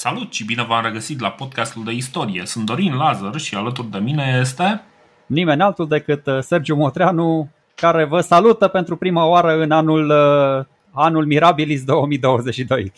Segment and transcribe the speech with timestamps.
[0.00, 2.42] Salut și bine v-am regăsit la podcastul de istorie.
[2.46, 4.82] Sunt Dorin Lazar și alături de mine este...
[5.26, 10.64] Nimeni altul decât uh, Sergiu Motreanu, care vă salută pentru prima oară în anul, uh,
[10.92, 12.92] anul Mirabilis 2022.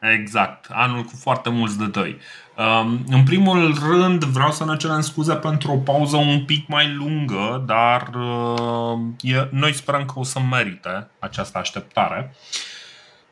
[0.00, 2.18] Exact, anul cu foarte mulți de doi.
[2.56, 6.94] Um, în primul rând vreau să ne cerem scuze pentru o pauză un pic mai
[6.94, 12.34] lungă, dar uh, noi sperăm că o să merite această așteptare.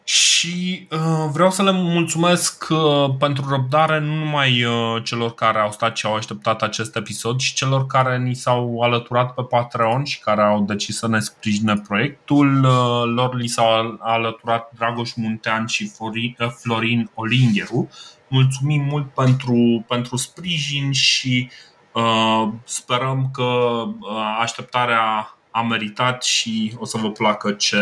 [0.05, 5.73] Și uh, vreau să le mulțumesc uh, pentru răbdare nu numai uh, celor care au
[5.73, 10.21] stat și au așteptat acest episod, ci celor care ni s-au alăturat pe Patreon și
[10.21, 12.65] care au decis să ne sprijine proiectul.
[12.65, 17.89] Uh, lor li s-au alăturat Dragoș Muntean și Florin, uh, Florin Olingheru.
[18.29, 21.51] Mulțumim mult pentru, pentru sprijin și
[21.93, 27.77] uh, sperăm că uh, așteptarea a meritat și o să vă placă ce,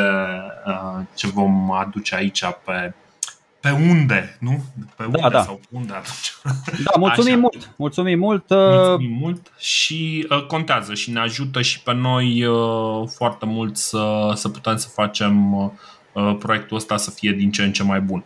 [0.66, 2.94] uh, ce vom aduce aici pe,
[3.60, 4.64] pe unde, nu?
[4.96, 5.42] Pe unde da, da.
[5.42, 6.34] sau unde atunci.
[6.84, 7.40] Da, mulțumim Așa.
[7.40, 7.70] mult.
[7.77, 8.50] Mulțumim mult.
[8.50, 13.77] Uh, mulțumim mult și uh, contează și ne ajută și pe noi uh, foarte mult
[13.77, 16.02] să, să putem să facem uh, Uh,
[16.38, 18.24] proiectul ăsta să fie din ce în ce mai bun.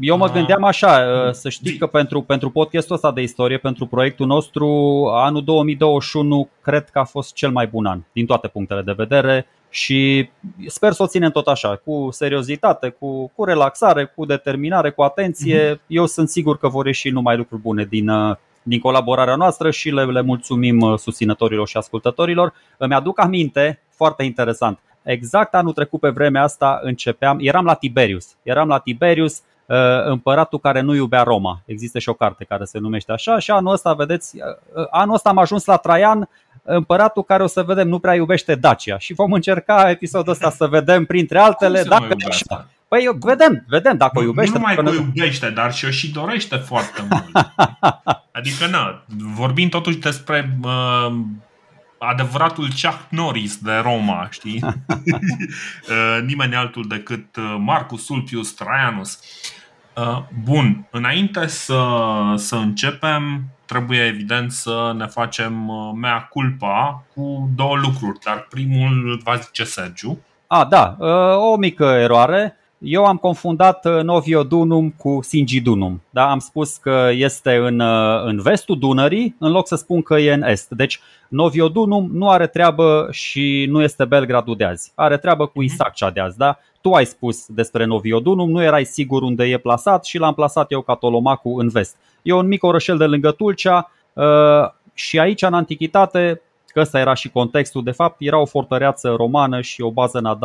[0.00, 3.86] Eu mă gândeam așa, uh, să știi că pentru, pentru podcastul ăsta de istorie, pentru
[3.86, 4.66] proiectul nostru,
[5.14, 9.46] anul 2021 cred că a fost cel mai bun an, din toate punctele de vedere
[9.68, 10.28] și
[10.66, 15.74] sper să o ținem tot așa, cu seriozitate, cu, cu relaxare, cu determinare, cu atenție.
[15.74, 15.86] Mm-hmm.
[15.86, 19.90] Eu sunt sigur că vor ieși numai lucruri bune din, uh, din colaborarea noastră și
[19.90, 22.54] le, le mulțumim susținătorilor și ascultătorilor.
[22.76, 28.26] Îmi aduc aminte, foarte interesant, Exact anul trecut pe vremea asta începeam, eram la Tiberius.
[28.42, 31.62] Eram la Tiberius, uh, împăratul care nu iubea Roma.
[31.64, 35.14] Există și o carte care se numește așa și anul ăsta, vedeți, uh, uh, anul
[35.14, 36.28] ăsta am ajuns la Traian,
[36.62, 40.66] împăratul care o să vedem nu prea iubește Dacia și vom încerca episodul ăsta să
[40.66, 42.68] vedem printre altele dacă așa.
[42.88, 44.52] Păi eu, vedem, vedem dacă nu, o iubește.
[44.52, 47.52] Nu numai că o iubește, dar și o și dorește foarte mult.
[48.32, 49.02] Adică, na,
[49.34, 51.16] vorbim totuși despre uh,
[51.98, 54.62] adevăratul Chuck Norris de Roma, știi?
[55.88, 59.20] Uh, nimeni altul decât uh, Marcus Sulpius Traianus.
[59.96, 61.82] Uh, bun, înainte să,
[62.36, 65.52] să începem, trebuie evident să ne facem
[66.00, 70.18] mea culpa cu două lucruri, dar primul va zice Sergiu.
[70.46, 70.96] A, da,
[71.36, 72.56] o mică eroare.
[72.78, 76.02] Eu am confundat Novio Dunum cu Singidunum.
[76.10, 76.30] Da?
[76.30, 77.80] Am spus că este în,
[78.24, 80.70] în vestul Dunării, în loc să spun că e în est.
[80.70, 84.92] Deci Novio Dunum nu are treabă și nu este Belgradul de azi.
[84.94, 85.64] Are treabă cu mhm.
[85.64, 86.36] Isacea de azi.
[86.36, 86.58] Da?
[86.80, 90.72] Tu ai spus despre Novio Dunum, nu erai sigur unde e plasat și l-am plasat
[90.72, 91.96] eu ca Tolomacu în vest.
[92.22, 93.90] E un mic orășel de lângă Tulcea
[94.94, 96.40] și aici în antichitate
[96.76, 100.38] că ăsta era și contextul, de fapt era o fortăreață romană și o bază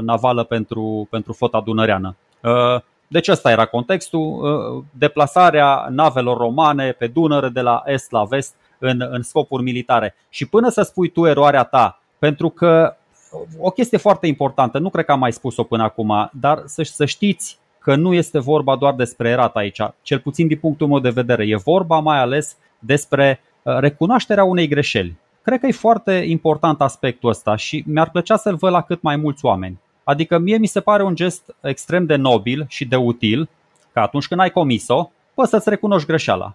[0.00, 2.16] navală pentru, pentru flota dunăreană.
[2.42, 8.24] Uh, deci ăsta era contextul, uh, deplasarea navelor romane pe Dunăre de la est la
[8.24, 10.14] vest în, în scopuri militare.
[10.28, 12.96] Și până să spui tu eroarea ta, pentru că
[13.58, 17.04] o chestie foarte importantă, nu cred că am mai spus-o până acum, dar să, să
[17.04, 21.10] știți că nu este vorba doar despre erat aici, cel puțin din punctul meu de
[21.10, 21.46] vedere.
[21.46, 25.16] E vorba mai ales despre uh, recunoașterea unei greșeli.
[25.42, 29.16] Cred că e foarte important aspectul ăsta și mi-ar plăcea să-l văd la cât mai
[29.16, 29.78] mulți oameni.
[30.04, 33.48] Adică mie mi se pare un gest extrem de nobil și de util
[33.92, 36.54] că atunci când ai comis-o, poți să-ți recunoști greșeala.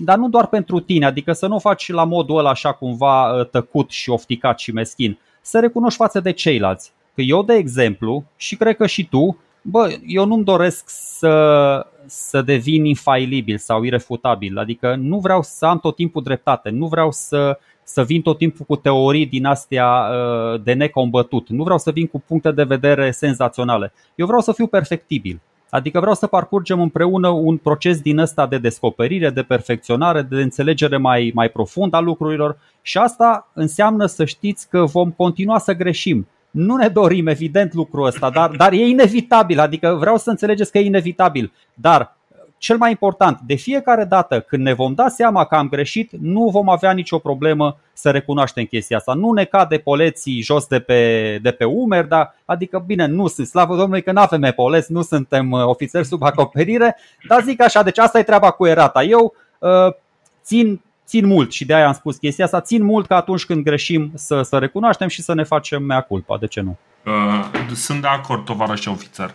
[0.00, 3.38] Dar nu doar pentru tine, adică să nu o faci la modul ăla așa cumva
[3.38, 5.18] ă, tăcut și ofticat și meschin.
[5.40, 6.92] Să recunoști față de ceilalți.
[7.14, 12.42] Că eu, de exemplu, și cred că și tu, bă, eu nu-mi doresc să, să
[12.42, 14.58] devin infailibil sau irefutabil.
[14.58, 17.58] Adică nu vreau să am tot timpul dreptate, nu vreau să
[17.88, 21.48] să vin tot timpul cu teorii din astea uh, de necombătut.
[21.48, 23.92] Nu vreau să vin cu puncte de vedere senzaționale.
[24.14, 25.40] Eu vreau să fiu perfectibil.
[25.70, 30.96] Adică vreau să parcurgem împreună un proces din ăsta de descoperire, de perfecționare, de înțelegere
[30.96, 36.28] mai, mai profundă a lucrurilor și asta înseamnă să știți că vom continua să greșim.
[36.50, 40.78] Nu ne dorim evident lucrul ăsta, dar, dar e inevitabil, adică vreau să înțelegeți că
[40.78, 41.52] e inevitabil.
[41.74, 42.17] Dar
[42.58, 46.48] cel mai important, de fiecare dată când ne vom da seama că am greșit, nu
[46.48, 49.14] vom avea nicio problemă să recunoaștem chestia asta.
[49.14, 53.46] Nu ne cade poleții jos de pe, de pe umeri, dar, adică bine, nu sunt,
[53.46, 56.96] slavă Domnului că nu avem epoleți, nu suntem uh, ofițeri sub acoperire,
[57.28, 59.02] dar zic așa, deci asta e treaba cu erata.
[59.02, 59.94] Eu uh,
[60.42, 63.64] țin țin mult și de aia am spus chestia asta, țin mult că atunci când
[63.64, 66.78] greșim să, să recunoaștem și să ne facem mea culpa, de ce nu?
[67.04, 67.44] Uh,
[67.74, 69.34] sunt de acord, tovarăș ofițer.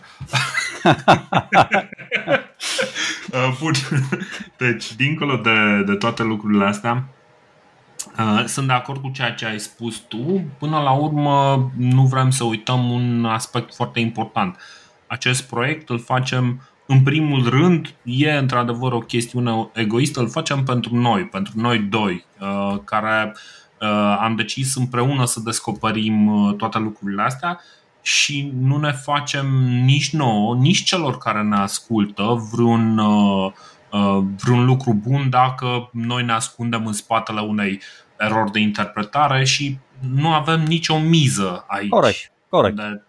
[3.32, 3.72] uh, bun.
[4.56, 7.04] Deci, dincolo de, de toate lucrurile astea,
[8.18, 10.44] uh, sunt de acord cu ceea ce ai spus tu.
[10.58, 14.56] Până la urmă, nu vrem să uităm un aspect foarte important.
[15.06, 20.94] Acest proiect îl facem în primul rând, e într-adevăr o chestiune egoistă, îl facem pentru
[20.94, 23.36] noi, pentru noi doi, uh, care
[23.80, 27.60] uh, am decis împreună să descoperim uh, toate lucrurile astea
[28.02, 29.46] și nu ne facem
[29.84, 33.00] nici nouă, nici celor care ne ascultă vreun,
[34.36, 37.80] vreun lucru bun dacă noi ne ascundem în spatele unei
[38.18, 39.78] erori de interpretare și
[40.14, 41.88] nu avem nicio miză aici.
[41.88, 42.76] Corect, corect.
[42.76, 43.02] De,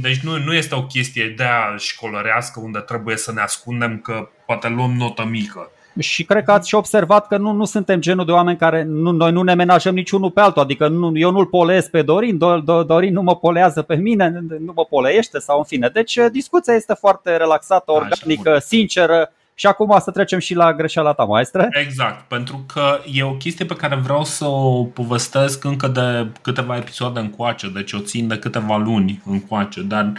[0.00, 4.28] deci nu, nu este o chestie de a școlărească unde trebuie să ne ascundem că
[4.46, 5.70] poate luăm notă mică.
[5.98, 9.10] Și cred că ați și observat că nu, nu suntem genul de oameni care nu,
[9.10, 10.62] noi nu ne menajăm niciunul pe altul.
[10.62, 14.42] Adică nu, eu nu-l poleez pe Dorin, do, do, Dorin nu mă polează pe mine,
[14.58, 15.90] nu mă poleiește sau în fine.
[15.92, 21.12] Deci discuția este foarte relaxată, organică, Așa, sinceră și acum să trecem și la greșeala
[21.12, 21.68] ta, maestre.
[21.70, 26.76] Exact, pentru că e o chestie pe care vreau să o povestesc încă de câteva
[26.76, 30.12] episoade încoace, deci o țin de câteva luni încoace, dar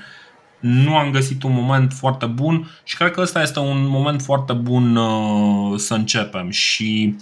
[0.59, 4.53] nu am găsit un moment foarte bun și cred că ăsta este un moment foarte
[4.53, 7.15] bun uh, să începem și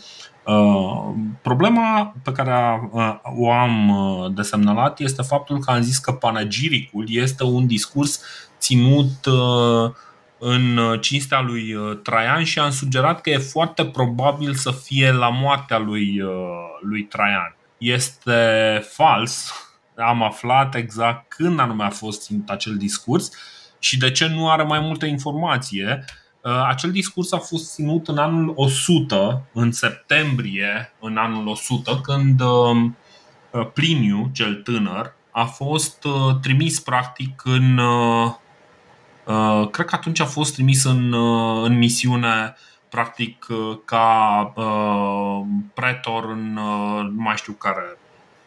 [0.45, 6.11] uh, problema pe care uh, o am uh, desemnalat este faptul că am zis că
[6.11, 8.21] panegiricul este un discurs
[8.59, 9.91] ținut uh,
[10.39, 15.11] în uh, cinstea lui uh, Traian și am sugerat că e foarte probabil să fie
[15.11, 16.31] la moartea lui, uh,
[16.81, 17.55] lui Traian.
[17.77, 18.41] Este
[18.89, 19.51] fals,
[19.95, 23.29] am aflat exact când anume a fost ținut acel discurs
[23.79, 26.05] și de ce nu are mai multă informație.
[26.67, 32.41] Acel discurs a fost ținut în anul 100, în septembrie, în anul 100, când
[33.73, 36.07] Pliniu, cel tânăr, a fost
[36.41, 38.33] trimis practic în Uh,
[39.71, 42.55] cred că atunci a fost trimis în, uh, în misiune
[42.89, 44.53] practic uh, ca
[45.73, 46.53] pretor în
[47.15, 47.97] nu mai știu care.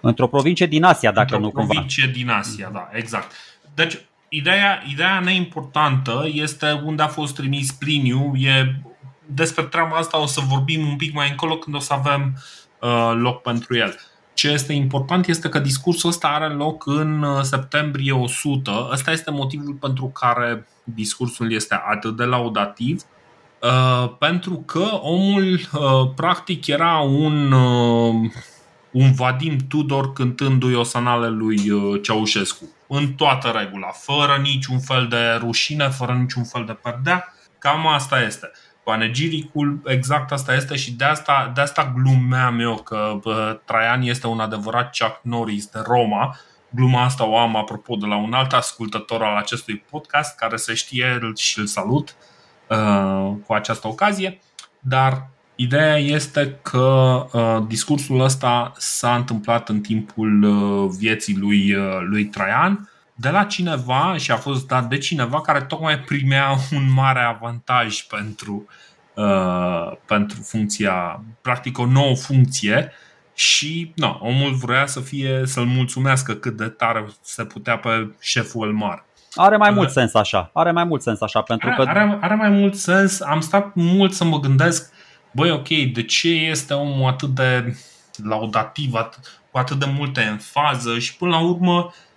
[0.01, 1.73] Într-o provincie din Asia, dacă Într-o nu cumva.
[1.73, 3.33] provincie din Asia, da, exact.
[3.75, 3.99] Deci,
[4.29, 8.33] ideea, ideea neimportantă este unde a fost trimis Pliniu.
[8.37, 8.81] E,
[9.27, 12.37] despre treaba asta o să vorbim un pic mai încolo când o să avem
[12.81, 14.01] uh, loc pentru el.
[14.41, 18.89] Ce este important este că discursul ăsta are loc în uh, septembrie 100.
[18.93, 23.03] Ăsta este motivul pentru care discursul este atât de laudativ,
[23.63, 27.53] uh, pentru că omul uh, practic era un,
[28.91, 31.59] un Vadim Tudor cântându-i osanale lui
[32.03, 32.65] Ceaușescu.
[32.87, 37.35] În toată regula, fără niciun fel de rușine, fără niciun fel de perdea.
[37.59, 38.51] Cam asta este
[38.91, 44.27] panegiricul, exact asta este și de asta, de asta glumeam eu că bă, Traian este
[44.27, 46.37] un adevărat Chuck Norris de Roma.
[46.71, 50.75] Gluma asta o am apropo de la un alt ascultător al acestui podcast care se
[50.75, 52.17] știe și îl salut
[52.67, 54.41] uh, cu această ocazie.
[54.81, 62.01] Dar ideea este că uh, discursul ăsta s-a întâmplat în timpul uh, vieții lui, uh,
[62.09, 66.93] lui Traian de la cineva și a fost dat de cineva care tocmai primea un
[66.93, 68.67] mare avantaj pentru,
[69.15, 72.93] uh, pentru funcția, practic o nouă funcție
[73.35, 78.67] și no, omul vrea să fie, să-l mulțumească cât de tare se putea pe șeful
[78.67, 79.05] Elmar.
[79.35, 80.51] Are mai mult sens așa.
[80.55, 83.21] Are mai mult sens așa pentru are, că are, are mai mult sens.
[83.21, 84.93] Am stat mult să mă gândesc,
[85.33, 87.77] băi, ok, de ce este omul atât de
[88.25, 92.09] laudativ, atât, cu atât de multe în fază și până la urmă Uh,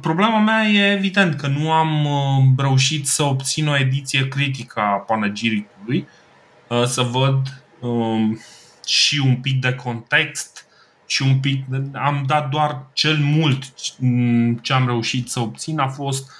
[0.00, 4.96] problema mea e evident că nu am uh, reușit să obțin o ediție critică a
[4.96, 6.08] panegiricului,
[6.68, 8.40] uh, să văd um,
[8.86, 10.66] și un pic de context
[11.06, 11.64] și un pic.
[11.92, 13.64] Am dat doar cel mult
[13.98, 16.30] mm, ce am reușit să obțin a fost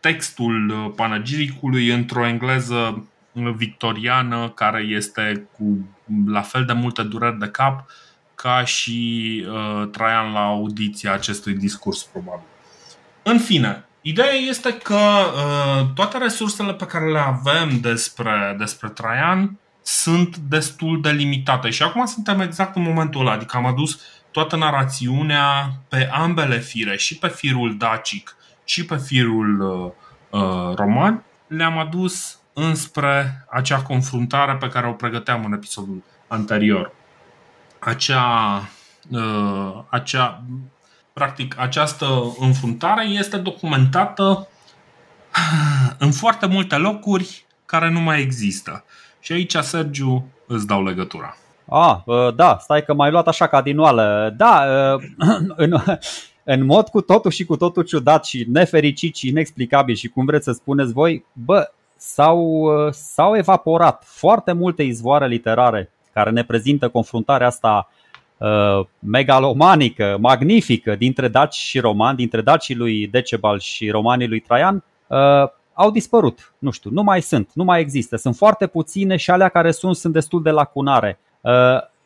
[0.00, 5.88] textul panegiricului într-o engleză victoriană care este cu
[6.26, 7.90] la fel de multe dureri de cap
[8.42, 12.46] ca și uh, Traian la audiția acestui discurs, probabil.
[13.22, 19.58] În fine, ideea este că uh, toate resursele pe care le avem despre, despre Traian
[19.82, 21.70] sunt destul de limitate.
[21.70, 26.96] Și acum suntem exact în momentul ăla, adică am adus toată narațiunea pe ambele fire,
[26.96, 34.56] și pe firul dacic și pe firul uh, uh, roman, le-am adus înspre acea confruntare
[34.56, 36.98] pe care o pregăteam în episodul anterior
[37.80, 38.62] acea,
[39.10, 40.42] uh, acea,
[41.12, 42.06] practic, această
[42.38, 44.48] înfruntare este documentată
[45.98, 48.84] în foarte multe locuri care nu mai există.
[49.20, 51.36] Și aici, Sergiu, îți dau legătura.
[51.68, 51.96] Ah,
[52.34, 54.34] da, stai că m-ai luat așa ca din oală.
[54.36, 54.64] Da,
[55.56, 55.82] în,
[56.44, 60.44] în mod cu totul și cu totul ciudat și nefericit și inexplicabil și cum vreți
[60.44, 67.46] să spuneți voi, bă, s-au, s-au evaporat foarte multe izvoare literare care ne prezintă confruntarea
[67.46, 67.90] asta
[68.36, 74.84] uh, megalomanică, magnifică dintre daci și romani, dintre dacii lui Decebal și romanii lui Traian,
[75.06, 75.18] uh,
[75.72, 76.54] au dispărut.
[76.58, 78.16] Nu știu, nu mai sunt, nu mai există.
[78.16, 81.18] Sunt foarte puține și alea care sunt sunt destul de lacunare.
[81.40, 81.52] Uh,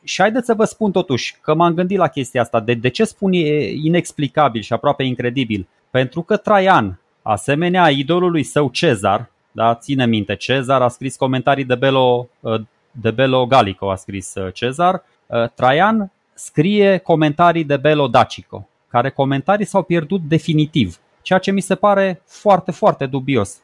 [0.04, 2.60] și haideți să vă spun totuși că m-am gândit la chestia asta.
[2.60, 5.68] De, de ce spun e inexplicabil și aproape incredibil?
[5.90, 11.74] Pentru că Traian, asemenea idolului său Cezar, da, ține minte, Cezar a scris comentarii de
[11.74, 12.60] Belo, uh,
[13.00, 15.02] de Belo Gallico, a scris uh, Cezar.
[15.26, 21.60] Uh, Traian scrie comentarii de Belo Dacico, care comentarii s-au pierdut definitiv, ceea ce mi
[21.60, 23.58] se pare foarte, foarte dubios.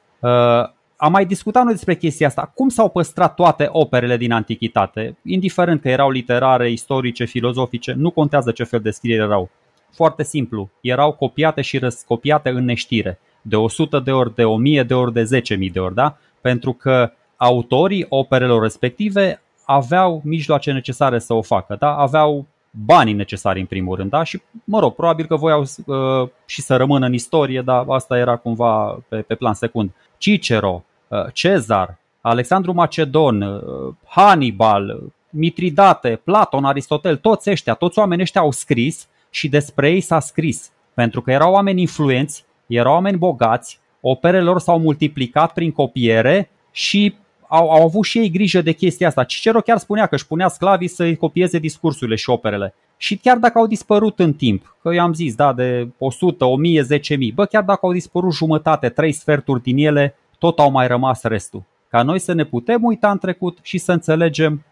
[1.03, 2.53] Am mai discutat noi despre chestia asta.
[2.55, 8.51] Cum s-au păstrat toate operele din antichitate, indiferent că erau literare, istorice, filozofice, nu contează
[8.51, 9.51] ce fel de scriere erau.
[9.93, 14.95] Foarte simplu, erau copiate și răscopiate în neștire de 100 de ori, de 1000 de
[14.95, 16.17] ori, de 10.000 de ori, da?
[16.41, 21.97] Pentru că autorii operelor respective aveau mijloace necesare să o facă, da?
[21.97, 24.23] Aveau banii necesari în primul rând, da?
[24.23, 28.37] Și mă rog, probabil că voiau uh, și să rămână în istorie, dar asta era
[28.37, 29.91] cumva pe, pe plan secund.
[30.19, 38.41] Cicero, uh, Cezar, Alexandru Macedon, uh, Hannibal, Mitridate, Platon, Aristotel, toți ăștia, toți oamenii ăștia
[38.41, 40.71] au scris și despre ei s-a scris.
[40.95, 47.15] Pentru că erau oameni influenți erau oameni bogați, operele lor s-au multiplicat prin copiere și
[47.53, 49.25] au, au avut și ei grijă de chestia asta.
[49.25, 52.75] Cicero chiar spunea că își punea sclavii să-i copieze discursurile și operele.
[52.97, 56.83] Și chiar dacă au dispărut în timp, că eu am zis, da, de 100, 1000,
[56.83, 61.23] 10.000, bă, chiar dacă au dispărut jumătate, trei sferturi din ele, tot au mai rămas
[61.23, 61.63] restul.
[61.89, 64.65] Ca noi să ne putem uita în trecut și să înțelegem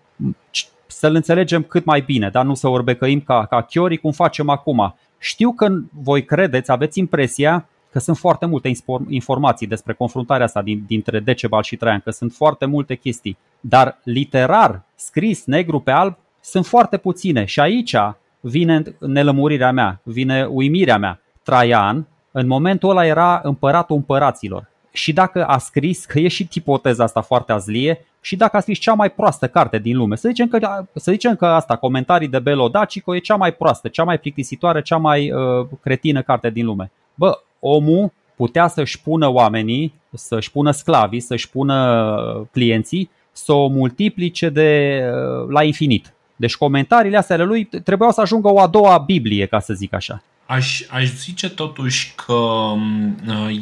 [0.87, 4.95] să-l înțelegem cât mai bine, dar nu să orbecăim ca, ca chiorii cum facem acum.
[5.19, 5.69] Știu că
[6.03, 8.71] voi credeți, aveți impresia că sunt foarte multe
[9.09, 13.37] informații despre confruntarea asta dintre Decebal și Traian, că sunt foarte multe chestii.
[13.61, 17.45] Dar literar, scris negru pe alb, sunt foarte puține.
[17.45, 17.97] Și aici
[18.41, 21.21] vine nelămurirea mea, vine uimirea mea.
[21.43, 24.69] Traian, în momentul ăla era împăratul împăraților.
[24.93, 28.79] Și dacă a scris, că e și ipoteza asta foarte azlie, și dacă a scris
[28.79, 32.39] cea mai proastă carte din lume, să zicem că, să zicem că asta, comentarii de
[32.39, 36.67] Belo Dacico, e cea mai proastă, cea mai plictisitoare, cea mai uh, cretină carte din
[36.67, 36.91] lume.
[37.15, 44.49] Bă, omul putea să-și pună oamenii, să-și pună sclavii, să-și pună clienții, să o multiplice
[44.49, 45.03] de
[45.49, 46.13] la infinit.
[46.37, 49.95] Deci comentariile astea ale lui trebuiau să ajungă o a doua Biblie, ca să zic
[49.95, 50.23] așa.
[50.47, 52.43] Aș, aș zice totuși că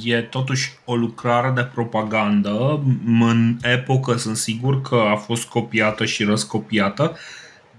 [0.04, 2.82] e totuși o lucrare de propagandă.
[3.20, 7.16] În epocă sunt sigur că a fost copiată și răscopiată,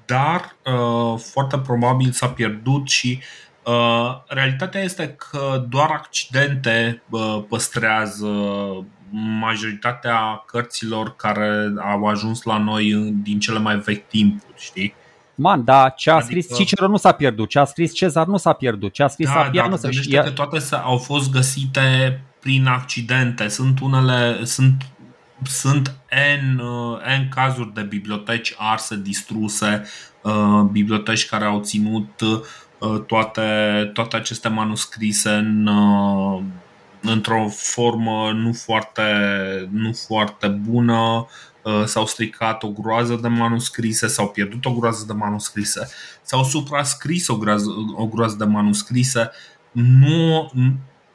[0.05, 3.46] dar uh, foarte probabil s-a pierdut și uh, Uh,
[4.27, 8.27] realitatea este că doar accidente uh, păstrează
[9.39, 12.93] majoritatea cărților care au ajuns la noi
[13.23, 14.93] din cele mai vechi timpuri, știi?
[15.35, 16.27] Man, da, ce a adică...
[16.27, 19.27] scris Cicero nu s-a pierdut, ce a scris Cezar nu s-a pierdut, ce a scris
[19.27, 20.23] da, Apia da, nu s-a pierdut.
[20.23, 23.47] că toate au fost găsite prin accidente.
[23.47, 24.85] Sunt unele, sunt
[25.43, 25.95] sunt
[26.41, 29.83] N, uh, N cazuri de biblioteci arse, distruse,
[30.21, 32.39] uh, biblioteci care au ținut Uh,
[33.07, 36.41] toate, toate aceste manuscrise în, uh,
[37.01, 39.03] într-o formă nu foarte,
[39.71, 41.27] nu foarte bună,
[41.61, 45.89] uh, s-au stricat o groază de manuscrise, s-au pierdut o groază de manuscrise,
[46.21, 49.31] s-au suprascris o groază, o groază de manuscrise.
[49.71, 50.51] Nu,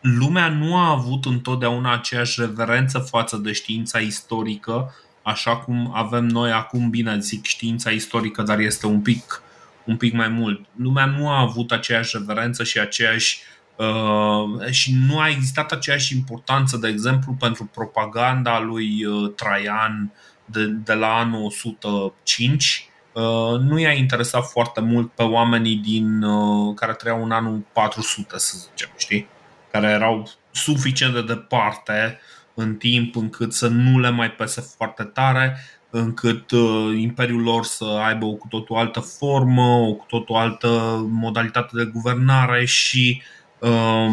[0.01, 6.51] lumea nu a avut întotdeauna aceeași reverență față de știința istorică, așa cum avem noi
[6.51, 9.43] acum, bine zic știința istorică, dar este un pic
[9.85, 10.67] un pic mai mult.
[10.77, 13.41] Lumea nu a avut aceeași reverență și aceeași
[13.77, 20.13] uh, și nu a existat aceeași importanță, de exemplu, pentru propaganda lui uh, Traian
[20.45, 22.87] de, de la anul 105.
[23.13, 28.39] Uh, nu i-a interesat foarte mult pe oamenii din uh, care trăiau în anul 400,
[28.39, 29.29] să zicem, știi?
[29.71, 32.21] Care erau suficient de departe
[32.55, 35.59] în timp încât să nu le mai pese foarte tare
[35.95, 40.69] încât uh, imperiul lor să aibă o cu totul altă formă, o cu totul altă
[41.11, 43.23] modalitate de guvernare și
[43.59, 44.11] uh,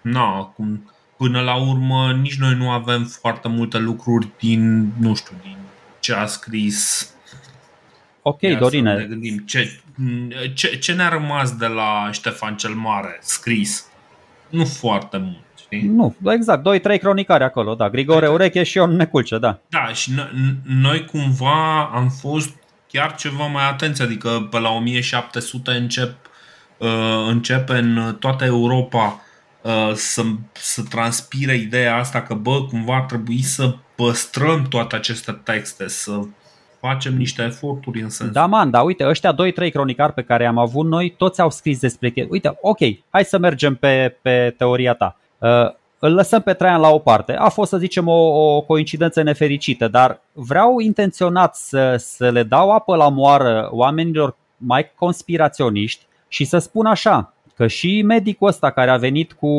[0.00, 5.36] na, cum, până la urmă nici noi nu avem foarte multe lucruri din, nu știu,
[5.42, 5.56] din
[6.00, 7.10] ce a scris
[8.28, 8.94] Ok, Ia Dorine.
[8.94, 9.80] Ne gândim ce,
[10.54, 13.86] ce, ce ne-a rămas de la Ștefan cel Mare scris?
[14.48, 15.45] Nu foarte mult.
[15.66, 15.88] Știi?
[15.88, 17.90] Nu, exact, doi, trei cronicari acolo, da.
[17.90, 19.58] Grigore Ureche și Ion Neculce, da.
[19.68, 20.10] Da, și
[20.62, 22.54] noi cumva am fost
[22.88, 26.14] chiar ceva mai atenți, adică pe la 1700 încep,
[26.78, 29.20] uh, începe în toată Europa
[29.62, 35.40] uh, să, să transpire ideea asta că, bă, cumva ar trebui să păstrăm toate aceste
[35.44, 36.20] texte, să
[36.80, 38.30] facem niște eforturi în sens.
[38.30, 41.50] Da, man, da, uite, ăștia doi, trei cronicari pe care am avut noi, toți au
[41.50, 42.78] scris despre Uite, ok,
[43.10, 45.16] hai să mergem pe, pe teoria ta.
[45.38, 47.32] Uh, îl lăsăm pe Traian la o parte.
[47.32, 52.70] A fost, să zicem, o, o coincidență nefericită, dar vreau intenționat să, să le dau
[52.70, 58.90] apă la moară oamenilor mai conspiraționiști și să spun așa, că și medicul ăsta care
[58.90, 59.52] a venit cu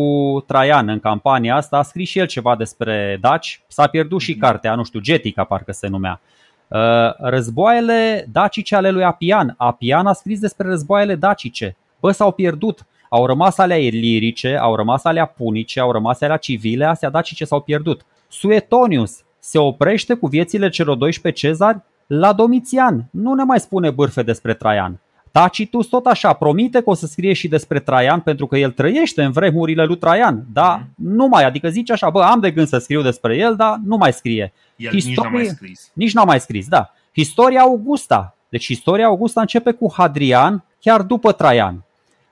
[0.47, 4.39] Traian în campania asta a scris și el ceva despre daci, s-a pierdut și mhm.
[4.39, 6.19] cartea, nu știu, Getica parcă se numea.
[6.67, 6.79] Uh,
[7.17, 9.53] războaiele dacice ale lui Apian.
[9.57, 11.75] Apian a scris despre războaiele dacice.
[11.99, 12.85] Bă, s-au pierdut.
[13.09, 17.61] Au rămas alea lirice, au rămas alea punice, au rămas alea civile, astea dacice s-au
[17.61, 18.05] pierdut.
[18.27, 23.07] Suetonius se oprește cu viețile celor 12 cezari la Domitian.
[23.11, 24.99] Nu ne mai spune bârfe despre Traian.
[25.31, 29.23] Tacitus tot așa promite că o să scrie și despre Traian pentru că el trăiește
[29.23, 31.15] în vremurile lui Traian, dar mm.
[31.15, 33.97] nu mai, adică zice așa, bă, am de gând să scriu despre el, dar nu
[33.97, 34.53] mai scrie.
[34.75, 35.91] El Historie, nici n-a mai scris.
[35.93, 36.91] Nici n-a mai scris, da.
[37.13, 38.35] Istoria Augusta.
[38.49, 41.85] Deci istoria Augusta începe cu Hadrian, chiar după Traian.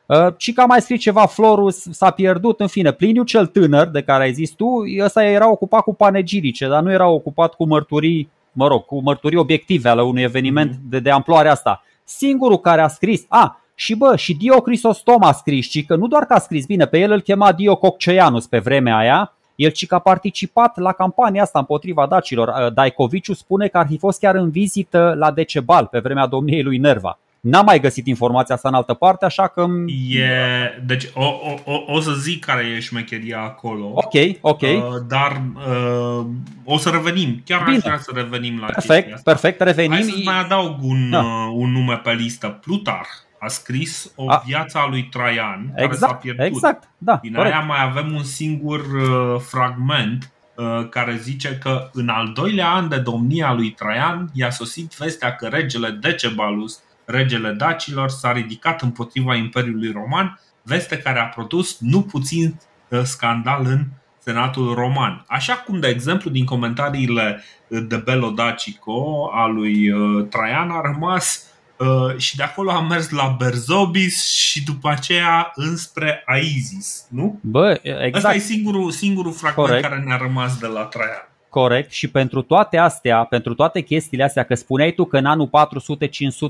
[0.05, 3.87] Uh, și că a mai scris ceva, Florus s-a pierdut, în fine, Pliniu cel tânăr,
[3.87, 4.67] de care ai zis tu,
[4.99, 9.37] ăsta era ocupat cu panegirice, dar nu era ocupat cu mărturii, mă rog, cu mărturii
[9.37, 10.89] obiective ale unui eveniment mm-hmm.
[10.89, 11.83] de, de amploare asta.
[12.03, 16.07] Singurul care a scris, a, și bă, și Dio Crisostom a scris, ci că nu
[16.07, 19.69] doar că a scris bine, pe el îl chema Dio Cocceanus pe vremea aia, el
[19.69, 22.47] ci că a participat la campania asta împotriva dacilor.
[22.47, 26.63] Uh, Daicoviciu spune că ar fi fost chiar în vizită la Decebal pe vremea domniei
[26.63, 27.19] lui Nerva.
[27.45, 29.65] N-am mai găsit informația asta în altă parte, așa că...
[30.09, 33.91] E, deci o, o, o, o să zic care e șmecheria acolo.
[33.93, 34.61] Ok, ok.
[34.61, 36.25] Uh, dar uh,
[36.63, 37.41] o să revenim.
[37.45, 37.75] Chiar Bine.
[37.75, 39.31] aș vrea să revenim la Perfect, asta.
[39.31, 39.91] perfect, revenim.
[39.91, 41.19] Hai să mai adaug un, da.
[41.19, 42.47] uh, un nume pe listă.
[42.47, 43.07] Plutar
[43.39, 44.43] a scris o a.
[44.45, 46.45] viață a lui Traian exact, care s-a exact, pierdut.
[46.45, 47.19] Exact, da.
[47.21, 47.53] Din corect.
[47.53, 52.89] aia mai avem un singur uh, fragment uh, care zice că în al doilea an
[52.89, 59.35] de domnia lui Traian i-a sosit vestea că regele Decebalus regele dacilor, s-a ridicat împotriva
[59.35, 62.59] Imperiului Roman, veste care a produs nu puțin
[62.89, 63.85] uh, scandal în
[64.19, 65.25] Senatul Roman.
[65.27, 71.45] Așa cum, de exemplu, din comentariile de Bello Dacico a lui uh, Traian a rămas
[71.77, 77.39] uh, și de acolo a mers la Berzobis și după aceea înspre Aizis, nu?
[77.41, 78.15] Bă, exact.
[78.15, 79.87] Asta e singurul, singurul fragment Corect.
[79.87, 81.29] care ne-a rămas de la Traian.
[81.55, 85.49] Corect și pentru toate astea, pentru toate chestiile astea, că spuneai tu că în anul
[85.49, 85.49] 400-500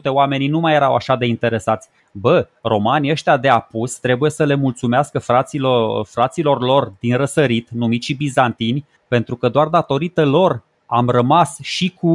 [0.04, 1.90] oamenii nu mai erau așa de interesați.
[2.12, 8.14] Bă, romanii ăștia de apus trebuie să le mulțumească fraților, fraților lor din răsărit, numiți
[8.14, 12.08] bizantini, pentru că doar datorită lor am rămas și cu,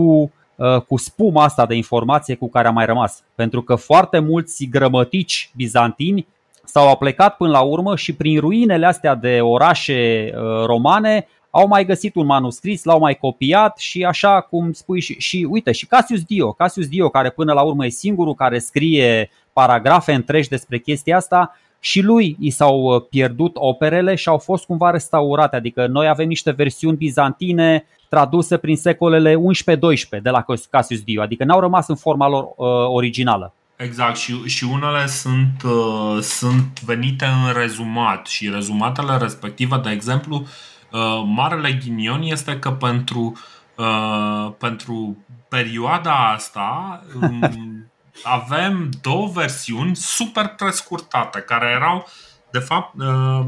[0.57, 3.23] uh, cu spuma asta de informație cu care am mai rămas.
[3.35, 6.27] Pentru că foarte mulți grămătici bizantini
[6.65, 11.85] s-au aplecat până la urmă și prin ruinele astea de orașe uh, romane au mai
[11.85, 16.23] găsit un manuscris, l-au mai copiat și așa cum spui și, și uite și Cassius
[16.23, 21.17] Dio, Cassius Dio care până la urmă e singurul care scrie paragrafe întregi despre chestia
[21.17, 26.09] asta, și lui i s-au uh, pierdut operele și au fost cumva restaurate, adică noi
[26.09, 29.39] avem niște versiuni bizantine traduse prin secolele 11-12
[30.23, 33.55] de la Cassius Dio, adică n-au rămas în forma lor uh, originală.
[33.77, 38.27] Exact, și, și unele sunt, uh, sunt venite în rezumat.
[38.27, 40.49] Și rezumatele respective, de exemplu, uh,
[40.91, 43.39] Uh, marele ghinion este că pentru,
[43.77, 47.91] uh, pentru perioada asta um,
[48.39, 52.07] avem două versiuni super prescurtate, care erau,
[52.51, 53.47] de fapt, uh,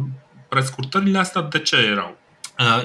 [0.49, 2.17] prescurtările astea de ce erau?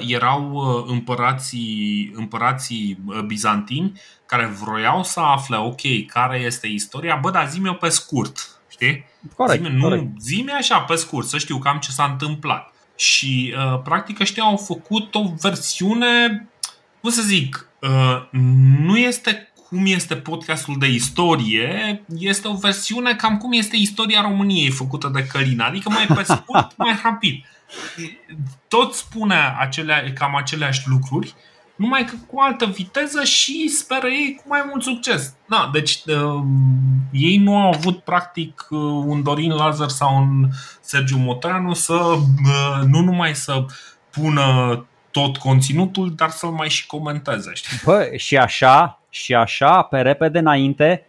[0.06, 7.72] Erau împărații, împărații bizantini care vroiau să afle, ok, care este istoria, bă, dar zi-mi-o
[7.72, 9.04] pe scurt, știi?
[9.36, 10.02] Corect, zi-mi, corect.
[10.02, 12.72] Nu, zi-mi așa pe scurt, să știu cam ce s-a întâmplat.
[12.98, 16.48] Și uh, practic ăștia au făcut o versiune,
[17.00, 18.40] cum să zic, uh,
[18.80, 24.70] nu este cum este podcastul de istorie, este o versiune cam cum este istoria României
[24.70, 27.44] făcută de Călina, adică mai pe scurt, mai rapid.
[28.68, 31.34] Tot spune acelea, cam aceleași lucruri,
[31.78, 35.34] numai că cu altă viteză și speră ei cu mai mult succes.
[35.48, 36.42] Da, deci uh,
[37.12, 40.48] ei nu au avut practic uh, un Dorin Lazar sau un
[40.80, 43.64] Sergiu Motreanu să uh, nu numai să
[44.10, 47.50] pună tot conținutul, dar să-l mai și comenteze.
[47.54, 47.78] Știi?
[47.84, 51.07] Păi, și așa, și așa, pe repede înainte, Uh,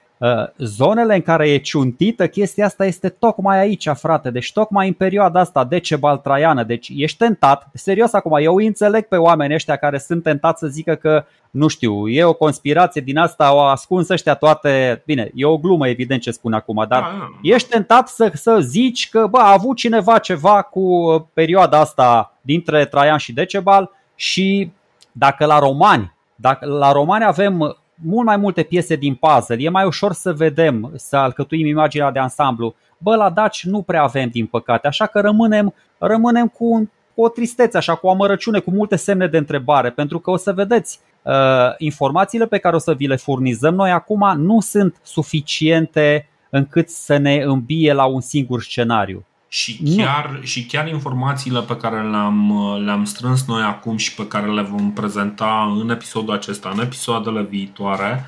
[0.57, 4.29] zonele în care e ciuntită, chestia asta este tocmai aici, frate.
[4.29, 6.63] Deci tocmai în perioada asta decebal traiană.
[6.63, 10.95] Deci ești tentat, serios acum, eu înțeleg pe oamenii ăștia care sunt tentați să zică
[10.95, 15.01] că, nu știu, e o conspirație din asta, au ascuns ăștia toate.
[15.05, 17.39] Bine, e o glumă evident ce spun acum, dar da, da, da.
[17.41, 22.85] ești tentat să, să zici că, bă, a avut cineva ceva cu perioada asta dintre
[22.85, 24.71] Traian și Decebal și
[25.11, 29.85] dacă la romani, dacă la romani avem mult mai multe piese din puzzle, e mai
[29.85, 32.75] ușor să vedem, să alcătuim imaginea de ansamblu.
[32.97, 37.29] Bă, la Daci nu prea avem, din păcate, așa că rămânem, rămânem cu, cu o
[37.29, 40.99] tristețe, așa, cu o amărăciune, cu multe semne de întrebare, pentru că o să vedeți,
[41.21, 41.33] uh,
[41.77, 47.17] informațiile pe care o să vi le furnizăm noi acum nu sunt suficiente încât să
[47.17, 49.25] ne îmbie la un singur scenariu.
[49.51, 54.51] Și chiar, și chiar informațiile pe care le-am, le-am strâns noi acum și pe care
[54.51, 58.25] le vom prezenta în episodul acesta, în episoadele viitoare,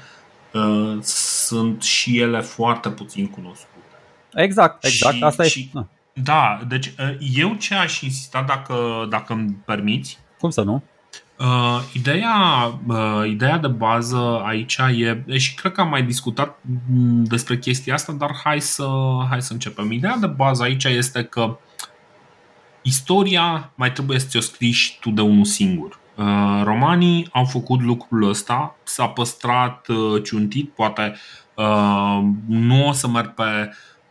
[0.53, 3.67] uh, sunt și ele foarte puțin cunoscute.
[4.33, 5.15] Exact, exact.
[5.15, 5.79] Și, Asta și, e.
[6.13, 10.19] Da, deci uh, eu ce aș insista, dacă, dacă îmi permiți.
[10.39, 10.83] Cum să nu?
[11.41, 12.33] Uh, ideea,
[12.87, 16.59] uh, ideea de bază aici e, și cred că am mai discutat
[16.91, 18.87] mm, despre chestia asta, dar hai să,
[19.29, 19.91] hai să începem.
[19.91, 21.57] Ideea de bază aici este că
[22.81, 25.99] istoria mai trebuie să ți-o scrii tu de unul singur.
[26.15, 31.15] Uh, romanii au făcut lucrul ăsta, s-a păstrat uh, ciuntit, poate
[31.55, 33.43] uh, nu o să merg pe.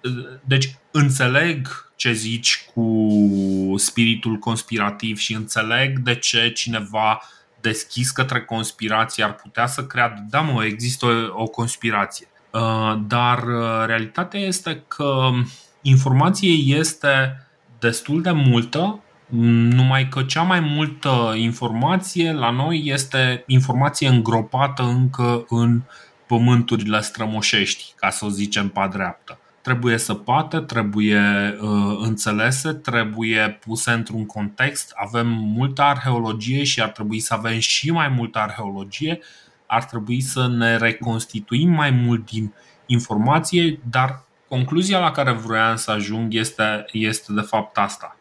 [0.03, 0.11] Uh,
[0.45, 7.23] deci, înțeleg ce zici cu spiritul conspirativ și înțeleg de ce cineva
[7.61, 12.27] deschis către conspirație ar putea să creadă, da mă, există o, o conspirație.
[12.51, 15.31] Uh, dar uh, realitatea este că
[15.83, 17.47] informație este
[17.79, 19.03] destul de multă,
[19.77, 25.83] numai că cea mai multă informație la noi este informație îngropată încă în
[26.27, 31.21] pământurile strămoșești, ca să o zicem pe dreaptă trebuie săpate, trebuie
[31.61, 34.93] uh, înțelese, trebuie puse într-un context.
[34.95, 39.19] Avem multă arheologie și ar trebui să avem și mai multă arheologie.
[39.67, 42.53] Ar trebui să ne reconstituim mai mult din
[42.87, 48.17] informație, dar concluzia la care vroiam să ajung este, este de fapt asta.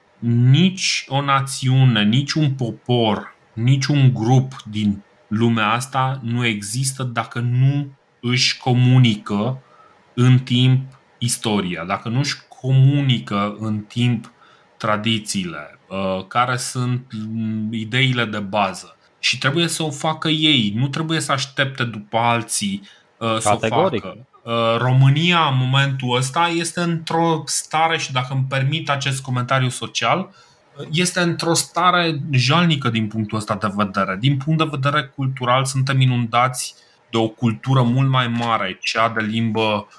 [0.50, 7.40] Nici o națiune, nici un popor, nici un grup din lumea asta nu există dacă
[7.40, 9.62] nu își comunică
[10.14, 14.32] în timp istoria, dacă nu își comunică în timp
[14.78, 20.88] tradițiile, uh, care sunt mm, ideile de bază și trebuie să o facă ei, nu
[20.88, 22.82] trebuie să aștepte după alții
[23.18, 24.18] uh, să o facă.
[24.44, 30.30] Uh, România în momentul ăsta este într-o stare și dacă îmi permit acest comentariu social,
[30.92, 34.18] este într-o stare jalnică din punctul ăsta de vedere.
[34.20, 36.76] Din punct de vedere cultural suntem inundați
[37.12, 39.98] de o cultură mult mai mare, cea de limbă Uh,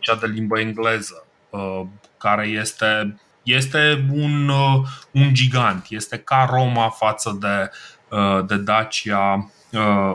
[0.00, 1.82] cea de limbă engleză, uh,
[2.18, 7.70] care este, este un, uh, un gigant, este ca Roma față de,
[8.46, 9.50] de Dacia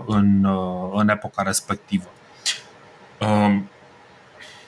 [0.06, 0.48] în,
[0.94, 2.10] în epoca respectivă.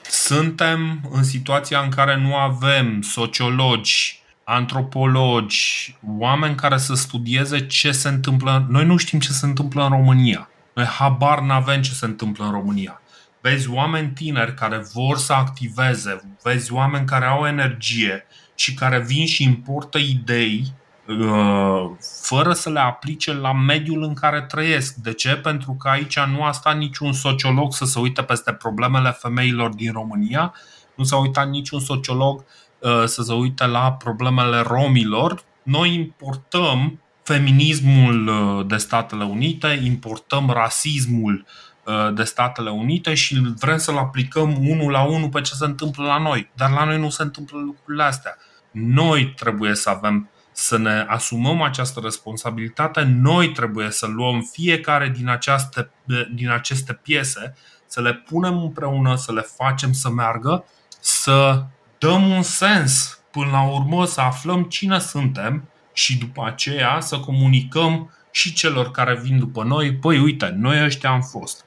[0.02, 8.08] Suntem în situația în care nu avem sociologi, antropologi, oameni care să studieze ce se
[8.08, 8.66] întâmplă.
[8.68, 10.48] Noi nu știm ce se întâmplă în România.
[10.74, 13.00] Noi habar n-avem ce se întâmplă în România
[13.48, 19.26] vezi oameni tineri care vor să activeze, vezi oameni care au energie și care vin
[19.26, 20.72] și importă idei
[21.06, 21.90] uh,
[22.22, 24.94] fără să le aplice la mediul în care trăiesc.
[24.94, 25.36] De ce?
[25.36, 29.92] Pentru că aici nu a stat niciun sociolog să se uite peste problemele femeilor din
[29.92, 30.54] România,
[30.94, 32.44] nu s-a uitat niciun sociolog
[32.78, 35.42] uh, să se uite la problemele romilor.
[35.62, 41.67] Noi importăm feminismul uh, de Statele Unite, importăm rasismul uh, Uh,
[42.14, 46.18] de Statele Unite și vrem să-l aplicăm unul la unul pe ce se întâmplă la
[46.18, 46.50] noi.
[46.54, 48.36] Dar la noi nu se întâmplă lucrurile astea.
[48.70, 55.28] Noi trebuie să avem să ne asumăm această responsabilitate, noi trebuie să luăm fiecare din,
[55.28, 55.90] această,
[56.34, 57.54] din aceste piese,
[57.86, 60.64] să le punem împreună, să le facem să meargă,
[61.00, 61.64] să
[61.98, 68.10] dăm un sens până la urmă, să aflăm cine suntem și după aceea să comunicăm
[68.30, 71.64] și celor care vin după noi, păi uite, noi ăștia am fost.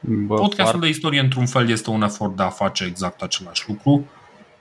[0.00, 0.78] Bă, Podcastul foarte...
[0.78, 4.04] de istorie, într-un fel, este un efort de a face exact același lucru.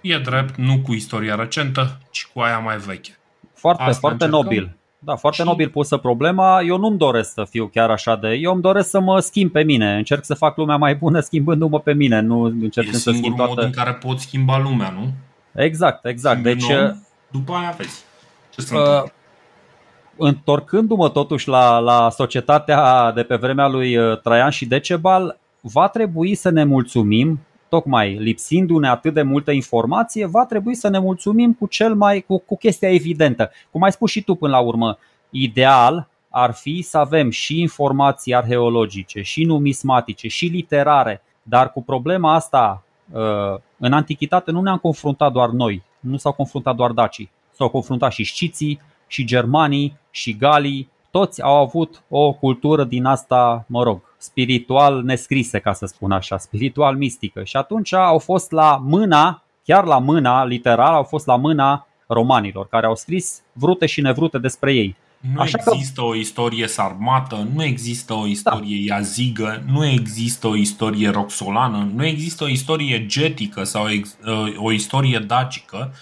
[0.02, 3.18] E drept, nu cu istoria recentă, ci cu aia mai veche.
[3.54, 4.50] Foarte, Asta foarte încercăm.
[4.50, 4.78] nobil.
[5.00, 5.48] Da, foarte și...
[5.48, 6.62] nobil pusă problema.
[6.62, 8.28] Eu nu-mi doresc să fiu chiar așa de...
[8.28, 9.96] Eu îmi doresc să mă schimb pe mine.
[9.96, 12.20] Încerc să fac lumea mai bună schimbându-mă pe mine.
[12.20, 13.54] Nu încerc să schimb toată...
[13.56, 15.14] mod în care poți schimba lumea, nu?
[15.64, 16.40] Exact, exact.
[16.40, 18.04] Schimbi deci, om, după aia vezi.
[18.50, 19.04] Ce se uh,
[20.18, 26.36] întorcându-mă totuși la, la societatea de pe vremea lui uh, Traian și Decebal, va trebui
[26.36, 31.66] să ne mulțumim, tocmai lipsindu-ne atât de multă informație, va trebui să ne mulțumim cu
[31.66, 33.52] cel mai cu, cu chestia evidentă.
[33.72, 34.98] Cum ai spus și tu până la urmă,
[35.30, 42.34] ideal ar fi să avem și informații arheologice, și numismatice, și literare, dar cu problema
[42.34, 47.70] asta uh, în antichitate nu ne-am confruntat doar noi, nu s-au confruntat doar dacii, s-au
[47.70, 53.84] confruntat și sciții, și germanii și galii, toți au avut o cultură din asta, mă
[53.84, 57.44] rog, spiritual nescrise, ca să spun așa, spiritual mistică.
[57.44, 62.68] Și atunci au fost la mâna, chiar la mâna, literal, au fost la mâna romanilor,
[62.68, 64.96] care au scris vrute și nevrute despre ei.
[65.34, 66.06] Nu Așa există că...
[66.06, 68.96] o istorie sarmată, nu există o istorie da.
[68.96, 74.18] iazigă, nu există o istorie roxolană, nu există o istorie getică sau ex,
[74.58, 75.94] o istorie dacică,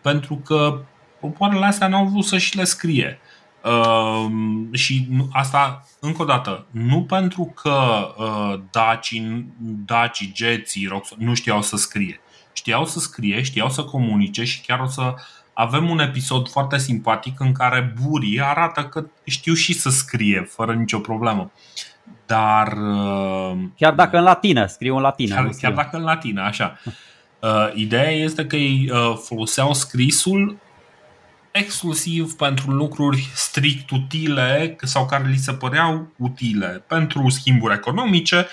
[0.00, 0.80] pentru că
[1.20, 3.18] popoarele astea n-au vrut să și le scrie.
[3.64, 4.26] Uh,
[4.72, 7.78] și asta, încă o dată, nu pentru că
[8.18, 9.46] uh, dacii,
[9.84, 12.20] dacii geții, nu știau să scrie.
[12.52, 15.14] Știau să scrie, știau să comunice și chiar o să
[15.52, 20.74] avem un episod foarte simpatic în care burii arată că știu și să scrie fără
[20.74, 21.50] nicio problemă.
[22.26, 22.72] Dar.
[22.72, 25.34] Uh, chiar dacă în latină, scriu în latină.
[25.34, 26.78] Chiar, chiar dacă în latină, așa.
[27.40, 30.56] Uh, ideea este că ei uh, foloseau scrisul
[31.58, 38.46] exclusiv pentru lucruri strict utile sau care li se păreau utile pentru schimburi economice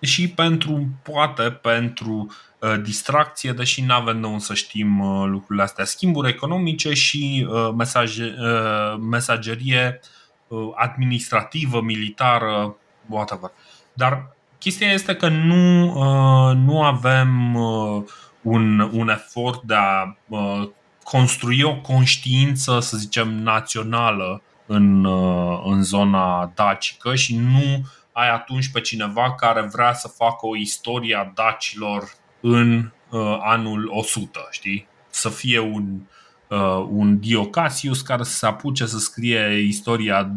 [0.00, 5.84] și pentru, poate, pentru uh, distracție, deși nu avem de să știm uh, lucrurile astea.
[5.84, 10.00] Schimburi economice și uh, mesaje, uh, mesagerie
[10.48, 12.76] uh, administrativă, militară,
[13.06, 13.50] whatever.
[13.92, 18.02] Dar chestia este că nu, uh, nu avem uh,
[18.42, 20.68] un, un efort de a uh,
[21.04, 28.70] construi o conștiință, să zicem, națională în, uh, în zona dacică și nu ai atunci
[28.70, 34.86] pe cineva care vrea să facă o istorie a dacilor în uh, anul 100, știi?
[35.10, 36.00] Să fie un,
[36.48, 40.30] uh, un Diocasius care să se apuce să scrie istoria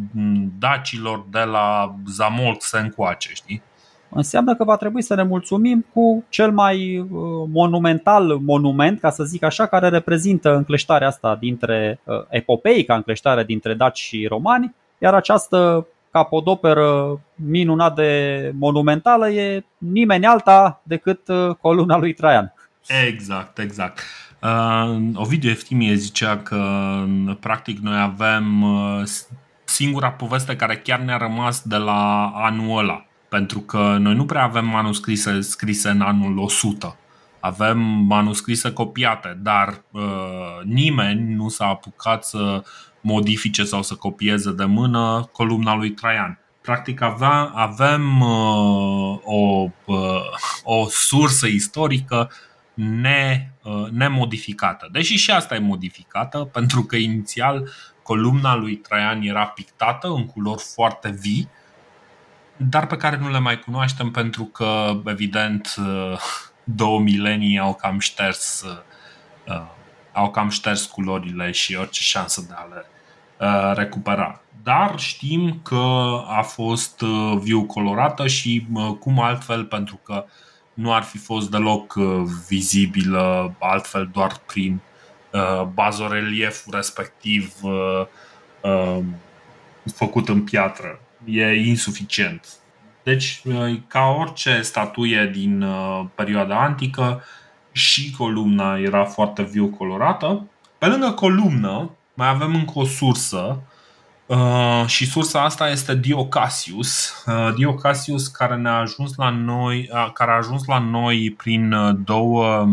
[0.60, 3.62] dacilor de la Zamolx încoace, știi?
[4.10, 7.08] Înseamnă că va trebui să ne mulțumim cu cel mai uh,
[7.52, 13.74] monumental monument, ca să zic așa, care reprezintă încleștarea asta dintre uh, epopeica încleștare dintre
[13.74, 21.98] daci și romani, iar această capodoperă minunat de monumentală e nimeni alta decât uh, coluna
[21.98, 22.54] lui Traian.
[23.08, 24.00] Exact, exact.
[24.42, 26.62] Uh, Ovidiu Eftimie zicea că
[27.40, 28.66] practic noi avem
[29.64, 34.44] singura poveste care chiar ne-a rămas de la anul ăla pentru că noi nu prea
[34.44, 36.98] avem manuscrise scrise în anul 100.
[37.40, 40.02] Avem manuscrise copiate, dar uh,
[40.64, 42.64] nimeni nu s-a apucat să
[43.02, 46.40] modifice sau să copieze de mână columna lui Traian.
[46.62, 50.22] Practic avea, avem uh, o, uh,
[50.64, 52.32] o sursă istorică
[52.74, 54.90] ne, uh, nemodificată.
[54.92, 57.70] Deși și asta e modificată, pentru că inițial
[58.04, 61.50] columna lui Traian era pictată în culori foarte vii
[62.58, 65.76] dar pe care nu le mai cunoaștem pentru că, evident,
[66.64, 68.64] două milenii au cam șters
[69.48, 69.62] uh,
[70.12, 72.86] au cam șters culorile și orice șansă de a le
[73.38, 74.42] uh, recupera.
[74.64, 78.68] Dar știm că a fost uh, viu colorată și
[79.00, 80.26] cum altfel pentru că
[80.74, 81.94] nu ar fi fost deloc
[82.48, 84.80] vizibilă altfel doar prin
[85.74, 87.54] bazorelieful respectiv
[89.94, 92.48] făcut în piatră e insuficient.
[93.04, 97.24] Deci, uh, ca orice statuie din uh, perioada antică,
[97.72, 100.48] și columna era foarte viu colorată.
[100.78, 103.60] Pe lângă columnă, mai avem încă o sursă
[104.26, 107.24] uh, și sursa asta este Diocasius.
[107.56, 112.68] Diocasius care ne-a ajuns la noi, care a ajuns la noi prin două,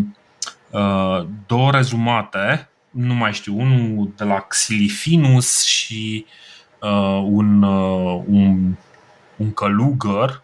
[1.47, 6.27] două rezumate, nu mai știu, unul de la Xilifinus și
[6.85, 8.75] uh, un, uh, un,
[9.37, 10.43] un călugăr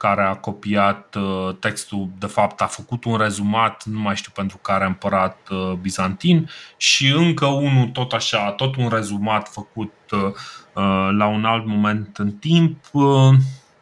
[0.00, 4.56] care a copiat uh, textul, de fapt a făcut un rezumat, nu mai știu pentru
[4.56, 10.20] care împărat uh, bizantin și încă unul tot așa, tot un rezumat făcut uh,
[10.74, 13.34] uh la un alt moment în timp uh,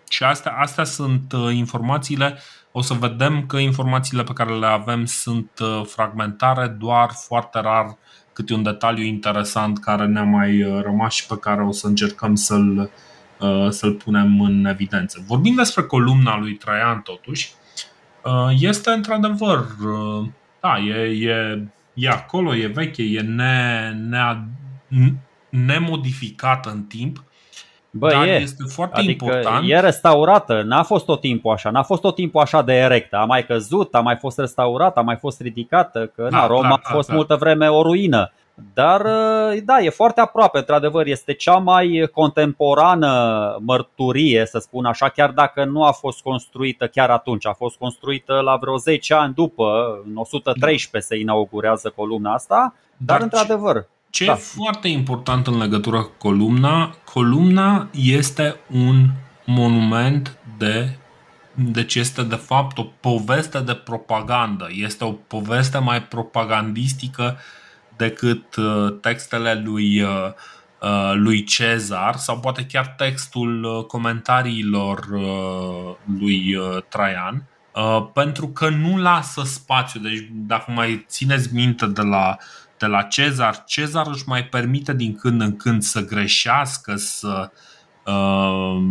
[0.09, 2.39] și astea, astea sunt uh, informațiile.
[2.73, 5.51] O să vedem că informațiile pe care le avem sunt
[5.85, 7.97] fragmentare, doar foarte rar
[8.39, 12.35] câte un detaliu interesant care ne-a mai uh, rămas și pe care o să încercăm
[12.35, 12.91] să-l,
[13.41, 15.25] uh, să-l punem în evidență.
[15.27, 17.53] Vorbim despre columna lui Traian, totuși,
[18.25, 19.67] uh, este într-adevăr,
[20.61, 21.63] da, e, e,
[21.95, 24.43] e acolo, e veche, e ne, ne,
[25.49, 27.25] nemodificată în timp
[27.91, 28.41] Bă, Dar e.
[28.41, 29.69] este foarte adică important.
[29.69, 33.17] E restaurată, n-a fost tot timpul așa, n-a fost tot timpul așa de erectă.
[33.17, 36.69] A mai căzut, a mai fost restaurată, a mai fost ridicată, că da, na, Roma
[36.69, 38.33] da, a fost da, multă vreme o ruină.
[38.75, 39.03] Dar
[39.65, 45.65] da, e foarte aproape, într-adevăr, este cea mai contemporană mărturie, să spun așa, chiar dacă
[45.65, 50.17] nu a fost construită chiar atunci, a fost construită la vreo 10 ani după, în
[50.17, 51.01] 113 da.
[51.01, 54.33] se inaugurează columna asta, dar, dar într-adevăr ce da.
[54.33, 59.11] e foarte important în legătură cu columna, columna este un
[59.45, 60.97] monument de
[61.61, 67.39] deci este de fapt o poveste de propagandă, este o poveste mai propagandistică
[67.97, 68.57] decât
[69.01, 70.07] textele lui,
[71.15, 75.07] lui Cezar sau poate chiar textul comentariilor
[76.19, 76.57] lui
[76.89, 77.43] Traian
[78.13, 80.01] pentru că nu lasă spațiu.
[80.01, 82.37] Deci dacă mai țineți minte de la
[82.79, 87.51] de la Cezar, Cezar își mai permite din când în când să greșească, să,
[88.05, 88.83] uh,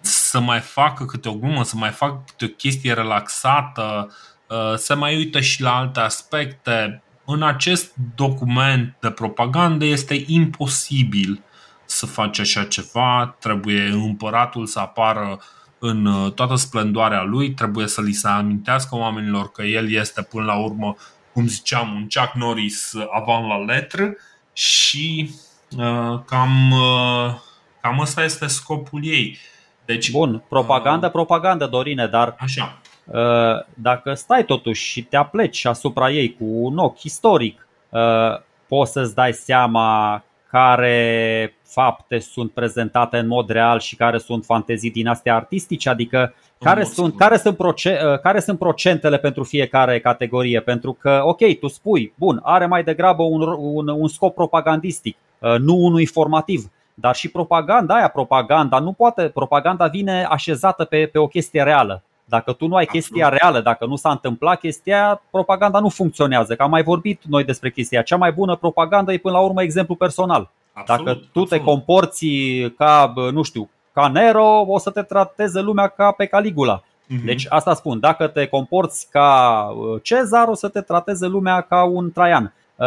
[0.00, 4.10] să mai facă câte o glumă, să mai facă câte o chestie relaxată,
[4.48, 7.02] uh, să mai uită și la alte aspecte.
[7.24, 11.42] În acest document de propagandă este imposibil
[11.84, 15.40] să faci așa ceva, trebuie împăratul să apară
[15.84, 20.44] în uh, toată splendoarea lui, trebuie să li se amintească oamenilor că el este până
[20.44, 20.96] la urmă
[21.32, 24.16] cum ziceam, un Chuck Norris avant la letră
[24.52, 25.30] și
[25.78, 27.34] uh, cam, uh,
[27.80, 29.38] cam ăsta este scopul ei.
[29.84, 32.78] Deci, Bun, propagandă, uh, propagandă, Dorine, dar așa.
[33.04, 38.92] Uh, dacă stai totuși și te apleci asupra ei cu un ochi istoric, uh, poți
[38.92, 45.06] să-ți dai seama care fapte sunt prezentate în mod real și care sunt fantezii din
[45.06, 50.60] astea artistice, adică care sunt, care, sunt proce- uh, care sunt procentele pentru fiecare categorie?
[50.60, 55.54] Pentru că, ok, tu spui, bun, are mai degrabă un, un, un scop propagandistic, uh,
[55.58, 56.70] nu unul informativ.
[56.94, 62.02] Dar și propaganda aia, propaganda, nu poate, propaganda vine așezată pe, pe o chestie reală.
[62.24, 66.54] Dacă tu nu ai chestia reală, dacă nu s-a întâmplat chestia, propaganda nu funcționează.
[66.54, 68.02] Că am mai vorbit noi despre chestia.
[68.02, 70.50] Cea mai bună propagandă e până la urmă exemplu personal.
[70.72, 71.48] Absolut, Dacă tu absolut.
[71.48, 72.26] te comporți
[72.76, 76.80] ca, nu știu, ca Nero, o să te trateze lumea ca pe Caligula.
[76.80, 77.24] Uh-huh.
[77.24, 81.84] Deci asta spun, dacă te comporți ca uh, Cezar, o să te trateze lumea ca
[81.84, 82.54] un Traian.
[82.76, 82.86] Uh,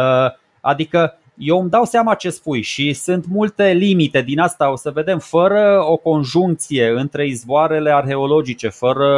[0.60, 4.90] adică eu îmi dau seama ce spui și sunt multe limite din asta, o să
[4.90, 9.08] vedem, fără o conjuncție între izvoarele arheologice, fără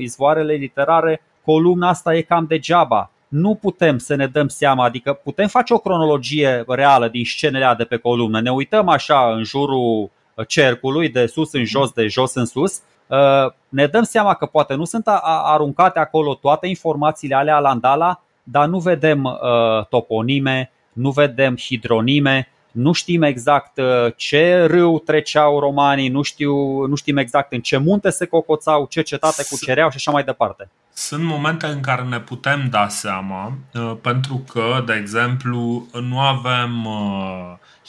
[0.00, 5.48] izvoarele literare, columna asta e cam degeaba nu putem să ne dăm seama, adică putem
[5.48, 8.40] face o cronologie reală din scenele de pe columnă.
[8.40, 10.10] Ne uităm așa în jurul
[10.44, 14.74] cercului, de sus în jos, de jos în sus, uh, ne dăm seama că poate
[14.74, 15.04] nu sunt
[15.44, 22.48] aruncate acolo toate informațiile alea la Andala, dar nu vedem uh, toponime, nu vedem hidronime,
[22.76, 27.76] nu știm exact uh, ce râu treceau romanii, nu, știu, nu știm exact în ce
[27.76, 30.70] munte se cocoțau, ce cetate cucereau și așa mai departe.
[30.92, 33.52] Sunt momente în care ne putem da seama,
[34.00, 36.86] pentru că, de exemplu, nu avem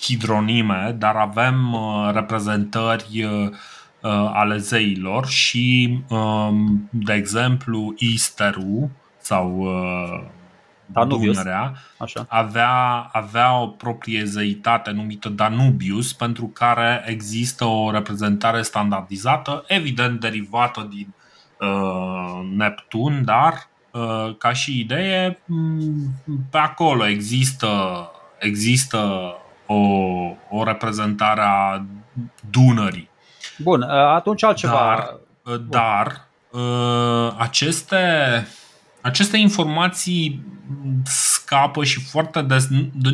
[0.02, 3.50] hidronime, dar avem uh, reprezentări uh,
[4.02, 9.68] uh, ale zeilor și, um, de exemplu, Easterul sau
[10.92, 11.36] Danubius.
[11.36, 12.26] Dunărea Așa.
[12.30, 20.88] Avea, avea o proprie zeitate numită Danubius pentru care există o reprezentare standardizată, evident derivată
[20.90, 21.14] din
[21.60, 25.40] uh, Neptun, dar uh, ca și idee
[26.52, 27.68] pe acolo există,
[28.40, 29.34] există
[29.66, 29.76] o,
[30.50, 31.86] o reprezentare a
[32.50, 33.10] Dunării.
[33.58, 34.74] Bun, atunci altceva.
[34.74, 35.68] Dar, Bun.
[35.70, 37.98] dar uh, aceste,
[39.08, 40.46] aceste informații
[41.04, 42.68] scapă și foarte des.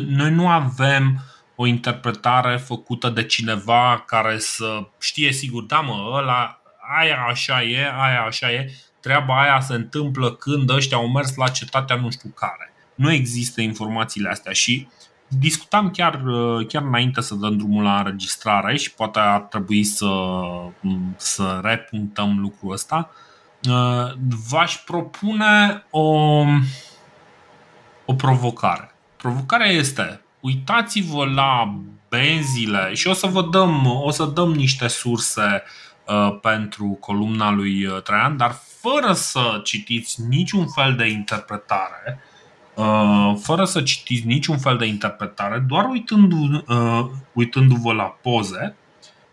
[0.06, 1.20] Noi nu avem
[1.54, 6.60] o interpretare făcută de cineva care să știe sigur, da mă, ăla,
[7.00, 11.48] aia așa e, aia așa e, treaba aia se întâmplă când ăștia au mers la
[11.48, 12.72] cetatea nu știu care.
[12.94, 14.88] Nu există informațiile astea și
[15.28, 20.06] discutam chiar, uh, chiar înainte să dăm drumul la înregistrare și poate ar trebui să,
[20.80, 23.10] mm, să repunctăm lucrul ăsta.
[23.68, 24.12] Uh,
[24.48, 26.44] v-aș propune o,
[28.04, 28.94] o provocare.
[29.16, 31.74] Provocarea este, uitați-vă la
[32.08, 35.62] benzile și o să vă dăm, o să dăm niște surse
[36.06, 42.20] uh, pentru columna lui Traian, dar fără să citiți niciun fel de interpretare,
[42.74, 48.76] Uh, fără să citiți niciun fel de interpretare, doar uitându- uh, uitându-vă la poze,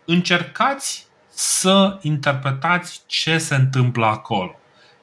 [0.04, 4.54] încercați să interpretați ce se întâmplă acolo.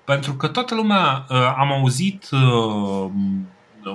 [0.04, 2.30] Pentru că toată lumea, uh, am auzit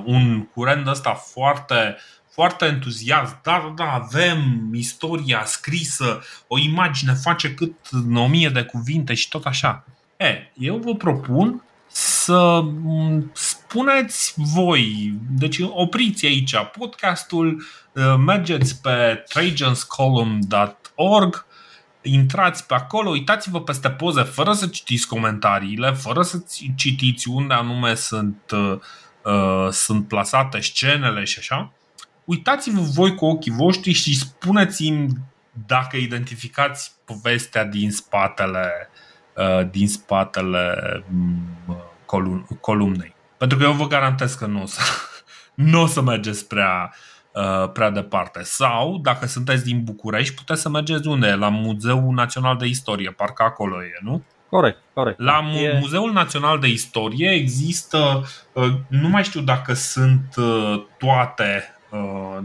[0.05, 1.97] un curent ăsta foarte,
[2.31, 8.63] foarte entuziast, da, da, avem istoria scrisă, o imagine face cât în o mie de
[8.63, 9.85] cuvinte și tot așa.
[10.17, 11.63] E, eu vă propun
[11.97, 21.47] să mm, spuneți voi, deci opriți aici podcastul, uh, mergeți pe trajanscolumn.org,
[22.05, 26.45] intrați pe acolo, uitați-vă peste poze fără să citiți comentariile, fără să
[26.75, 28.79] citiți unde anume sunt, uh,
[29.23, 31.73] uh, sunt plasate scenele și așa.
[32.25, 35.09] Uitați-vă voi cu ochii voștri și spuneți-mi
[35.67, 38.91] dacă identificați povestea din spatele
[39.37, 40.75] uh, din spatele
[41.09, 41.59] mm,
[42.61, 43.15] columnei.
[43.37, 44.81] Pentru că eu vă garantez că nu o să,
[45.55, 47.14] nu o să mergeți prea, uh,
[47.73, 48.41] prea departe.
[48.43, 51.35] Sau, dacă sunteți din București, puteți să mergeți unde?
[51.35, 54.23] La Muzeul Național de Istorie, parcă acolo e, nu?
[54.49, 55.21] Corect, corect.
[55.21, 55.79] La e...
[55.81, 58.23] Muzeul Național de Istorie există,
[58.53, 61.69] uh, nu mai știu dacă sunt uh, toate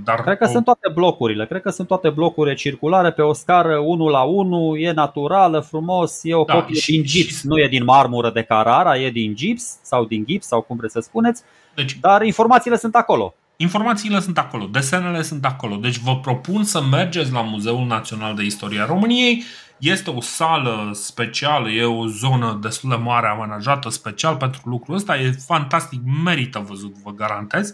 [0.04, 0.52] dar cred că o...
[0.52, 4.76] sunt toate blocurile, cred că sunt toate blocurile circulare pe o scară 1 la 1,
[4.76, 7.48] e naturală, frumos, e o da, copie și, din gips, și...
[7.48, 10.94] nu e din marmură de Carrara, e din gips sau din gips sau cum vreți
[10.94, 11.44] să spuneți,
[11.76, 13.36] deci, dar informațiile sunt acolo.
[13.62, 15.76] Informațiile sunt acolo, desenele sunt acolo.
[15.76, 19.43] Deci vă propun să mergeți la Muzeul Național de Istoria României.
[19.78, 25.18] Este o sală specială, e o zonă destul de mare amenajată special pentru lucrul ăsta.
[25.18, 27.74] E fantastic, merită văzut, vă garantez.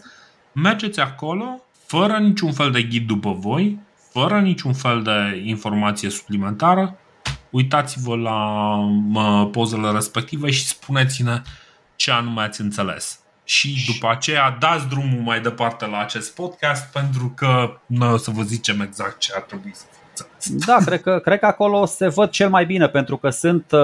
[0.52, 3.78] Mergeți acolo, fără niciun fel de ghid după voi,
[4.12, 6.98] fără niciun fel de informație suplimentară.
[7.50, 11.42] Uitați-vă la pozele respective și spuneți-ne
[11.96, 17.32] ce anume ați înțeles și după aceea dați drumul mai departe la acest podcast pentru
[17.36, 20.66] că noi o să vă zicem exact ce ar trebui să faceți.
[20.66, 23.80] Da, cred că, cred că acolo se văd cel mai bine pentru că sunt, uh,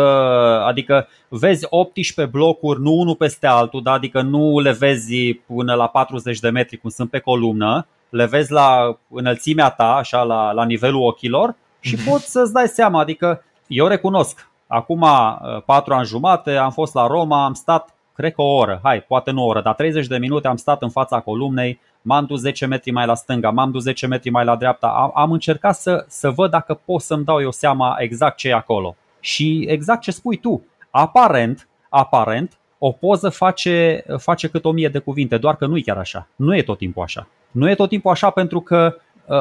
[0.67, 3.93] adică vezi 18 blocuri, nu unul peste altul, da?
[3.93, 8.53] adică nu le vezi până la 40 de metri cum sunt pe columnă, le vezi
[8.53, 12.09] la înălțimea ta, așa la, la nivelul ochilor și mm-hmm.
[12.09, 17.07] poți să-ți dai seama, adică eu recunosc, acum uh, patru ani jumate am fost la
[17.07, 20.19] Roma, am stat cred că o oră, hai, poate nu o oră, dar 30 de
[20.19, 23.83] minute am stat în fața columnei, m-am dus 10 metri mai la stânga, m-am dus
[23.83, 27.41] 10 metri mai la dreapta, am, am încercat să, să văd dacă pot să-mi dau
[27.41, 28.97] eu seama exact ce e acolo.
[29.21, 34.99] Și exact ce spui tu, aparent, aparent, o poză face, face cât o mie de
[34.99, 36.29] cuvinte, doar că nu e chiar așa.
[36.37, 37.29] Nu e tot timpul așa.
[37.51, 38.97] Nu e tot timpul așa pentru că,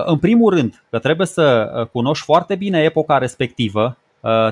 [0.06, 3.98] în primul rând, că trebuie să cunoști foarte bine epoca respectivă,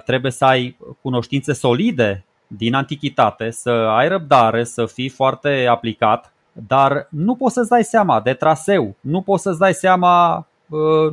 [0.05, 2.25] trebuie să ai cunoștințe solide
[2.57, 8.21] din antichitate, să ai răbdare, să fii foarte aplicat, dar nu poți să-ți dai seama
[8.21, 10.47] de traseu, nu poți să-ți dai seama,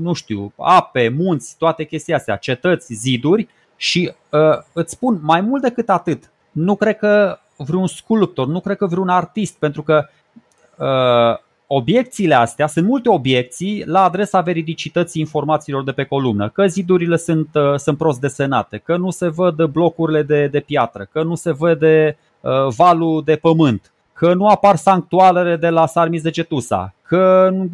[0.00, 4.12] nu știu, ape, munți, toate chestia astea, cetăți, ziduri și
[4.72, 9.08] îți spun mai mult decât atât, nu cred că vreun sculptor, nu cred că vreun
[9.08, 10.08] artist, pentru că
[11.66, 17.48] obiecțiile astea, sunt multe obiecții la adresa veridicității informațiilor de pe columnă, că zidurile sunt,
[17.54, 21.54] uh, sunt prost desenate, că nu se văd blocurile de, de piatră, că nu se
[21.58, 27.50] vede uh, valul de pământ, că nu apar sanctuarele de la Sarmis de Cetusa, că
[27.52, 27.68] nu,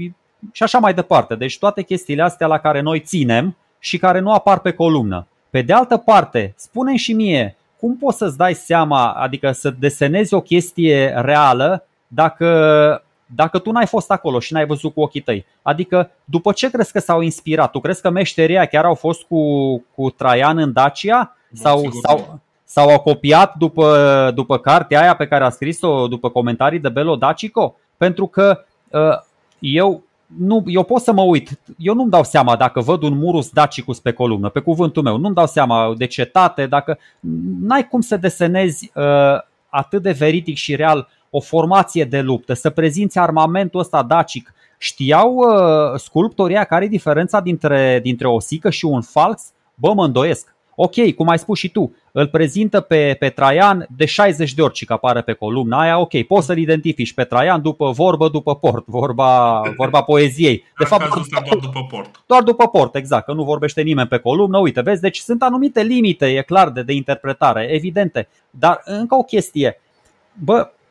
[0.53, 1.35] și așa mai departe.
[1.35, 5.27] Deci toate chestiile astea la care noi ținem și care nu apar pe columnă.
[5.51, 10.35] Pe de altă parte, spune și mie, cum poți să-ți dai seama, adică să desenezi
[10.35, 13.03] o chestie reală dacă
[13.35, 15.47] dacă tu n-ai fost acolo și n-ai văzut cu ochii tăi.
[15.63, 17.71] Adică, după ce crezi că s-au inspirat?
[17.71, 21.37] Tu crezi că meșteria chiar au fost cu, cu Traian în Dacia?
[21.53, 26.79] Sau, sau, sau au copiat după, după cartea aia pe care a scris-o, după comentarii
[26.79, 27.77] de Belo Dacico?
[27.97, 29.19] Pentru că uh,
[29.59, 30.03] eu
[30.39, 34.01] nu, eu pot să mă uit, eu nu-mi dau seama dacă văd un murus dacicus
[34.01, 36.99] pe columnă, pe cuvântul meu, nu-mi dau seama de cetate, dacă
[37.61, 39.05] n-ai cum să desenezi uh,
[39.69, 44.55] atât de veridic și real o formație de luptă, să prezinți armamentul ăsta dacic.
[44.79, 49.43] Știau uh, sculptorii care e diferența dintre, dintre o sică și un falx?
[49.75, 50.55] Bă, mă îndoiesc.
[50.75, 54.85] Ok, cum ai spus și tu, îl prezintă pe, pe Traian de 60 de ori
[54.85, 58.87] că apare pe columna aia, ok, poți să-l identifici pe Traian după vorbă, după port,
[58.87, 60.65] vorba, vorba poeziei.
[60.79, 62.23] De fapt, doar după port.
[62.27, 65.83] Doar după port, exact, că nu vorbește nimeni pe columnă, uite, vezi, deci sunt anumite
[65.83, 68.29] limite, e clar, de, de interpretare, evidente.
[68.51, 69.81] Dar încă o chestie,
[70.33, 70.82] bă, Uh,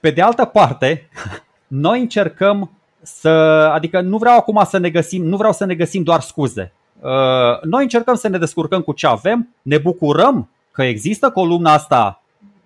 [0.00, 1.08] pe de altă parte,
[1.66, 2.70] noi încercăm
[3.02, 3.28] să,
[3.74, 6.72] adică nu vreau acum să ne găsim, nu vreau să ne găsim doar scuze.
[7.00, 12.22] Uh, noi încercăm să ne descurcăm cu ce avem, ne bucurăm că există columna asta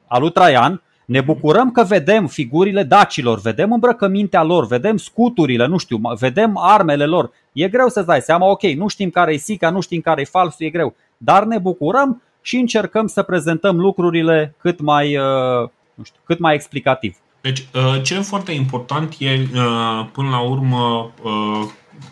[0.07, 5.77] a lui Traian, ne bucurăm că vedem figurile dacilor, vedem îmbrăcămintea lor, vedem scuturile, nu
[5.77, 7.31] știu, vedem armele lor.
[7.53, 10.25] E greu să-ți dai seama, ok, nu știm care e sica, nu știm care e
[10.25, 10.95] falsul, e greu.
[11.17, 16.55] Dar ne bucurăm și încercăm să prezentăm lucrurile cât mai, uh, nu știu, cât mai
[16.55, 17.17] explicativ.
[17.41, 21.11] Deci, uh, ce e foarte important e, uh, până la urmă,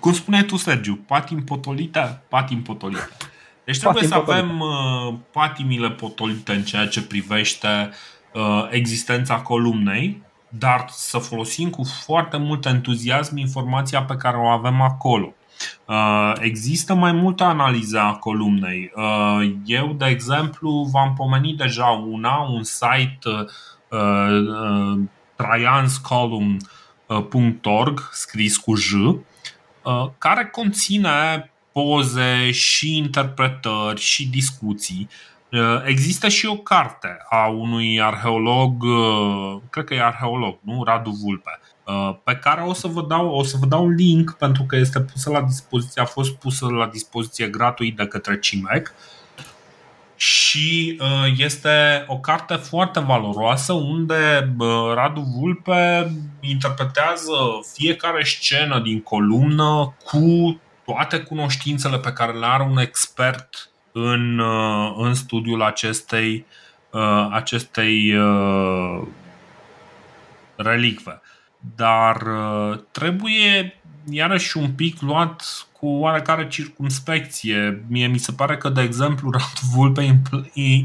[0.00, 3.08] cum spuneai tu, Sergiu, patim potolite, patim potolite.
[3.64, 4.44] Deci trebuie patim să potolite.
[4.44, 7.90] avem patimile potolite în ceea ce privește
[8.70, 15.34] existența columnei, dar să folosim cu foarte mult entuziasm informația pe care o avem acolo.
[15.86, 18.92] Uh, există mai multă analiză a columnei.
[18.94, 23.46] Uh, eu, de exemplu, v-am pomenit deja una, un site uh,
[25.36, 28.92] traianscolumn.org scris cu J,
[30.18, 35.08] care conține poze și interpretări și discuții
[35.84, 38.84] Există și o carte a unui arheolog,
[39.70, 40.82] cred că e arheolog, nu?
[40.84, 41.60] Radu Vulpe,
[42.24, 45.00] pe care o să vă dau, o să vă dau un link pentru că este
[45.00, 48.94] pusă la dispoziție, a fost pusă la dispoziție gratuit de către CIMEC
[50.16, 50.98] și
[51.36, 54.54] este o carte foarte valoroasă unde
[54.94, 57.36] Radu Vulpe interpretează
[57.72, 64.94] fiecare scenă din columnă cu toate cunoștințele pe care le are un expert în, uh,
[64.96, 66.46] în studiul acestei,
[66.90, 69.02] uh, acestei uh,
[70.56, 71.20] relicve.
[71.76, 72.26] Dar
[72.90, 77.84] trebuie iarăși un pic luat cu oarecare circumspecție.
[77.88, 80.22] Mie mi se pare că, de exemplu, Radu Vulpe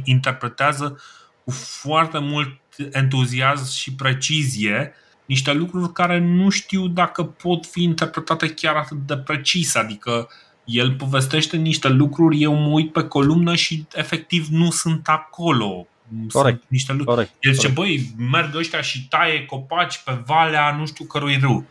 [0.04, 1.00] interpretează
[1.44, 2.60] cu foarte mult
[2.92, 4.94] entuziasm și precizie
[5.26, 9.76] niște lucruri care nu știu dacă pot fi interpretate chiar atât de precis.
[9.76, 10.30] Adică
[10.66, 15.88] el povestește niște lucruri, eu mă uit pe columnă și efectiv nu sunt acolo.
[16.32, 16.58] Corect.
[16.58, 17.16] Sunt niște lucruri.
[17.16, 17.34] Corect.
[17.40, 21.66] El zice, băi, merg ăștia și taie copaci pe valea nu știu cărui râu.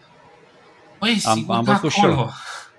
[0.98, 1.90] Băi, am, am văzut acolo.
[1.90, 2.32] și eu.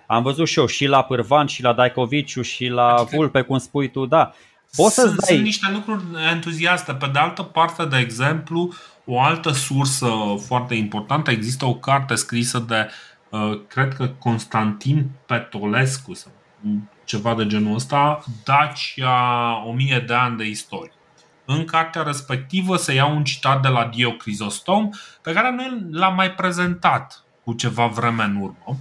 [0.07, 3.57] Am văzut și eu și la Pârvan și la Daicoviciu și la adică Vulpe, cum
[3.57, 4.34] spui tu, da.
[4.76, 5.28] Poți să sunt, dai...
[5.28, 6.93] sunt niște lucruri entuziaste.
[6.93, 8.74] Pe de altă parte, de exemplu,
[9.05, 10.10] o altă sursă
[10.45, 12.89] foarte importantă, există o carte scrisă de
[13.30, 16.32] Uh, cred că Constantin Petolescu sau
[17.05, 20.91] ceva de genul ăsta, Dacia 1000 de ani de istorie.
[21.52, 24.89] În cartea respectivă se ia un citat de la Dio Crisostom
[25.22, 28.78] pe care noi l-am mai prezentat cu ceva vreme în urmă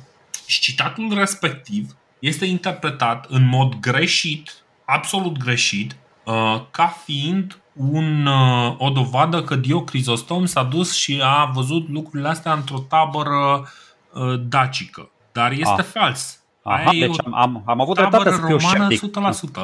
[0.46, 4.54] și citatul respectiv este interpretat în mod greșit,
[4.84, 11.20] absolut greșit, uh, ca fiind un, uh, o dovadă că Dio Crisostom s-a dus și
[11.24, 13.68] a văzut lucrurile astea într-o tabără uh,
[14.18, 15.10] Uh, dacică.
[15.32, 15.84] Dar este ah.
[15.84, 16.42] fals.
[16.62, 19.00] Aha, Aia deci am, am, am avut dreptate să fiu sceptic.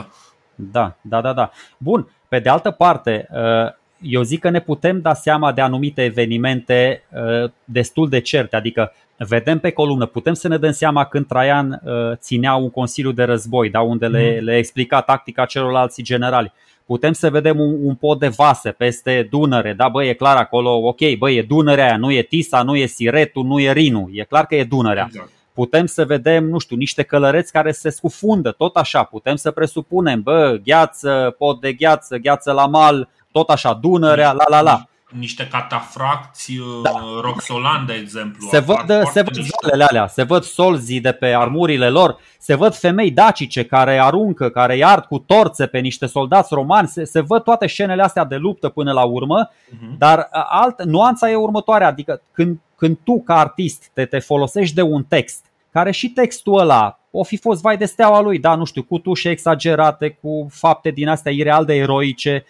[0.03, 0.07] 100%.
[0.55, 1.51] Da, da, da, da.
[1.79, 6.05] Bun, pe de altă parte, uh, eu zic că ne putem da seama de anumite
[6.05, 11.27] evenimente uh, destul de certe, adică vedem pe columnă, putem să ne dăm seama când
[11.27, 11.83] Traian
[12.15, 14.45] ținea un consiliu de război, da, unde le, mm.
[14.45, 16.53] le explica tactica celorlalți generali
[16.87, 20.71] putem să vedem un, un pod de vase peste Dunăre, da, bă, e clar acolo,
[20.71, 24.23] ok, bă, e Dunărea aia, nu e Tisa, nu e Siretu, nu e Rinu, e
[24.23, 25.05] clar că e Dunărea.
[25.07, 25.31] Exact.
[25.55, 30.23] Putem să vedem, nu știu, niște călăreți care se scufundă, tot așa, putem să presupunem,
[30.23, 34.89] bă, gheață, pod de gheață, gheață la mal, tot așa, Dunărea, la la la
[35.19, 36.91] niște catafracți uh, da.
[37.21, 38.49] roxolan, de exemplu.
[38.51, 42.75] Se văd, se văd zalele alea, se văd solzii de pe armurile lor, se văd
[42.75, 47.43] femei dacice care aruncă, care iard cu torțe pe niște soldați romani, se, se văd
[47.43, 49.99] toate scenele astea de luptă până la urmă, uh-huh.
[49.99, 54.83] dar alt, nuanța e următoarea, adică când, când tu ca artist te, te folosești de
[54.83, 55.44] un text,
[55.75, 58.99] care și textul ăla o fi fost vai de steaua lui, da, nu știu, cu
[58.99, 62.45] tușe exagerate, cu fapte din astea ireal de eroice,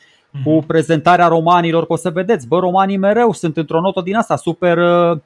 [0.44, 0.66] cu mhm.
[0.66, 4.78] prezentarea romanilor, că o să vedeți, bă, romanii mereu sunt într-o notă din asta super,
[4.78, 5.18] uh,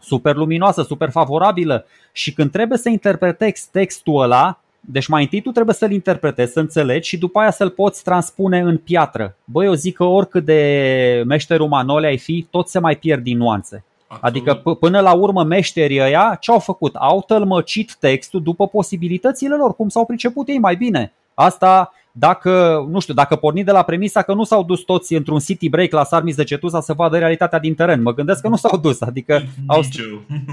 [0.00, 5.50] super luminoasă, super favorabilă și când trebuie să interpretezi textul ăla, deci mai întâi tu
[5.50, 9.36] trebuie să-l interpretezi, să înțelegi și după aia să-l poți transpune în piatră.
[9.44, 13.36] Băi, eu zic că oricât de meșter umanole ai fi, tot se mai pierd din
[13.36, 13.84] nuanțe.
[14.08, 14.24] Absolut.
[14.24, 16.94] Adică p- până la urmă meșterii ăia ce au făcut?
[16.94, 21.12] Au tălmăcit textul după posibilitățile lor, cum s-au priceput ei mai bine.
[21.34, 25.38] Asta dacă, nu știu, dacă porni de la premisa că nu s-au dus toți într-un
[25.38, 28.02] city break la Sarmis de Cetusa să vadă realitatea din teren.
[28.02, 29.82] Mă gândesc că nu s-au dus, adică au,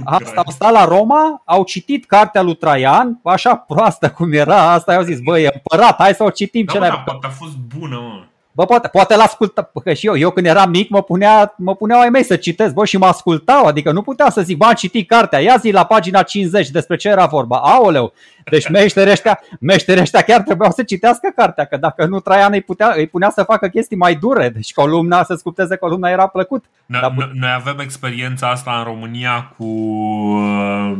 [0.03, 4.93] asta, au stat la Roma, au citit cartea lui Traian, așa proastă cum era, asta
[4.93, 6.65] i-au zis, băi, e împărat, hai să o citim.
[6.65, 8.23] Da, ce da, a fost bună, mă.
[8.55, 11.99] Bă, poate, poate l-ascultă, că și eu, eu când eram mic mă, punea, mă puneau
[11.99, 14.73] ai mei să citesc, bă, și mă ascultau, adică nu puteam să zic, bă, am
[14.73, 18.13] citit cartea, ia zi la pagina 50 despre ce era vorba, aoleu,
[18.49, 22.61] deci meșterii ăștia, meșterii ăștia chiar trebuiau să citească cartea, că dacă nu Traian îi,
[22.61, 26.65] putea, îi punea să facă chestii mai dure, deci columna, să sculpteze columna era plăcut.
[26.85, 30.97] Noi, noi avem experiența asta în România cu uh,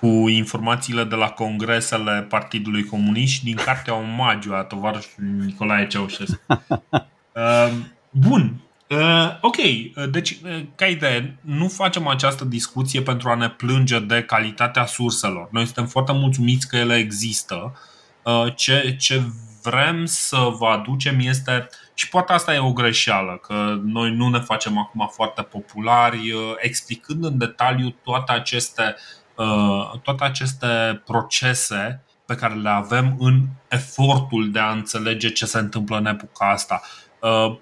[0.00, 6.40] cu informațiile de la congresele Partidului Comunist și din cartea Omagiu a tovarășului Nicolae Ceaușescu.
[7.32, 7.72] Uh,
[8.28, 8.60] bun.
[8.88, 13.98] Uh, ok, uh, deci, uh, ca idee, nu facem această discuție pentru a ne plânge
[13.98, 15.48] de calitatea surselor.
[15.50, 17.78] Noi suntem foarte mulțumiți că ele există.
[18.22, 19.22] Uh, ce, ce
[19.62, 24.38] vrem să vă aducem este, și poate asta e o greșeală, că noi nu ne
[24.38, 29.17] facem acum foarte populari, uh, explicând în detaliu toate aceste uh, Uh,
[30.02, 35.96] toate aceste procese pe care le avem în efortul de a înțelege ce se întâmplă
[35.96, 36.80] în epoca asta.
[37.20, 37.56] Uh,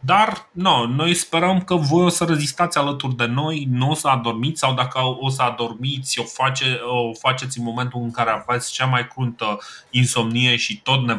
[0.00, 4.08] dar no, noi sperăm că voi o să rezistați alături de noi, nu o să
[4.08, 8.72] adormiți sau dacă o să adormiți, o, face, o faceți în momentul în care aveți
[8.72, 9.58] cea mai cruntă
[9.90, 11.16] insomnie și tot ne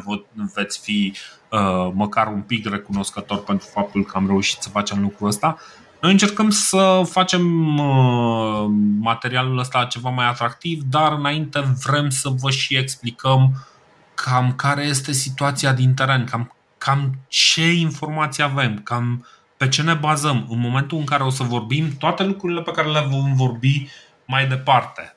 [0.53, 1.14] veți fi
[1.51, 5.58] uh, măcar un pic recunoscător pentru faptul că am reușit să facem lucrul ăsta.
[6.02, 8.66] Noi încercăm să facem uh,
[9.00, 13.66] materialul ăsta ceva mai atractiv, dar înainte vrem să vă și explicăm
[14.14, 19.28] cam care este situația din teren, cam cam ce informații avem, cam
[19.58, 22.88] pe ce ne bazăm în momentul în care o să vorbim toate lucrurile pe care
[22.88, 23.88] le vom vorbi
[24.26, 25.16] mai departe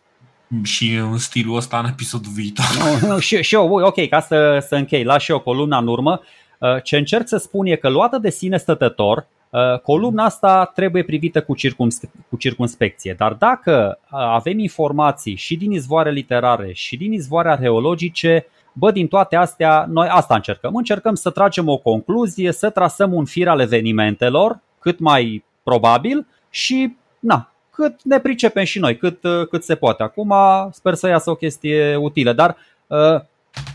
[0.62, 2.64] și în stilul ăsta în episodul viitor.
[2.78, 5.86] No, no, și, și eu, ok, ca să, să închei, las și eu columna în
[5.86, 6.20] urmă.
[6.58, 9.39] Uh, ce încerc să spun e că luată de sine stătător, uh,
[9.82, 13.14] columna asta trebuie privită cu, circums- cu circunspecție.
[13.18, 19.06] Dar dacă uh, avem informații și din izvoare literare și din izvoare arheologice, Bă, din
[19.06, 20.74] toate astea, noi asta încercăm.
[20.74, 26.96] Încercăm să tragem o concluzie, să trasăm un fir al evenimentelor, cât mai probabil și,
[27.18, 29.18] na, cât ne pricepem și noi, cât,
[29.50, 30.02] cât se poate.
[30.02, 30.34] Acum
[30.70, 33.20] sper să iasă o chestie utilă, dar uh,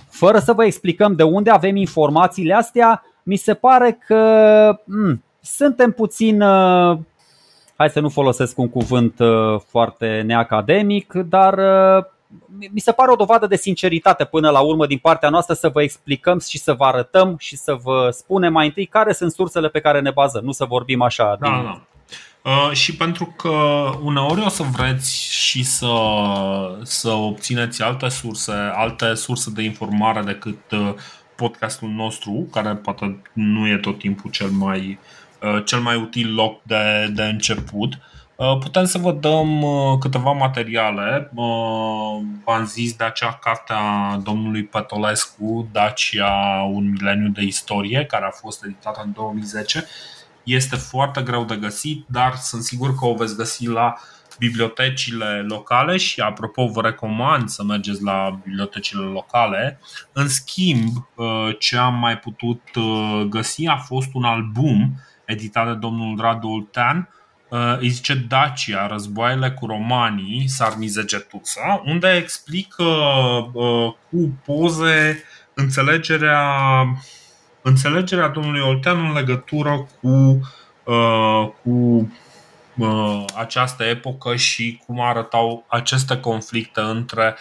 [0.10, 5.92] fără să vă explicăm de unde avem informațiile astea, mi se pare că m- suntem
[5.92, 6.98] puțin, uh,
[7.76, 11.60] hai să nu folosesc un cuvânt uh, foarte neacademic, dar
[12.72, 15.82] mi se pare o dovadă de sinceritate până la urmă din partea noastră să vă
[15.82, 19.80] explicăm și să vă arătăm și să vă spunem mai întâi care sunt sursele pe
[19.80, 21.38] care ne bazăm, nu să vorbim așa.
[21.40, 21.64] Da, din...
[21.64, 21.82] da.
[22.42, 23.50] Uh, și pentru că
[24.02, 25.88] uneori o să vreți și să,
[26.82, 30.94] să obțineți alte surse, alte surse de informare decât uh,
[31.36, 35.25] podcastul nostru, care poate nu e tot timpul cel mai, uh,
[35.66, 37.94] cel mai util loc de, de început.
[37.94, 38.00] Uh,
[38.38, 41.32] Uh, putem să vă dăm uh, câteva materiale.
[41.36, 48.26] Uh, v-am zis de acea carte a domnului Pătolescu, Dacia Un mileniu de istorie, care
[48.26, 49.86] a fost editată în 2010.
[50.44, 53.96] Este foarte greu de găsit, dar sunt sigur că o veți găsi la
[54.40, 59.80] bibliotecile locale și apropo vă recomand să mergeți la bibliotecile locale.
[60.14, 60.90] În schimb,
[61.60, 62.62] ce am mai putut
[63.30, 64.96] găsi a fost un album
[65.26, 67.10] editat de domnul Radu Oltean
[67.50, 72.84] Uh, îi zice Dacia, războaiele cu romanii, Sarmizegetuța, unde explică
[73.54, 75.24] uh, cu poze
[75.54, 76.52] înțelegerea,
[77.62, 80.40] înțelegerea domnului Oltean în legătură cu,
[80.84, 82.10] uh, cu
[83.38, 87.36] această epocă și cum arătau aceste conflicte între,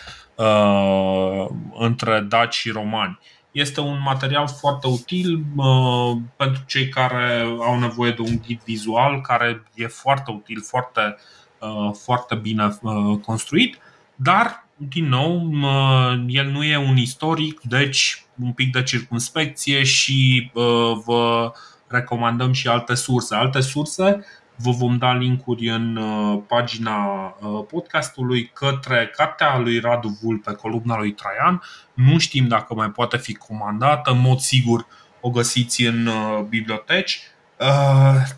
[1.79, 3.19] între daci și romani.
[3.55, 9.21] Este un material foarte util uh, pentru cei care au nevoie de un ghid vizual
[9.21, 11.17] care e foarte util, foarte,
[11.61, 13.79] uh, foarte bine uh, construit,
[14.17, 20.51] dar, din nou, uh, el nu e un istoric, deci un pic de circunspecție și
[20.55, 21.53] uh, vă
[21.87, 23.35] recomandăm și alte surse.
[23.35, 24.25] Alte surse
[24.57, 30.97] Vă vom da linkuri în uh, pagina uh, podcastului către cartea lui Radu Vulpe, columna
[30.97, 31.63] lui Traian.
[31.95, 34.87] Nu știm dacă mai poate fi comandată, în mod sigur
[35.21, 37.21] o găsiți în uh, biblioteci,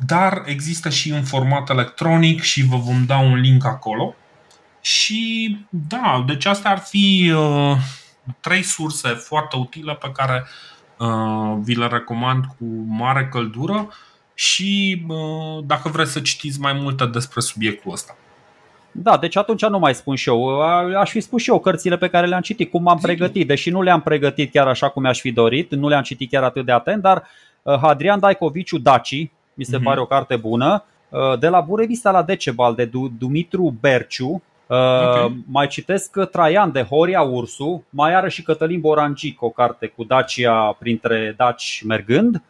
[0.07, 4.15] dar există și în format electronic și vă vom da un link acolo.
[4.81, 7.33] Și da, deci astea ar fi
[8.41, 10.47] trei surse foarte utile pe care
[11.59, 13.89] vi le recomand cu mare căldură
[14.39, 15.03] și
[15.65, 18.17] dacă vreți să citiți mai multe despre subiectul ăsta.
[18.93, 20.61] Da, deci atunci nu mai spun și eu.
[20.99, 23.83] Aș fi spus și eu cărțile pe care le-am citit, cum m-am pregătit, deși nu
[23.83, 27.03] le-am pregătit chiar așa cum mi-aș fi dorit, nu le-am citit chiar atât de atent,
[27.03, 27.23] dar
[27.63, 29.83] uh, Adrian Daicoviciu Daci, mi se mm-hmm.
[29.83, 35.45] pare o carte bună, uh, de la Burevista la Decebal de Dumitru Berciu, uh, okay.
[35.47, 40.77] Mai citesc Traian de Horia Ursu, mai are și Cătălin Borangic o carte cu Dacia
[40.79, 42.35] printre daci mergând.
[42.35, 42.41] Uh,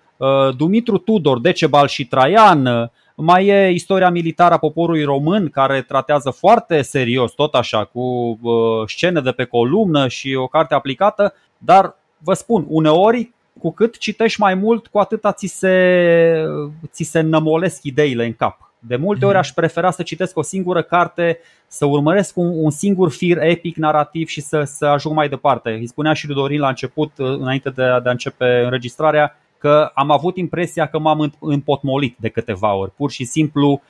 [0.57, 6.31] Dumitru Tudor, Decebal și Traian, uh, mai e istoria militară a poporului român care tratează
[6.31, 8.01] foarte serios, tot așa, cu
[8.43, 13.99] uh, scene de pe columnă și o carte aplicată, dar vă spun, uneori cu cât
[13.99, 16.45] citești mai mult, cu atâta ți se,
[16.91, 18.73] ți se nămolesc ideile în cap.
[18.79, 19.43] De multe ori mhm.
[19.43, 24.29] aș prefera să citesc o singură carte, să urmăresc un, un singur fir epic narrativ
[24.29, 25.71] și să, să ajung mai departe.
[25.71, 30.11] Îi spunea și lui Dorin la început, înainte de, de a începe înregistrarea, că am
[30.11, 32.91] avut impresia că m-am împotmolit de câteva ori.
[32.91, 33.81] Pur și simplu,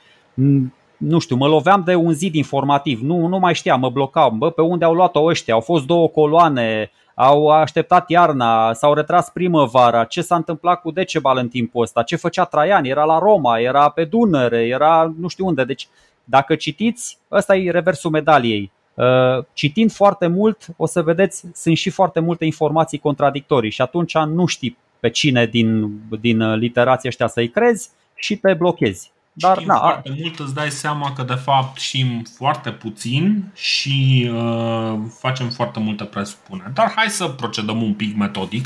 [0.97, 4.37] nu știu, mă loveam de un zid informativ, nu, nu mai știam, mă blocam.
[4.37, 5.53] Bă, pe unde au luat-o ăștia?
[5.53, 11.37] Au fost două coloane, au așteptat iarna, s-au retras primăvara, ce s-a întâmplat cu Decebal
[11.37, 15.45] în timpul ăsta, ce făcea Traian, era la Roma, era pe Dunăre, era nu știu
[15.45, 15.63] unde.
[15.63, 15.87] Deci,
[16.23, 18.71] dacă citiți, ăsta e reversul medaliei.
[18.93, 24.17] Uh, citind foarte mult, o să vedeți, sunt și foarte multe informații contradictorii și atunci
[24.17, 29.11] nu știi pe cine din, din literații ăștia să-i crezi și te blochezi.
[29.33, 34.29] Dar, știm na, foarte mult, îți dai seama că de fapt știm foarte puțin și
[34.33, 36.73] uh, facem foarte multe presupuneri.
[36.73, 38.65] Dar hai să procedăm un pic metodic.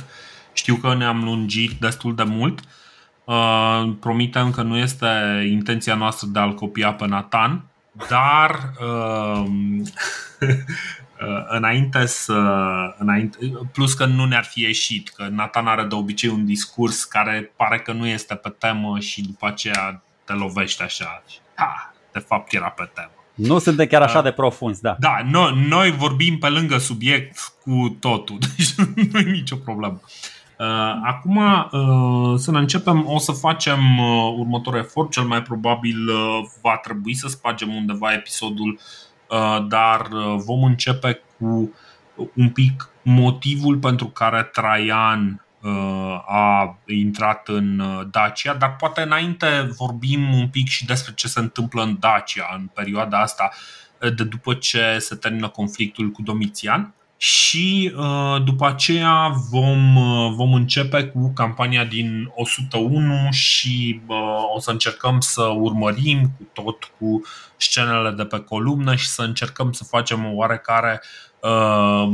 [0.53, 2.59] Știu că ne-am lungit destul de mult.
[3.23, 5.07] Uh, promitem că nu este
[5.49, 7.65] intenția noastră de a-l copia pe Nathan,
[8.09, 9.51] dar uh,
[10.41, 10.47] Uh,
[11.47, 12.33] înainte să.
[12.97, 13.37] Înainte,
[13.71, 17.79] plus că nu ne-ar fi ieșit, că Nathan are de obicei un discurs care pare
[17.79, 21.23] că nu este pe temă și după aceea te lovește așa.
[21.53, 23.11] Ha, de fapt era pe temă.
[23.33, 24.95] Nu suntem chiar așa uh, de profunzi, da.
[24.99, 28.73] Da, noi, noi vorbim pe lângă subiect cu totul, deci
[29.11, 30.01] nu e nicio problemă.
[30.59, 30.67] Uh,
[31.03, 36.39] acum uh, să ne începem, o să facem uh, următorul efort, cel mai probabil uh,
[36.61, 39.10] va trebui să spargem undeva episodul Uh,
[39.67, 41.73] dar uh, vom începe cu
[42.35, 50.33] un pic motivul pentru care Traian uh, a intrat în Dacia, dar poate înainte vorbim
[50.33, 53.51] un pic și despre ce se întâmplă în Dacia în perioada asta
[53.97, 56.93] de după ce se termină conflictul cu Domitian
[57.23, 57.93] și
[58.43, 59.93] după aceea vom,
[60.35, 64.01] vom începe cu campania din 101 și
[64.55, 67.21] o să încercăm să urmărim cu tot cu
[67.57, 71.01] scenele de pe columnă și să încercăm să facem o oarecare
[71.39, 72.09] uh,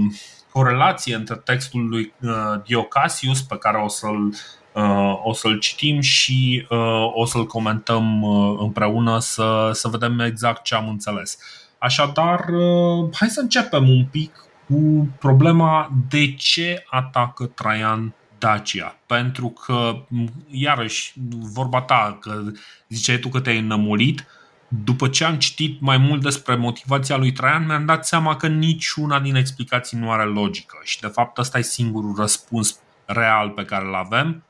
[0.52, 4.34] corelație între textul lui uh, Diocasius pe care o să-l
[4.74, 10.64] uh, o să-l citim și uh, o să-l comentăm uh, împreună să, să vedem exact
[10.64, 11.38] ce am înțeles.
[11.78, 18.96] Așadar, uh, hai să începem un pic cu problema de ce atacă Traian Dacia.
[19.06, 20.06] Pentru că,
[20.50, 21.14] iarăși,
[21.54, 22.42] vorba ta, că
[22.90, 24.26] ziceai tu că te-ai înămurit,
[24.68, 29.20] după ce am citit mai mult despre motivația lui Traian, mi-am dat seama că niciuna
[29.20, 33.86] din explicații nu are logică și de fapt ăsta e singurul răspuns real pe care
[33.86, 34.44] îl avem.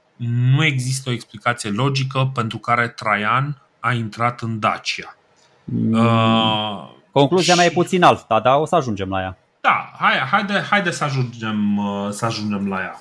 [0.55, 5.15] Nu există o explicație logică pentru care Traian a intrat în Dacia.
[5.63, 5.91] Mm.
[5.93, 7.59] Uh, Concluzia și...
[7.59, 9.37] mea e puțin alta, dar o să ajungem la ea.
[9.67, 12.99] Da, hai, haide, haide să, ajungem, uh, să ajungem la ea.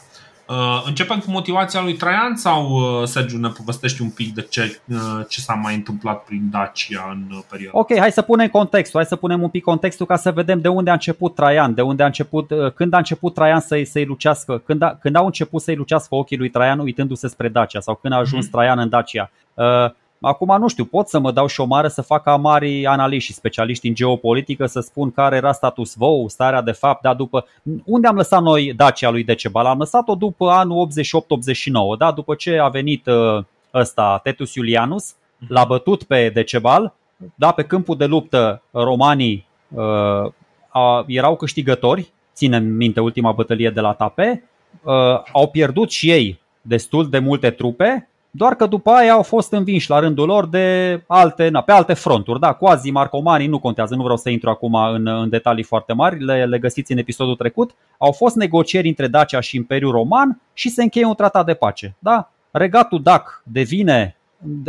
[0.48, 4.80] Uh, începem cu motivația lui Traian sau uh, Sergiu ne povestești un pic de ce,
[4.88, 4.96] uh,
[5.28, 9.16] ce s-a mai întâmplat prin Dacia în perioada Ok, hai să punem contextul, hai să
[9.16, 12.06] punem un pic contextul ca să vedem de unde a început Traian, de unde a
[12.06, 16.14] început, când a început Traian să-i, să-i lucească, când, a, când au început să-i lucească
[16.14, 18.50] ochii lui Traian uitându-se spre Dacia sau când a ajuns mm-hmm.
[18.50, 19.30] Traian în Dacia.
[19.54, 19.64] Uh,
[20.26, 23.36] Acum nu știu, pot să mă dau și o mare să fac mari analiști și
[23.36, 27.46] specialiști în geopolitică să spun care era status quo, starea de fapt, dar după...
[27.84, 29.66] Unde am lăsat noi Dacia lui Decebal?
[29.66, 30.88] Am lăsat-o după anul
[31.94, 32.12] 88-89, da?
[32.12, 35.14] după ce a venit uh, ăsta, Tetus Iulianus,
[35.48, 36.94] l-a bătut pe Decebal,
[37.34, 37.52] da?
[37.52, 40.32] pe câmpul de luptă romanii uh,
[40.68, 44.44] a, erau câștigători, ținem minte ultima bătălie de la Tape,
[44.82, 44.92] uh,
[45.32, 49.90] au pierdut și ei destul de multe trupe, doar că după aia au fost învinși
[49.90, 52.40] la rândul lor de alte, na, pe alte fronturi.
[52.40, 56.24] Da, quasi marcomanii nu contează, nu vreau să intru acum în, în detalii foarte mari,
[56.24, 57.74] le, le găsiți în episodul trecut.
[57.98, 61.96] Au fost negocieri între Dacia și Imperiul Roman și se încheie un tratat de pace.
[61.98, 62.30] Da?
[62.50, 64.16] Regatul Dac devine,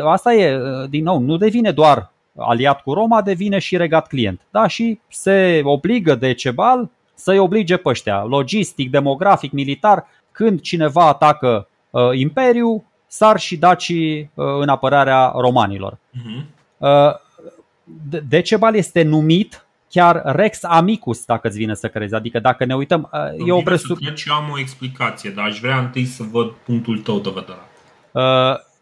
[0.04, 0.60] asta e,
[0.90, 4.42] din nou, nu devine doar aliat cu Roma, devine și regat client.
[4.52, 4.68] Da?
[4.68, 11.68] Și se obligă de Cebal să-i oblige pe ăștia, logistic, demografic, militar, când cineva atacă
[11.90, 15.94] uh, Imperiul, sar și dacii uh, în apărarea romanilor.
[15.94, 16.46] Uh-huh.
[18.28, 22.16] Decebal este numit chiar Rex Amicus, dacă îți vine să crezi.
[22.16, 23.10] Adică dacă ne uităm...
[23.14, 23.98] Uh, e o presup...
[24.16, 27.60] Și eu am o explicație, dar aș vrea întâi să văd punctul tău de vedere.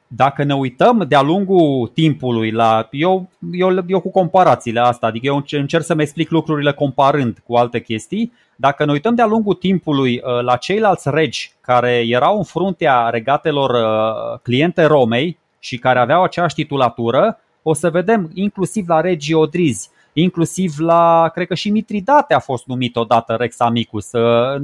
[0.08, 2.88] Dacă ne uităm de-a lungul timpului la...
[2.91, 7.82] Eu, eu, eu cu comparațiile astea, adică eu încerc să-mi explic lucrurile comparând cu alte
[7.82, 13.10] chestii, dacă ne uităm de-a lungul timpului uh, la ceilalți regi care erau în fruntea
[13.10, 19.34] regatelor uh, cliente Romei și care aveau aceeași titulatură, o să vedem inclusiv la regii
[19.34, 24.62] Odrizi, inclusiv la, cred că și Mitridate a fost numit odată Rex Amicus, uh,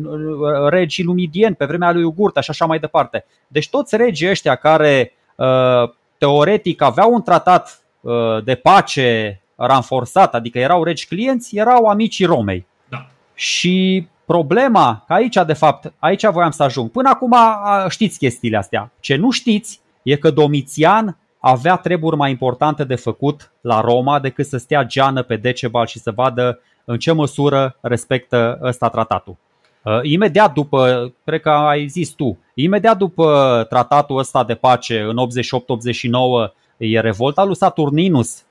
[0.70, 3.26] regii Lumidieni pe vremea lui Ugurta și așa mai departe.
[3.48, 5.14] Deci toți regii ăștia care
[6.18, 7.82] teoretic aveau un tratat
[8.44, 12.66] de pace ranforsat, adică erau regi clienți, erau amicii Romei.
[13.34, 16.90] Și problema, că aici de fapt, aici voiam să ajung.
[16.90, 17.36] Până acum
[17.90, 18.92] știți chestiile astea.
[19.00, 24.46] Ce nu știți e că Domitian avea treburi mai importante de făcut la Roma decât
[24.46, 29.36] să stea geană pe Decebal și să vadă în ce măsură respectă ăsta tratatul.
[30.02, 35.16] Imediat după, cred că ai zis tu, imediat după tratatul ăsta de pace în
[36.48, 38.44] 88-89 e revolta lui Saturninus.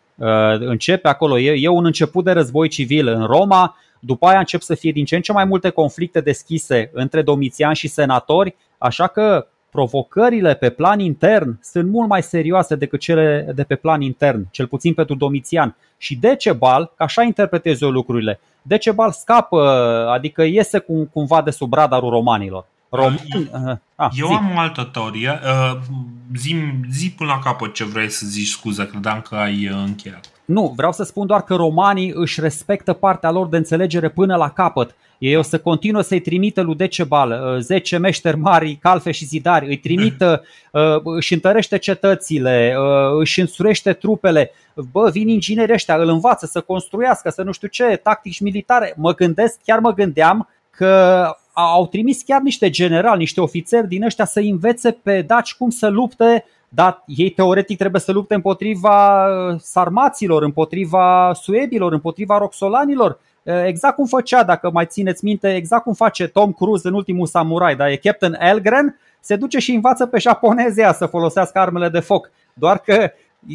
[0.58, 4.92] Începe acolo, e un început de război civil în Roma, după aia încep să fie
[4.92, 10.54] din ce în ce mai multe conflicte deschise între Domitian și senatori, așa că provocările
[10.54, 14.94] pe plan intern sunt mult mai serioase decât cele de pe plan intern, cel puțin
[14.94, 15.76] pentru Domitian.
[15.98, 19.60] Și Decebal, ca așa interpretez eu lucrurile, Decebal scapă,
[20.12, 22.66] adică iese cum, cumva de sub radarul romanilor.
[22.90, 24.32] Romani, uh, ah, eu zi.
[24.32, 25.40] am o altă teorie.
[25.44, 25.78] Uh,
[26.36, 26.56] zi,
[26.90, 30.30] zi până la capăt ce vrei să zici, scuze, credeam că ai uh, încheiat.
[30.44, 34.50] Nu, vreau să spun doar că romanii își respectă partea lor de înțelegere până la
[34.50, 34.94] capăt.
[35.18, 39.66] Ei o să continuă să-i trimită lui Decebal 10 uh, meșteri mari, calfe și zidari,
[39.66, 44.50] îi trimită, uh, își întărește cetățile, uh, își însurește trupele.
[44.90, 48.94] Bă, vin inginerii ăștia, îl învață să construiască, să nu știu ce, tactici militare.
[48.96, 51.24] Mă gândesc, chiar mă gândeam că
[51.60, 55.88] au trimis chiar niște generali, niște ofițeri din ăștia să învețe pe daci cum să
[55.88, 59.26] lupte dar ei teoretic trebuie să lupte împotriva
[59.58, 63.18] sarmaților, împotriva suebilor, împotriva roxolanilor.
[63.64, 67.76] Exact cum făcea, dacă mai țineți minte, exact cum face Tom Cruise în ultimul samurai,
[67.76, 72.30] dar e Captain Elgren, se duce și învață pe japonezia să folosească armele de foc.
[72.54, 73.10] Doar că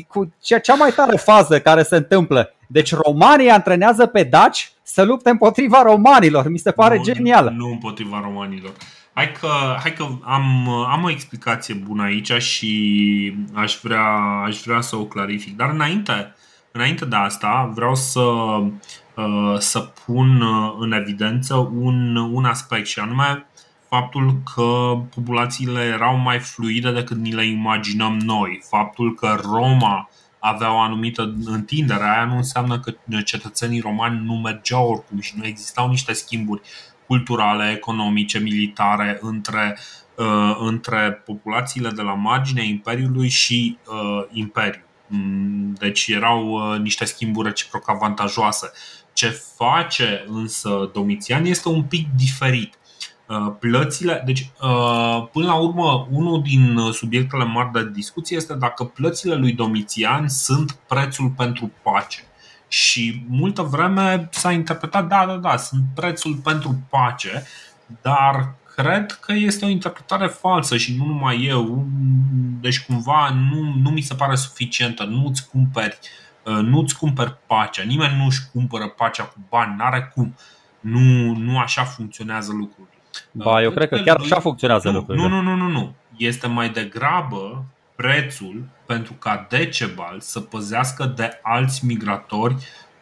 [0.08, 2.54] cu cea mai tare fază care se întâmplă.
[2.68, 6.50] Deci romanii antrenează pe daci să lupte împotriva romanilor.
[6.50, 7.54] Mi se pare nu, genial.
[7.58, 8.72] Nu împotriva romanilor.
[9.14, 9.48] Hai că,
[9.82, 14.06] hai că am, am o explicație bună aici și aș vrea,
[14.46, 15.56] aș vrea să o clarific.
[15.56, 16.36] Dar înainte,
[16.72, 20.44] înainte de asta vreau să, uh, să pun
[20.80, 23.46] în evidență un, un aspect și anume
[23.90, 28.62] faptul că populațiile erau mai fluide decât ni le imaginăm noi.
[28.70, 30.10] Faptul că Roma
[30.40, 35.46] avea o anumită întindere, aia nu înseamnă că cetățenii romani nu mergeau oricum și nu
[35.46, 36.62] existau niște schimburi
[37.08, 39.78] culturale, economice, militare între,
[40.16, 44.82] uh, între populațiile de la marginea Imperiului și uh, Imperiu.
[45.08, 48.72] Mm, deci erau uh, niște schimburi reciproc avantajoase.
[49.14, 52.78] Ce face însă Domitian este un pic diferit.
[53.28, 58.84] Uh, plățile, deci uh, până la urmă unul din subiectele mari de discuție este dacă
[58.84, 62.20] plățile lui Domitian sunt prețul pentru pace.
[62.68, 67.46] Și multă vreme s-a interpretat, da, da, da, sunt prețul pentru pace,
[68.02, 71.88] dar cred că este o interpretare falsă și nu numai eu.
[72.62, 75.04] Deci cumva nu, nu mi se pare suficientă.
[75.04, 76.00] Nu-ți cumperi,
[76.44, 77.84] uh, nu-ți cumperi pacea.
[77.84, 80.36] Nimeni nu-și cumpără pacea cu bani, n-are cum.
[80.80, 82.95] Nu, nu așa funcționează lucrurile.
[83.32, 85.28] Ba, eu cred că chiar așa funcționează nu, lucrurile.
[85.28, 85.96] Nu, nu, nu, nu, nu.
[86.18, 92.56] Este mai degrabă prețul pentru ca Decebal să păzească de alți migratori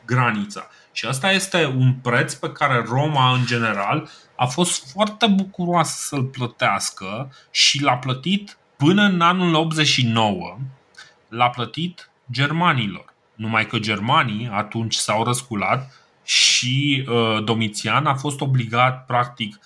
[0.06, 0.68] granița.
[0.92, 6.24] Și asta este un preț pe care Roma, în general, a fost foarte bucuroasă să-l
[6.24, 10.58] plătească și l-a plătit până în anul 89,
[11.30, 13.14] l-a plătit germanilor.
[13.36, 15.92] Numai că germanii atunci s-au răsculat
[16.24, 19.60] și uh, Domitian a fost obligat, practic,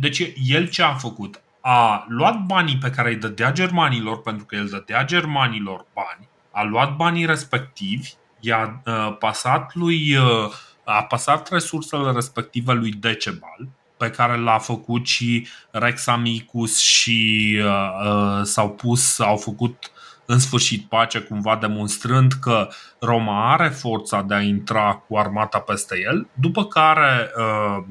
[0.00, 1.42] deci el ce a făcut?
[1.62, 6.62] a luat banii pe care îi dădea germanilor, pentru că el dădea germanilor bani, a
[6.62, 10.52] luat banii respectivi, i-a uh, pasat lui uh,
[10.84, 17.90] a pasat resursele respective lui Decebal, pe care l-a făcut și Rex Amicus și uh,
[18.04, 19.90] uh, s-au pus, au făcut
[20.26, 22.68] în sfârșit pace, cumva demonstrând că
[23.00, 27.84] Roma are forța de a intra cu armata peste el, după care uh,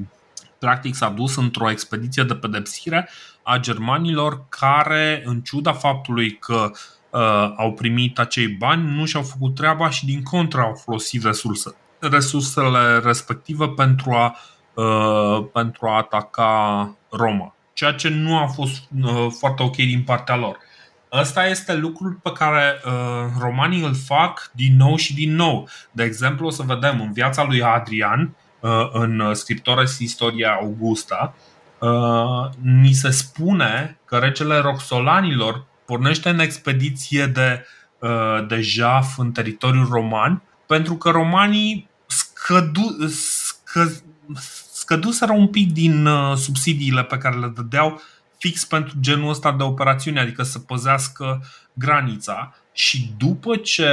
[0.61, 3.09] practic s-a dus într-o expediție de pedepsire
[3.43, 6.71] a germanilor care, în ciuda faptului că
[7.09, 11.75] uh, au primit acei bani, nu și-au făcut treaba și din contră au folosit resurse,
[11.99, 14.35] resursele respective pentru a,
[14.73, 17.55] uh, pentru a ataca Roma.
[17.73, 20.57] Ceea ce nu a fost uh, foarte ok din partea lor.
[21.11, 22.91] Ăsta este lucrul pe care uh,
[23.39, 25.69] romanii îl fac din nou și din nou.
[25.91, 28.40] De exemplu, o să vedem în viața lui Adrian, uh,
[28.91, 31.33] în Scriptores Istoria Augusta,
[31.79, 37.65] uh, ni se spune că regele Roxolanilor pornește în expediție de,
[37.99, 43.91] uh, de jaf în teritoriul roman pentru că romanii scădu, scă,
[44.71, 48.01] scăduseră un pic din uh, subsidiile pe care le dădeau
[48.37, 51.43] fix pentru genul ăsta de operațiune, adică să păzească
[51.73, 52.55] granița.
[52.73, 53.87] Și după ce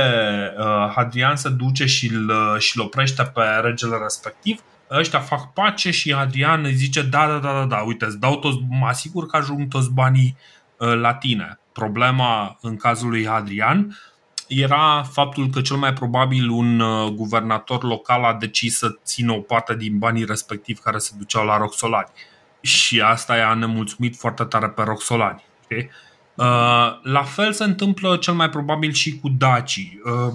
[0.58, 6.12] uh, Hadrian se duce și îl, și oprește pe regele respectiv, ăștia fac pace și
[6.12, 9.36] Adrian îi zice da, da, da, da, da, uite, îți dau toți, mă asigur că
[9.36, 10.36] ajung toți banii
[10.76, 11.58] uh, la tine.
[11.72, 13.96] Problema în cazul lui Adrian
[14.48, 19.40] era faptul că cel mai probabil un uh, guvernator local a decis să țină o
[19.40, 22.08] parte din banii respectiv care se duceau la Roxolani.
[22.60, 25.44] Și asta i-a nemulțumit foarte tare pe Roxolani.
[25.64, 25.90] Okay?
[26.38, 30.00] Uh, la fel se întâmplă cel mai probabil și cu dacii.
[30.04, 30.32] Uh,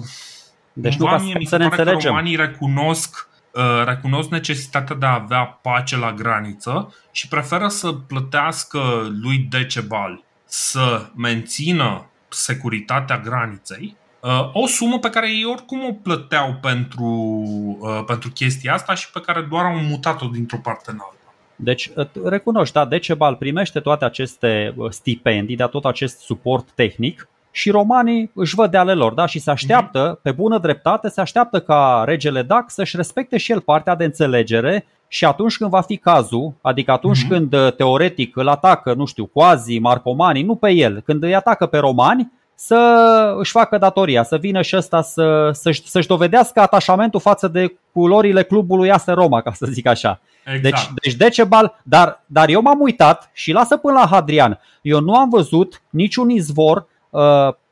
[0.72, 2.10] deci nu ca să ne înțelegem.
[2.10, 8.80] romanii recunosc Uh, recunosc necesitatea de a avea pace la graniță și preferă să plătească
[9.22, 16.58] lui Decebal să mențină securitatea graniței, uh, o sumă pe care ei oricum o plăteau
[16.60, 17.04] pentru,
[17.80, 21.23] uh, pentru chestia asta și pe care doar au mutat-o dintr-o parte în alta.
[21.56, 21.90] Deci
[22.24, 28.54] recunoști, da, Decebal primește toate aceste stipendii, de tot acest suport tehnic și romanii își
[28.54, 29.26] văd de ale lor da?
[29.26, 33.60] și se așteaptă, pe bună dreptate, se așteaptă ca regele Dac să-și respecte și el
[33.60, 37.28] partea de înțelegere și atunci când va fi cazul, adică atunci uh-huh.
[37.28, 41.78] când teoretic îl atacă, nu știu, quasi, marcomanii, nu pe el, când îi atacă pe
[41.78, 47.48] romani, să își facă datoria, să vină și ăsta să, să-și, să-și dovedească atașamentul față
[47.48, 50.20] de culorile clubului AS Roma, ca să zic așa.
[50.44, 50.62] Exact.
[50.62, 54.60] Deci, deci Decebal, dar, dar eu m-am uitat și lasă până la Hadrian.
[54.82, 57.20] Eu nu am văzut niciun izvor uh,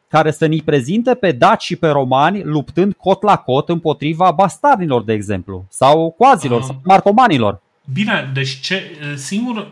[0.08, 5.02] care să ni prezinte pe daci și pe romani luptând cot la cot împotriva bastarnilor,
[5.02, 7.60] de exemplu, sau coazilor, uh, sau marcomanilor.
[7.92, 8.82] Bine, deci ce,
[9.16, 9.70] singur,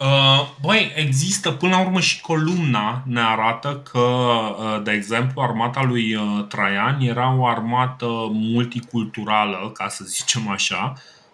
[0.00, 5.82] Uh, băi, există până la urmă și columna ne arată că, uh, de exemplu, armata
[5.82, 10.92] lui uh, Traian era o armată multiculturală, ca să zicem așa,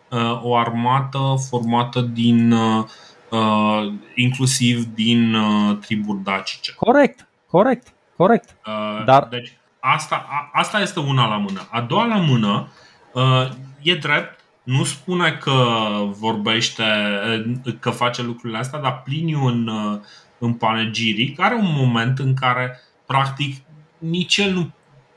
[0.08, 2.84] uh, o armată formată din uh,
[3.30, 6.72] uh, inclusiv din uh, triburi dacice.
[6.74, 7.86] Corect, corect,
[8.16, 8.56] corect.
[8.66, 9.24] Uh, Dar...
[9.24, 11.68] Deci, asta, a, asta este una la mână.
[11.70, 12.68] A doua la mână,
[13.12, 13.48] uh,
[13.82, 15.52] e drept, nu spune că
[16.18, 16.84] vorbește,
[17.80, 19.70] că face lucrurile astea, dar Pliniu în,
[20.38, 23.56] în panegiric are un moment în care, practic,
[23.98, 24.70] nici el nu,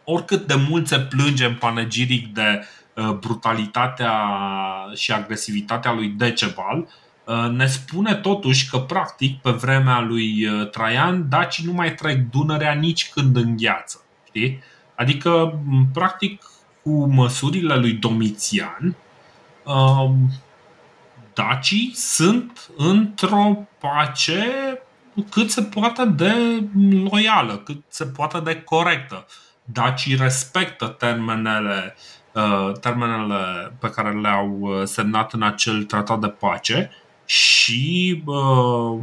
[0.04, 4.14] oricât de mult se plânge în panegiric de uh, brutalitatea
[4.96, 6.88] și agresivitatea lui Decebal,
[7.26, 12.30] uh, ne spune totuși că, practic, pe vremea lui uh, Traian, dacii nu mai trec
[12.32, 14.02] Dunărea nici când îngheață.
[14.28, 14.60] Știi?
[14.96, 15.62] Adică,
[15.94, 16.42] practic,
[16.84, 19.07] cu măsurile lui Domitian, Um,
[21.34, 24.46] dacii sunt într-o pace
[25.30, 26.34] cât se poate de
[27.12, 29.26] loială, cât se poate de corectă.
[29.64, 31.96] Dacii respectă termenele,
[32.34, 36.92] uh, termenele pe care le-au uh, semnat în acel tratat de pace
[37.26, 39.00] și uh,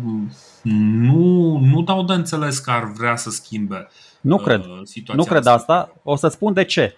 [0.63, 3.89] nu, nu dau de înțeles că ar vrea să schimbe
[4.25, 4.65] nu cred.
[4.83, 5.93] situația Nu cred asta.
[6.03, 6.83] O să spun de ce.
[6.83, 6.97] Păi,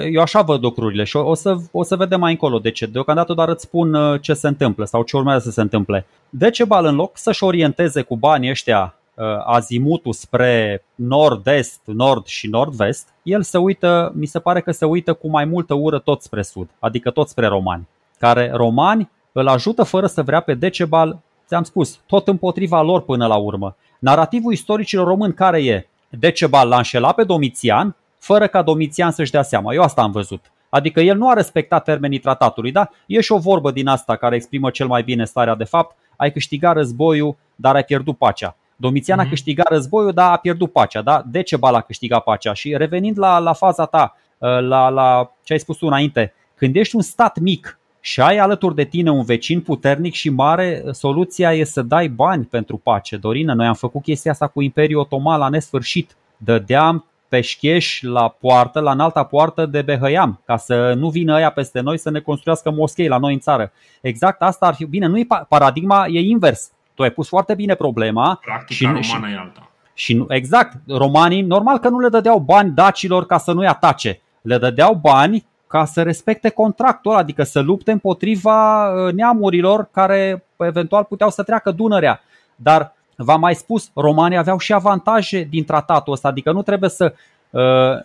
[0.00, 2.86] eu așa văd lucrurile și o să, o să vedem mai încolo de ce.
[2.86, 6.06] Deocamdată doar îți spun uh, ce se întâmplă sau ce urmează să se întâmple.
[6.28, 13.08] Decebal în loc să-și orienteze cu banii ăștia uh, azimutul spre nord-est, nord și nord-vest,
[13.22, 16.42] el se uită, mi se pare că se uită cu mai multă ură tot spre
[16.42, 17.88] sud, adică tot spre romani,
[18.18, 23.26] care romani îl ajută fără să vrea pe Decebal, ți-am spus, tot împotriva lor până
[23.26, 23.76] la urmă.
[23.98, 25.86] Narativul istoricilor români care e?
[26.08, 29.74] Decebal l-a înșelat pe Domitian, fără ca Domitian să-și dea seama.
[29.74, 30.52] Eu asta am văzut.
[30.68, 32.90] Adică el nu a respectat termenii tratatului, da?
[33.06, 35.96] E și o vorbă din asta care exprimă cel mai bine starea de fapt.
[36.16, 38.56] Ai câștigat războiul, dar ai pierdut pacea.
[38.76, 39.20] Domitian mm-hmm.
[39.20, 39.32] a mhm.
[39.32, 41.02] câștigat războiul, dar a pierdut pacea.
[41.02, 41.22] Da?
[41.26, 42.52] Decebal a câștigat pacea.
[42.52, 46.76] Și revenind la, la faza ta, ă, la, la ce ai spus tu înainte, când
[46.76, 51.54] ești un stat mic și ai alături de tine un vecin puternic și mare, soluția
[51.54, 53.16] e să dai bani pentru pace.
[53.16, 56.16] Dorină, noi am făcut chestia asta cu Imperiul Otoman la nesfârșit.
[56.36, 61.80] Dădeam peșcheș la poartă, la înalta poartă de Behăiam, ca să nu vină ăia peste
[61.80, 63.72] noi să ne construiască moschei la noi în țară.
[64.00, 64.84] Exact asta ar fi.
[64.84, 66.70] Bine, nu e paradigma, e invers.
[66.94, 68.40] Tu ai pus foarte bine problema.
[68.44, 69.70] Practica și, romană și, e alta.
[69.94, 74.20] Și nu, exact, romanii, normal că nu le dădeau bani dacilor ca să nu-i atace.
[74.42, 81.04] Le dădeau bani ca să respecte contractul, adică să lupte împotriva uh, neamurilor care eventual
[81.04, 82.20] puteau să treacă Dunărea.
[82.56, 87.14] Dar V-am mai spus, romanii aveau și avantaje din tratatul ăsta, adică nu trebuie să,
[87.50, 88.04] uh,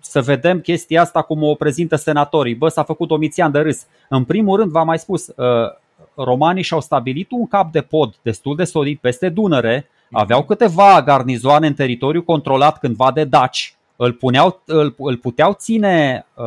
[0.00, 2.54] să vedem chestia asta cum o prezintă senatorii.
[2.54, 3.86] Bă, s-a făcut Domitian de râs.
[4.08, 5.36] În primul rând, v-am mai spus, uh,
[6.14, 11.66] romanii și-au stabilit un cap de pod destul de solid peste Dunăre, aveau câteva garnizoane
[11.66, 16.44] în teritoriu controlat cândva de daci, îl, puneau, îl, îl puteau ține uh,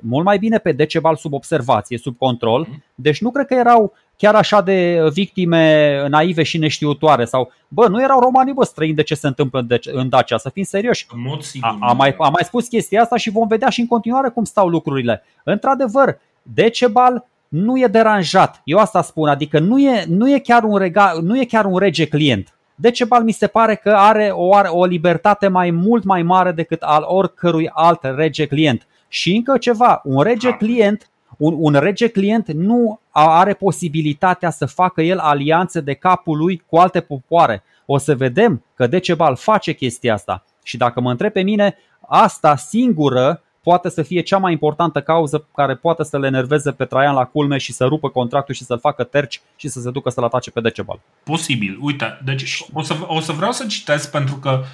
[0.00, 4.34] mult mai bine pe Decebal sub observație, sub control, deci nu cred că erau chiar
[4.34, 9.14] așa de victime naive și neștiutoare sau, bă, nu erau romanii, bă, străini de ce
[9.14, 11.06] se întâmplă în Dacia, să fim serioși.
[11.12, 11.76] În mod sigur.
[11.80, 14.44] A, a, mai, a mai spus chestia asta și vom vedea și în continuare cum
[14.44, 15.24] stau lucrurile.
[15.44, 18.60] Într-adevăr, Decebal nu e deranjat.
[18.64, 21.78] Eu asta spun, adică nu e, nu e, chiar, un rega, nu e chiar un
[21.78, 22.54] rege client.
[22.74, 26.82] Decebal mi se pare că are o, are o libertate mai mult mai mare decât
[26.82, 28.86] al oricărui alt rege client.
[29.08, 35.02] Și încă ceva, un rege client un, un rege client nu are posibilitatea să facă
[35.02, 37.62] el alianțe de capul lui cu alte popoare.
[37.86, 40.44] O să vedem că Decebal face chestia asta.
[40.62, 41.76] Și dacă mă întreb pe mine,
[42.08, 46.84] asta singură poate să fie cea mai importantă cauză care poate să le enerveze pe
[46.84, 50.10] Traian la culme și să rupă contractul și să-l facă terci și să se ducă
[50.10, 51.00] să-l atace pe Decebal.
[51.22, 51.78] Posibil.
[51.80, 54.66] Uite, deci o să, o să vreau să citesc pentru că uh,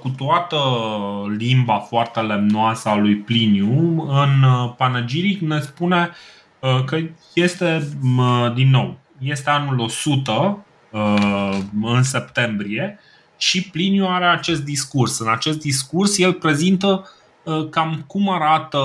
[0.00, 0.56] cu toată
[1.36, 6.10] limba foarte lemnoasă a lui Pliniu, în uh, Panegiric ne spune
[6.58, 6.98] uh, că
[7.34, 7.88] este,
[8.54, 10.64] din nou, este anul 100
[11.82, 12.98] în septembrie
[13.36, 15.18] și Pliniu are acest discurs.
[15.18, 17.04] În acest discurs el prezintă
[17.42, 18.78] Uh, cam cum arată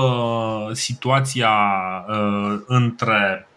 [0.72, 1.50] situația
[2.08, 3.48] uh, între,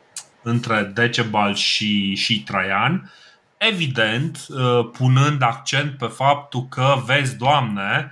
[0.44, 3.12] între Decebal și, și Traian,
[3.60, 8.12] evident uh, punând accent pe faptul că, vezi, Doamne,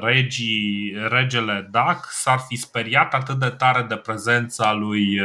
[0.00, 5.20] regii, regele Dac s-ar fi speriat atât de tare de prezența lui,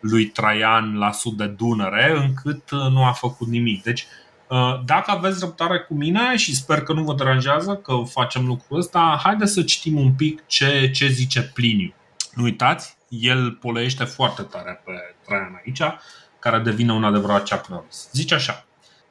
[0.00, 3.82] lui Traian la sud de Dunăre încât nu a făcut nimic.
[3.82, 4.06] Deci
[4.52, 8.78] Uh, dacă aveți răbdare cu mine și sper că nu vă deranjează că facem lucrul
[8.78, 11.94] ăsta, haideți să citim un pic ce, ce zice Pliniu.
[12.34, 14.92] Nu uitați, el poleiește foarte tare pe
[15.26, 15.82] Traian aici,
[16.42, 18.08] care devine un adevărat ceapnăros.
[18.12, 18.64] Zice așa.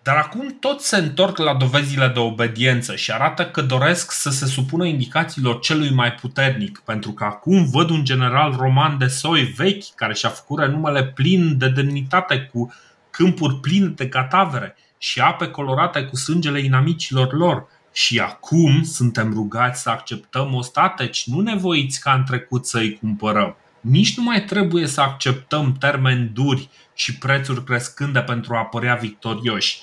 [0.04, 4.46] Dar acum toți se întorc la dovezile de obediență și arată că doresc să se
[4.46, 9.96] supună indicațiilor celui mai puternic, pentru că acum văd un general roman de soi vechi
[9.96, 12.74] care și-a făcut renumele plin de demnitate cu
[13.12, 17.68] câmpuri pline de catavere și ape colorate cu sângele inamicilor lor.
[17.94, 23.56] Și acum suntem rugați să acceptăm ostateci, nu nevoiți ca în trecut să-i cumpărăm.
[23.82, 26.70] Nici nu mai trebuie să acceptăm termeni duri
[27.02, 29.80] și prețuri crescânde pentru a părea victorioși.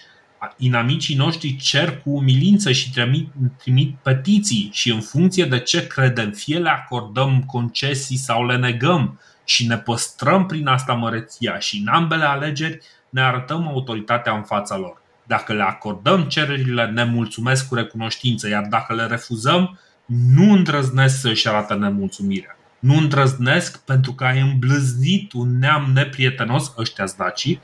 [0.57, 6.31] Inamicii noștri cer cu umilință și trimit, trimit petiții și în funcție de ce credem,
[6.31, 11.89] fie le acordăm concesii sau le negăm și ne păstrăm prin asta măreția și în
[11.89, 12.79] ambele alegeri
[13.11, 15.03] ne arătăm autoritatea în fața lor.
[15.27, 21.49] Dacă le acordăm cererile, ne mulțumesc cu recunoștință, iar dacă le refuzăm, nu îndrăznesc să-și
[21.49, 22.58] arate nemulțumirea.
[22.79, 27.61] Nu îndrăznesc pentru că ai îmblâznit un neam neprietenos, ăștia dacii,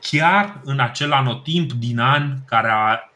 [0.00, 3.10] chiar în acel anotimp din an care a,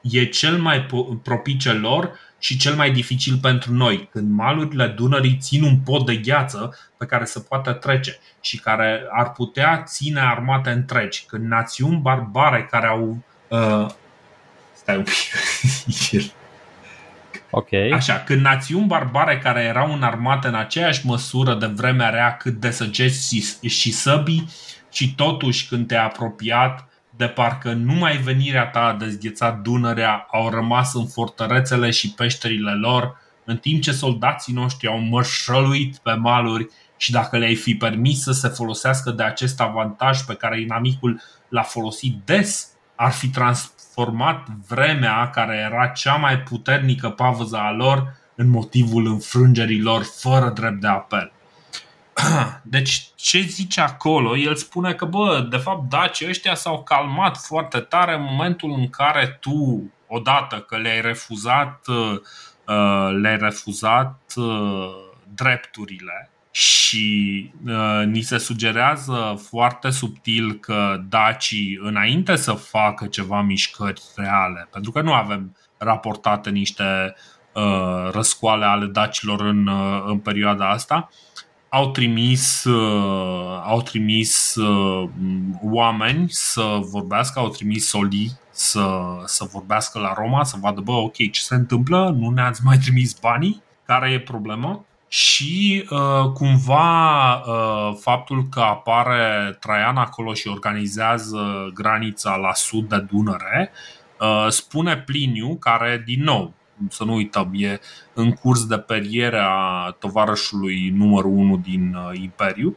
[0.00, 0.86] e cel mai
[1.22, 6.16] propice lor și cel mai dificil pentru noi, când malurile Dunării țin un pod de
[6.16, 12.00] gheață pe care se poate trece și care ar putea ține armate întregi, când națiuni
[12.00, 13.18] barbare care au.
[13.48, 13.86] Uh,
[14.74, 16.32] stai un pic.
[17.58, 17.90] Okay.
[17.90, 22.60] Așa, când națiuni barbare care erau în armată în aceeași măsură de vremea rea cât
[22.60, 24.48] de săgeți și săbii
[24.92, 30.94] și totuși când te-ai apropiat de parcă numai venirea ta a dezghețat Dunărea, au rămas
[30.94, 37.10] în fortărețele și peșterile lor, în timp ce soldații noștri au mărșăluit pe maluri și
[37.10, 42.14] dacă le-ai fi permis să se folosească de acest avantaj pe care inamicul l-a folosit
[42.24, 43.28] des, ar fi
[43.98, 50.48] transformat vremea care era cea mai puternică pavăză a lor în motivul înfrângerii lor fără
[50.48, 51.32] drept de apel.
[52.62, 54.36] Deci ce zice acolo?
[54.36, 58.88] El spune că, bă, de fapt, dacii ăștia s-au calmat foarte tare în momentul în
[58.90, 64.90] care tu, odată că le-ai refuzat, uh, le-ai refuzat uh,
[65.34, 74.02] drepturile și uh, ni se sugerează foarte subtil că dacii, înainte să facă ceva mișcări
[74.16, 77.14] reale, pentru că nu avem raportate niște
[78.10, 79.68] răscoale ale dacilor în,
[80.06, 81.08] în perioada asta,
[81.68, 85.08] au trimis, uh, au trimis uh,
[85.62, 91.14] oameni să vorbească, au trimis soli să, să vorbească la Roma, să vadă, bă, ok,
[91.14, 94.84] ce se întâmplă, nu ne-ați mai trimis banii, care e problema?
[95.08, 102.98] Și uh, cumva uh, faptul că apare Traian acolo și organizează granița la sud de
[102.98, 103.72] Dunăre,
[104.20, 106.54] uh, spune Pliniu, care, din nou,
[106.90, 107.80] să nu uităm, e
[108.14, 112.76] în curs de periere a tovarășului numărul 1 din uh, Imperiu,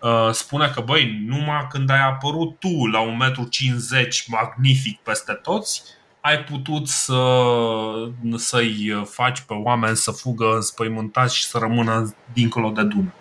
[0.00, 5.82] uh, spune că, băi, numai când ai apărut tu la 1,50 m magnific peste toți,
[6.22, 7.22] ai putut să,
[8.34, 13.12] să-i faci pe oameni să fugă înspăimântați și să rămână dincolo de Dună.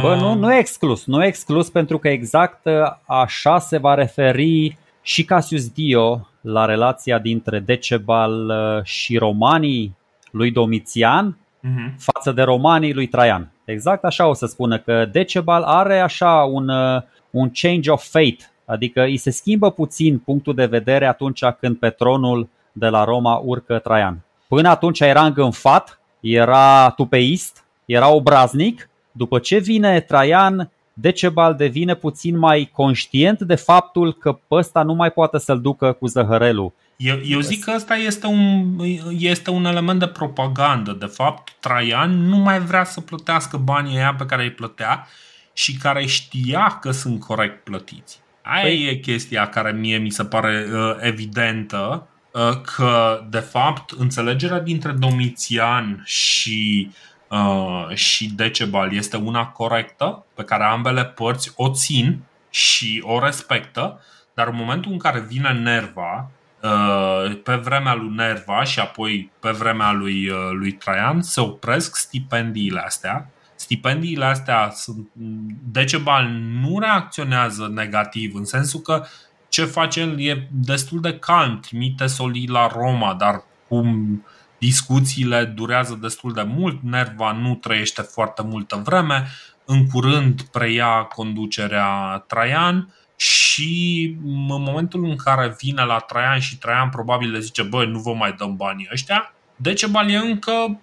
[0.00, 2.72] Bă, nu, nu e exclus, nu e exclus pentru că exact uh,
[3.06, 9.96] așa se va referi și Cassius Dio la relația dintre Decebal uh, și romanii
[10.30, 11.94] lui Domitian uh-huh.
[11.98, 13.52] față de romanii lui Traian.
[13.64, 18.51] Exact așa o să spună că Decebal are așa un, uh, un change of fate,
[18.64, 23.34] adică îi se schimbă puțin punctul de vedere atunci când pe tronul de la Roma
[23.36, 24.20] urcă Traian.
[24.48, 32.38] Până atunci era îngânfat, era tupeist, era obraznic, după ce vine Traian Decebal devine puțin
[32.38, 36.72] mai conștient de faptul că pe ăsta nu mai poate să-l ducă cu zăhărelul.
[36.96, 38.76] Eu, eu zic că ăsta este un,
[39.18, 40.92] este un element de propagandă.
[40.92, 45.06] De fapt, Traian nu mai vrea să plătească banii aia pe care îi plătea
[45.52, 48.21] și care știa că sunt corect plătiți.
[48.42, 48.86] Aia păi...
[48.86, 54.92] e chestia care mie mi se pare uh, evidentă uh, că, de fapt, înțelegerea dintre
[54.92, 56.90] Domitian și,
[57.28, 62.18] uh, și Decebal este una corectă, pe care ambele părți o țin
[62.50, 64.00] și o respectă,
[64.34, 66.30] dar în momentul în care vine Nerva,
[66.62, 71.96] uh, pe vremea lui Nerva și apoi pe vremea lui, uh, lui Traian, se opresc
[71.96, 73.30] stipendiile astea
[73.72, 75.08] stipendiile astea sunt.
[75.72, 76.28] Decebal
[76.60, 79.04] nu reacționează negativ, în sensul că
[79.48, 84.24] ce face el e destul de calm, trimite solii la Roma, dar cum
[84.58, 89.28] discuțiile durează destul de mult, Nerva nu trăiește foarte multă vreme,
[89.64, 96.88] în curând preia conducerea Traian și în momentul în care vine la Traian și Traian
[96.88, 100.80] probabil le zice băi, nu vă mai dăm banii ăștia, Decebal e încă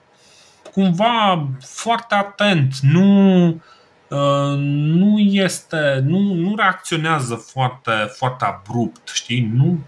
[0.74, 9.52] cumva foarte atent, nu, uh, nu este, nu, nu reacționează foarte, foarte abrupt, știi?
[9.54, 9.80] Nu.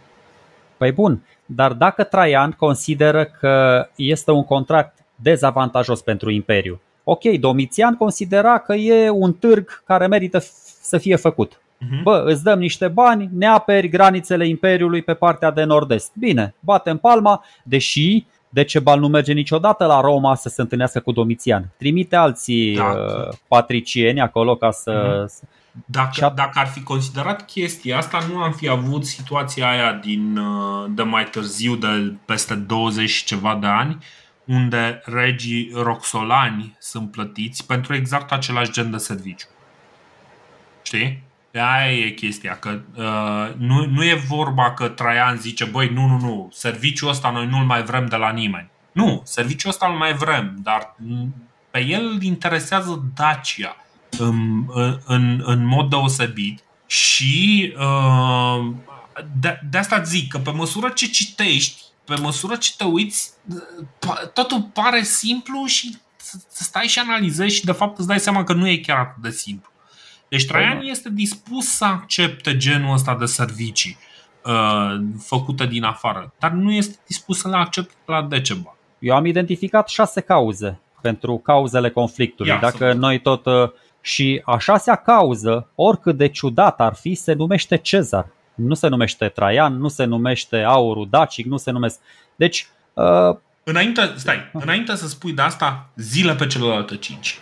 [0.77, 7.95] Păi bun, dar dacă Traian consideră că este un contract dezavantajos pentru Imperiu, ok, Domitian
[7.95, 10.39] considera că e un târg care merită
[10.81, 11.53] să fie făcut.
[11.53, 12.01] Uh-huh.
[12.03, 16.11] Bă, îți dăm niște bani, ne aperi granițele Imperiului pe partea de nord-est.
[16.17, 21.69] Bine, batem palma, deși Decebal nu merge niciodată la Roma să se întâlnească cu Domitian.
[21.77, 22.83] Trimite alții da.
[22.83, 25.25] uh, patricieni acolo ca să.
[25.25, 25.59] Mm-hmm.
[25.85, 30.85] Dacă, dacă ar fi considerat chestia asta, nu am fi avut situația aia din, uh,
[30.89, 33.97] de mai târziu, de peste 20 și ceva de ani,
[34.45, 39.47] unde regii roxolani sunt plătiți pentru exact același gen de serviciu.
[40.81, 41.23] Știi?
[41.53, 46.17] Aia e chestia, că uh, nu, nu e vorba că Traian zice, băi, nu, nu,
[46.17, 48.69] nu, serviciul ăsta noi nu-l mai vrem de la nimeni.
[48.91, 50.95] Nu, serviciul ăsta îl mai vrem, dar
[51.71, 53.75] pe el îl interesează Dacia
[54.17, 54.65] în,
[55.05, 58.73] în, în mod deosebit și uh,
[59.39, 63.31] de, de asta zic că pe măsură ce citești, pe măsură ce te uiți,
[64.33, 68.53] totul pare simplu și să stai și analizezi și de fapt îți dai seama că
[68.53, 69.70] nu e chiar atât de simplu.
[70.31, 73.97] Deci Traian este dispus să accepte genul ăsta de servicii
[74.45, 78.75] uh, făcute din afară, dar nu este dispus să le accepte la Decebal.
[78.99, 82.51] Eu am identificat șase cauze pentru cauzele conflictului.
[82.51, 83.69] Ia, Dacă noi tot uh,
[84.01, 88.27] și a șasea cauză, oricât de ciudat ar fi, se numește Cezar.
[88.55, 91.99] Nu se numește Traian, nu se numește Aurul Dacic, nu se numesc.
[92.35, 92.67] Deci.
[92.93, 93.37] Uh...
[93.63, 97.39] Înainte, stai, înainte să spui de asta, zile pe celelalte cinci.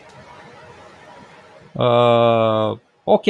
[1.71, 3.25] Uh, ok,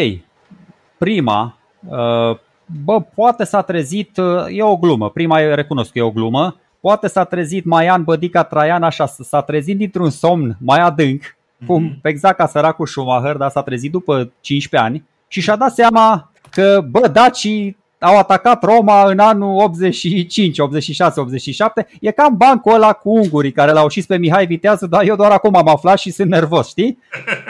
[0.98, 1.57] prima,
[1.90, 2.38] uh,
[2.84, 6.56] bă, poate s-a trezit, uh, e o glumă, prima e recunosc că e o glumă,
[6.80, 11.66] poate s-a trezit Maian Bădica Traian așa, s-a trezit dintr-un somn mai adânc, mm-hmm.
[11.66, 16.32] cum exact ca săracul Schumacher, dar s-a trezit după 15 ani și și-a dat seama
[16.49, 21.88] că, bă, dacii au atacat Roma în anul 85, 86, 87.
[22.01, 25.31] E cam bancul ăla cu ungurii care l-au ucis pe Mihai Vitează, dar eu doar
[25.31, 26.99] acum am aflat și sunt nervos, știi?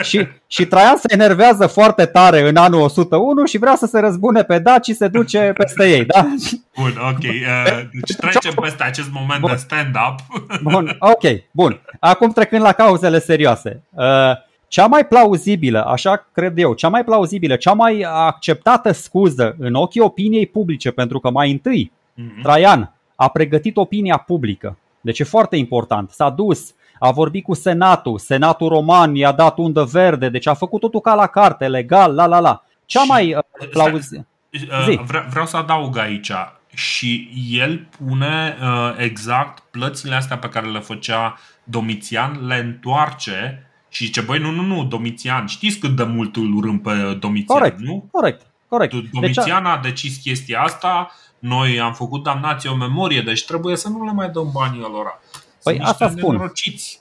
[0.02, 4.44] și, și Traian se enervează foarte tare în anul 101 și vrea să se răzbune
[4.44, 6.28] pe daci și se duce peste ei, da?
[6.76, 7.24] Bun, ok.
[7.24, 9.52] Uh, deci trecem peste acest moment bun.
[9.52, 10.20] de stand-up.
[10.62, 11.82] bun, ok, bun.
[12.00, 13.84] Acum trecând la cauzele serioase.
[13.90, 19.74] Uh, cea mai plauzibilă, așa cred eu, cea mai plauzibilă, cea mai acceptată scuză în
[19.74, 22.42] ochii opiniei publice, pentru că mai întâi mm-hmm.
[22.42, 24.78] Traian a pregătit opinia publică.
[25.02, 26.10] Deci e foarte important.
[26.10, 30.82] S-a dus, a vorbit cu Senatul, Senatul Roman i-a dat undă verde, deci a făcut
[30.82, 32.64] totul ca la carte, legal, la la la.
[32.86, 34.28] Cea și, mai uh, plauzibilă.
[34.52, 36.32] Uh, vreau, vreau să adaug aici
[36.74, 44.06] și el pune uh, exact plățile astea pe care le făcea Domitian, le întoarce și
[44.06, 47.80] zice, băi, nu, nu, nu, Domitian, știți cât de mult îl urâm pe Domitian, corect,
[47.80, 48.08] nu?
[48.12, 48.94] Corect, corect.
[49.12, 53.90] Domitian deci, a decis chestia asta, noi am făcut damnație o memorie, deci trebuie să
[53.90, 55.20] nu le mai dăm banii lor.
[55.64, 56.38] Păi asta spun.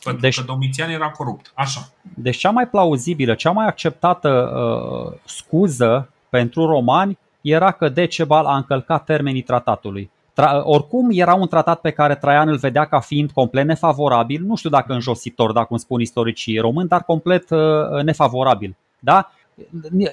[0.02, 1.52] pentru deci, că Domitian era corupt.
[1.54, 1.88] Așa.
[2.14, 8.56] Deci cea mai plauzibilă, cea mai acceptată uh, scuză pentru romani era că Decebal a
[8.56, 10.10] încălcat termenii tratatului.
[10.40, 14.56] Tra- oricum era un tratat pe care Traian îl vedea ca fiind complet nefavorabil, nu
[14.56, 18.76] știu dacă înjositor, dacă cum spun istoricii români, dar complet uh, nefavorabil.
[18.98, 19.30] Da?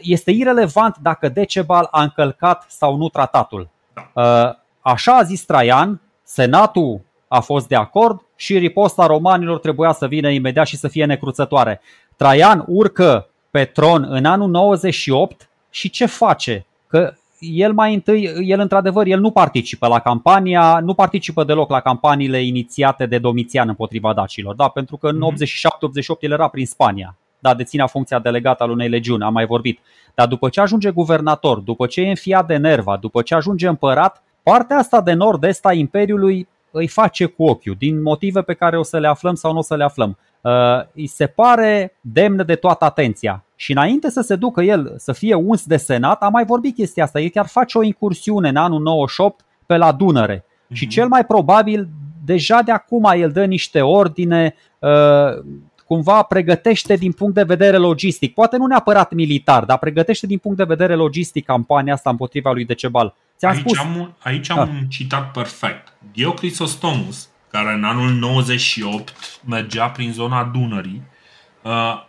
[0.01, 3.69] Este irelevant dacă Decebal a încălcat sau nu tratatul.
[3.93, 4.21] Da.
[4.21, 10.07] Uh, așa a zis Traian, Senatul a fost de acord și riposta romanilor trebuia să
[10.07, 11.81] vină imediat și să fie necruțătoare.
[12.15, 16.65] Traian urcă pe tron în anul 98 și ce face?
[16.87, 21.79] Că el mai întâi, el într-adevăr, el nu participă la campania, nu participă deloc la
[21.79, 27.15] campaniile inițiate de Domitian împotriva dacilor, da, pentru că în 87-88 el era prin Spania,
[27.39, 29.79] da, deținea funcția delegată al unei legiuni, am mai vorbit.
[30.13, 34.23] Dar după ce ajunge guvernator, după ce e înfiat de Nerva, după ce ajunge împărat,
[34.43, 38.83] partea asta de nord-est a Imperiului îi face cu ochiul, din motive pe care o
[38.83, 40.17] să le aflăm sau nu o să le aflăm.
[40.41, 40.51] Uh,
[40.93, 43.44] îi se pare demn de toată atenția.
[43.55, 47.03] Și înainte să se ducă el să fie uns de senat, am mai vorbit chestia
[47.03, 47.19] asta.
[47.19, 50.39] El chiar face o incursiune în anul 98 pe la Dunăre.
[50.39, 50.73] Uh-huh.
[50.73, 51.87] Și cel mai probabil,
[52.25, 55.43] deja de acum el dă niște ordine, uh,
[55.85, 60.57] cumva pregătește din punct de vedere logistic, poate nu neapărat militar, dar pregătește din punct
[60.57, 63.15] de vedere logistic campania asta împotriva lui Decebal.
[63.37, 63.77] Ți-am aici spus?
[63.77, 64.67] am, un, aici am ah.
[64.67, 65.93] un citat perfect.
[66.11, 69.13] Dioclisostomus, care în anul 98
[69.45, 71.14] mergea prin zona Dunării, uh,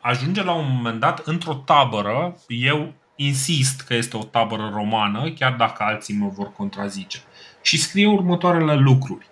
[0.01, 5.53] ajunge la un moment dat într-o tabără, eu insist că este o tabără romană, chiar
[5.53, 7.19] dacă alții mă vor contrazice,
[7.63, 9.27] și scrie următoarele lucruri.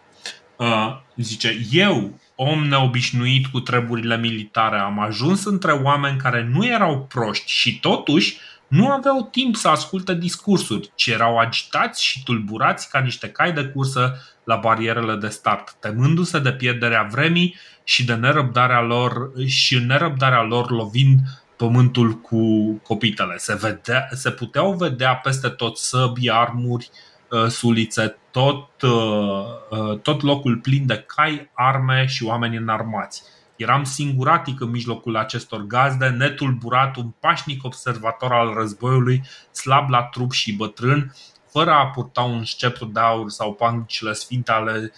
[0.57, 7.07] Uh, zice, eu, om neobișnuit cu treburile militare, am ajuns între oameni care nu erau
[7.09, 8.39] proști și totuși
[8.69, 13.65] nu aveau timp să asculte discursuri, ci erau agitați și tulburați ca niște cai de
[13.65, 19.87] cursă la barierele de start, temându-se de pierderea vremii și de nerăbdarea lor și în
[19.87, 21.19] nerăbdarea lor lovind
[21.57, 23.37] pământul cu copitele.
[23.37, 26.91] Se, vedea, se puteau vedea peste tot săbi, armuri,
[27.31, 33.23] uh, sulițe, tot, uh, uh, tot locul plin de cai, arme și oameni înarmați.
[33.57, 40.33] Eram singuratic în mijlocul acestor gazde, netulburat, un pașnic observator al războiului, slab la trup
[40.33, 41.15] și bătrân,
[41.51, 44.89] fără a purta un sceptru de aur sau pancile sfinte ale, uh,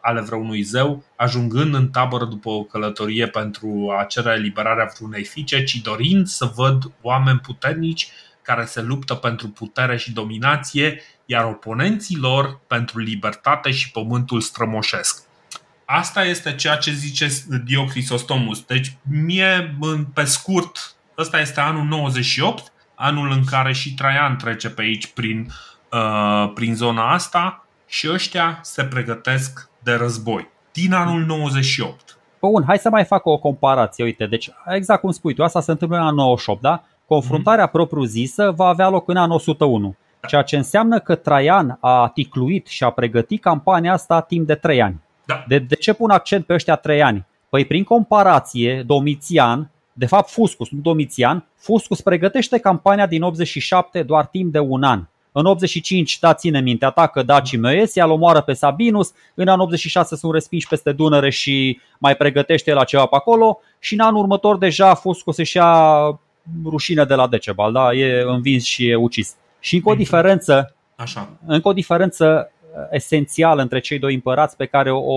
[0.00, 5.64] ale vreunui zeu, ajungând în tabără după o călătorie pentru a cere eliberarea vreunei fiice,
[5.64, 8.08] ci dorind să văd oameni puternici
[8.42, 15.22] care se luptă pentru putere și dominație, iar oponenții lor pentru libertate și pământul strămoșesc.
[15.84, 17.28] Asta este ceea ce zice
[17.64, 18.62] Dio Crisostomus.
[18.62, 19.76] Deci, mie,
[20.14, 25.52] pe scurt, ăsta este anul 98, anul în care și Traian trece pe aici prin,
[25.90, 27.61] uh, prin zona asta
[27.92, 30.50] și ăștia se pregătesc de război.
[30.72, 32.18] Din anul 98.
[32.40, 34.04] Bun, hai să mai fac o comparație.
[34.04, 36.84] Uite, deci exact cum spui tu, asta se întâmplă în anul 98, da?
[37.06, 37.70] Confruntarea mm.
[37.70, 39.96] propriu-zisă va avea loc în anul 101,
[40.26, 44.82] ceea ce înseamnă că Traian a ticluit și a pregătit campania asta timp de 3
[44.82, 45.00] ani.
[45.24, 45.44] Da.
[45.48, 47.26] De, de ce pun accent pe ăștia trei ani?
[47.48, 54.26] Păi prin comparație, Domitian, de fapt Fuscus, nu Domitian, Fuscus pregătește campania din 87 doar
[54.26, 55.04] timp de un an.
[55.32, 60.16] În 85, da, ține minte, atacă Dacii Măiesi, îl omoară pe Sabinus, în anul 86
[60.16, 64.58] sunt respinși peste Dunăre și mai pregătește la ceva pe acolo și în anul următor
[64.58, 65.74] deja Fuscus își ia
[66.64, 69.34] rușine de la Decebal, da, e învins și e ucis.
[69.60, 71.28] Și încă o diferență, Așa.
[71.46, 72.52] încă o diferență
[72.90, 75.14] esențial între cei doi împărați pe care o,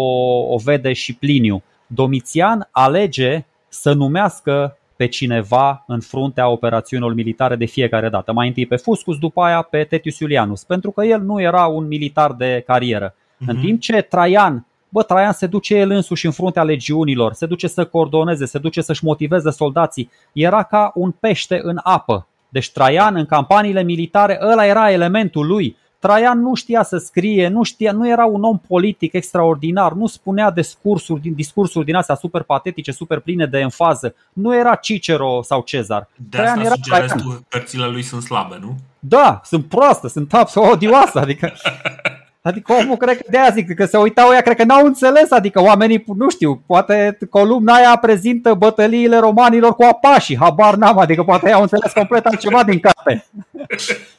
[0.54, 1.64] o vede și Pliniu.
[1.88, 8.34] Domitian alege să numească pe cineva în fruntea operațiunilor militare de fiecare dată.
[8.34, 11.88] Mai întâi pe Fuscus, după aia pe Tetius Iulianus, pentru că el nu era un
[11.88, 13.10] militar de carieră.
[13.10, 13.48] Uh-huh.
[13.48, 17.68] În timp ce Traian, bă, Traian se duce el însuși în fruntea legiunilor, se duce
[17.68, 22.28] să coordoneze, se duce să-și motiveze soldații, era ca un pește în apă.
[22.50, 25.78] Deci Traian în campaniile militare, ăla era elementul lui.
[26.06, 30.52] Traian nu știa să scrie, nu, știa, nu era un om politic extraordinar, nu spunea
[30.52, 34.16] discursuri, discursuri din astea super patetice, super pline de enfază.
[34.34, 36.08] Nu era Cicero sau Cezar.
[36.16, 37.18] De Traian asta era Traian.
[37.18, 38.76] tu, cărțile lui sunt slabe, nu?
[39.00, 41.20] Da, sunt proaste, sunt absolut odioase.
[41.20, 41.54] Adică,
[42.50, 45.32] adică omul cred că de aia zic, că se uitau ea, cred că n-au înțeles,
[45.32, 51.24] adică oamenii, nu știu, poate columna aia prezintă bătăliile romanilor cu apașii, habar n-am, adică
[51.24, 53.26] poate au înțeles complet altceva din carte.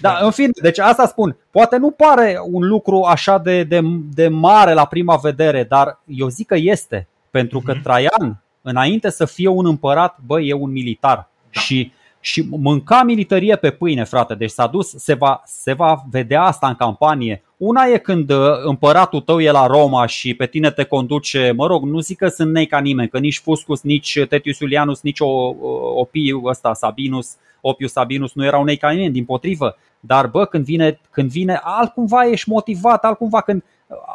[0.00, 1.36] Da, în fine, deci asta spun.
[1.50, 3.80] Poate nu pare un lucru așa de, de,
[4.14, 7.08] de mare la prima vedere, dar eu zic că este.
[7.30, 7.82] Pentru că mhm.
[7.82, 11.28] Traian, înainte să fie un împărat, băi, e un militar.
[11.52, 11.60] Da.
[11.60, 14.34] Și, și mânca militarie pe pâine, frate.
[14.34, 17.42] Deci s-a dus, se va, se va vedea asta în campanie.
[17.60, 21.66] Una e când uh, împăratul tău e la Roma și pe tine te conduce, mă
[21.66, 25.18] rog, nu zic că sunt nei ca nimeni, că nici Fuscus, nici Tetius Iulianus, nici
[25.94, 29.76] Opiu ăsta, Sabinus, Opius Sabinus nu erau nei ca nimeni, din potrivă.
[30.00, 33.62] Dar bă, când vine, când vine altcumva ești motivat, altcumva când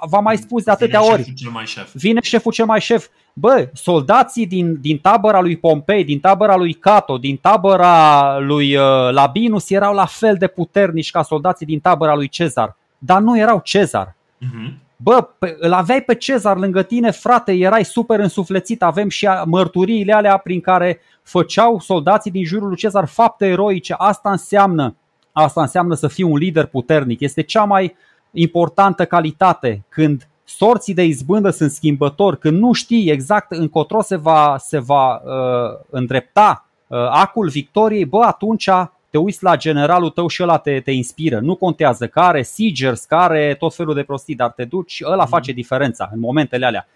[0.10, 1.22] v-am mai spus de atâtea vine ori.
[1.22, 1.94] Șeful cel mai șef.
[1.94, 3.08] Vine șeful cel mai șef.
[3.34, 8.84] Bă, soldații din, din tabăra lui Pompei, din tabăra lui Cato, din tabăra lui uh,
[9.12, 12.76] Labinus erau la fel de puternici ca soldații din tabăra lui Cezar.
[13.06, 14.16] Dar nu erau Cezar.
[14.42, 14.74] Uh-huh.
[14.98, 15.28] Bă,
[15.60, 20.62] îl aveai pe Cezar lângă tine, frate, erai super însuflețit, avem și mărturiile alea prin
[20.62, 23.94] care făceau soldații din jurul lui Cezar fapte eroice.
[23.98, 24.96] Asta înseamnă
[25.38, 27.20] Asta înseamnă să fii un lider puternic.
[27.20, 27.96] Este cea mai
[28.32, 34.56] importantă calitate când sorții de izbândă sunt schimbători, când nu știi exact încotro se va,
[34.60, 38.70] se va uh, îndrepta uh, acul victoriei, bă, atunci
[39.16, 41.40] te uiți la generalul tău și ăla te, te inspiră.
[41.40, 45.32] Nu contează care, Sigers, care, tot felul de prostii, dar te duci, ăla mhm.
[45.32, 46.88] face diferența în momentele alea.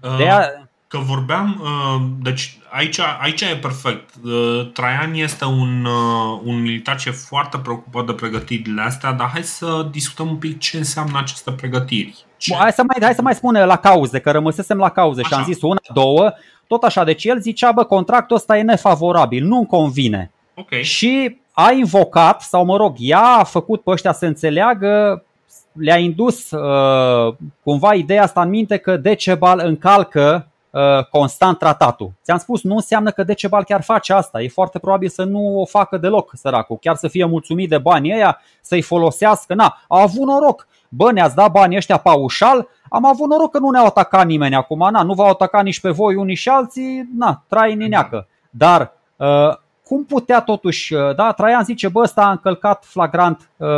[0.00, 4.10] De aia, Că vorbeam, uh, deci aici, aici e perfect.
[4.24, 9.28] Uh, Traian este un, uh, un militar ce e foarte preocupat de pregătirile astea, dar
[9.32, 12.24] hai să discutăm un pic ce înseamnă aceste pregătiri.
[12.36, 12.54] Ce?
[12.54, 15.28] Hai să mai, hai să mai spune la cauze, că rămăsesem la cauze așa.
[15.28, 16.32] și am zis una, două,
[16.66, 17.04] tot așa.
[17.04, 20.30] Deci el zicea, bă, contractul ăsta e nefavorabil, nu-mi convine.
[20.54, 20.82] Okay.
[20.82, 25.24] Și a invocat, sau mă rog, ea a făcut pe ăștia să înțeleagă
[25.72, 30.46] le-a indus uh, cumva ideea asta în minte că Decebal încalcă
[30.76, 32.10] Uh, constant tratatul.
[32.22, 34.42] Ți-am spus, nu înseamnă că Decebal chiar face asta.
[34.42, 36.78] E foarte probabil să nu o facă deloc, săracul.
[36.80, 39.54] Chiar să fie mulțumit de banii ăia, să-i folosească.
[39.54, 40.66] Na, a avut noroc.
[40.88, 44.88] Bă, ne-ați dat banii ăștia paușal, am avut noroc că nu ne-au atacat nimeni acum.
[44.90, 48.28] Na, nu v-au atacat nici pe voi unii și alții, na, trai nineacă.
[48.50, 49.56] Dar uh,
[49.88, 53.68] cum putea totuși, uh, da, Traian zice, bă, ăsta a încălcat flagrant uh,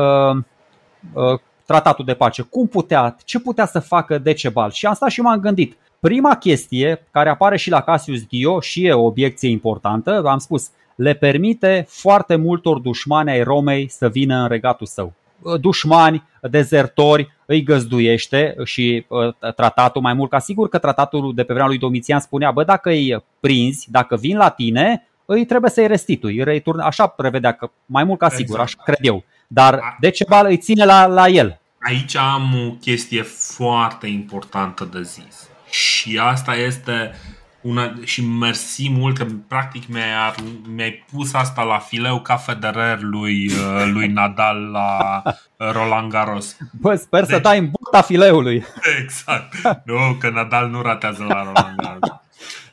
[1.12, 2.42] uh, tratatul de pace.
[2.42, 4.70] Cum putea, ce putea să facă Decebal?
[4.70, 8.86] Și am stat și m-am gândit Prima chestie care apare și la Cassius Dio și
[8.86, 14.36] e o obiecție importantă, am spus, le permite foarte multor dușmani ai Romei să vină
[14.36, 15.12] în regatul său.
[15.60, 21.52] Dușmani, dezertori, îi găzduiește și uh, tratatul, mai mult ca sigur că tratatul de pe
[21.52, 25.86] vremea lui Domitian spunea, bă, dacă îi prinzi, dacă vin la tine, îi trebuie să-i
[25.86, 28.62] restitui, îi așa prevedea că mai mult ca sigur, exact.
[28.62, 29.24] așa cred eu.
[29.46, 31.60] Dar Decebal îi ține la, la el.
[31.80, 35.48] Aici am o chestie foarte importantă de zis.
[35.70, 37.12] Și asta este
[37.60, 40.34] una, și mersi mult că practic mi-ai,
[40.74, 45.22] mi-ai pus asta la fileu ca Federer lui, uh, lui Nadal la
[45.56, 46.56] Roland Garros.
[46.80, 48.64] Bă, sper deci, să dai în buta fileului.
[49.02, 49.54] Exact.
[49.84, 52.20] Nu, că Nadal nu ratează la Roland Garros.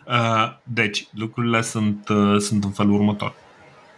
[0.07, 3.33] Uh, deci, lucrurile sunt, uh, sunt în felul următor.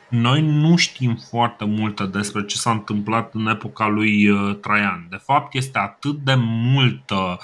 [0.09, 4.27] Noi nu știm foarte multe despre ce s-a întâmplat în epoca lui
[4.61, 5.07] Traian.
[5.09, 7.38] De fapt, este atât de multă uh,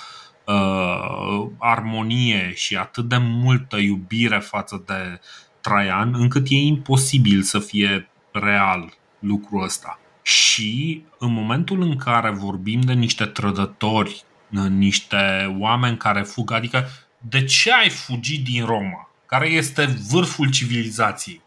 [0.46, 5.20] uh, armonie și atât de multă iubire față de
[5.62, 10.00] Traian, încât e imposibil să fie real lucrul ăsta.
[10.22, 14.24] Și în momentul în care vorbim de niște trădători,
[14.70, 16.88] niște oameni care fug, adică
[17.30, 21.42] de ce ai fugit din Roma, care este vârful civilizației?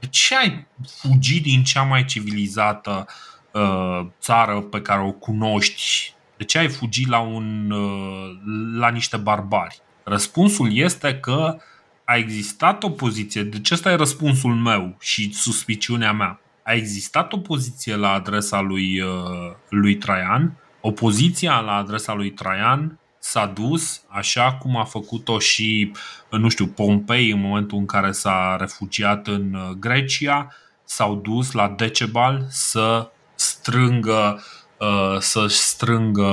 [0.00, 3.06] De ce ai fugit din cea mai civilizată
[3.52, 8.30] uh, țară pe care o cunoști de ce ai fugit la, un, uh,
[8.76, 9.80] la niște barbari?
[10.04, 11.56] Răspunsul este că
[12.04, 16.40] a existat o poziție, deci ăsta e răspunsul meu și suspiciunea mea.
[16.62, 22.98] A existat o poziție la adresa lui, uh, lui Traian, opoziția la adresa lui Traian
[23.24, 25.92] s-a dus așa cum a făcut-o și,
[26.30, 30.54] nu știu, Pompei în momentul în care s-a refugiat în uh, Grecia,
[30.84, 36.32] s-au dus la Decebal să strângă uh, Uh, să-și strângă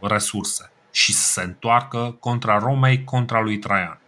[0.00, 4.00] resurse și să se întoarcă contra Romei, contra lui Traian.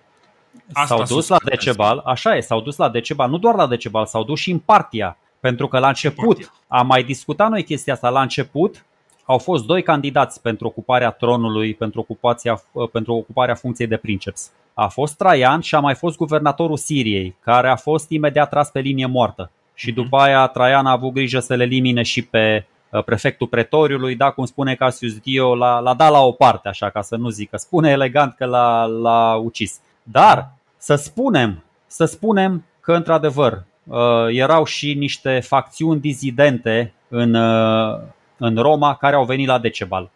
[0.73, 4.06] Asta s-au dus la Decebal, așa e, s-au dus la Decebal, nu doar la Decebal,
[4.06, 5.16] s-au dus și în Partia.
[5.40, 8.85] Pentru că la început, am mai discutat noi chestia asta, la început
[9.33, 14.51] au fost doi candidați pentru ocuparea tronului, pentru, ocupația, uh, pentru ocuparea funcției de princeps.
[14.75, 18.81] A fost Traian și a mai fost guvernatorul Siriei, care a fost imediat tras pe
[18.81, 19.51] linie moartă.
[19.75, 20.03] Și mhm.
[20.03, 24.31] după aia Traian a avut grijă să le elimine și pe Uh, prefectul pretoriului, da,
[24.31, 27.57] cum spune Cassius Dio, l-a, l-a dat la o parte, așa ca să nu zică.
[27.57, 29.81] Spune elegant că l-a, l-a ucis.
[30.03, 38.01] Dar să spunem, să spunem că într-adevăr uh, erau și niște facțiuni dizidente în, uh,
[38.43, 40.10] în Roma care au venit la Decebal.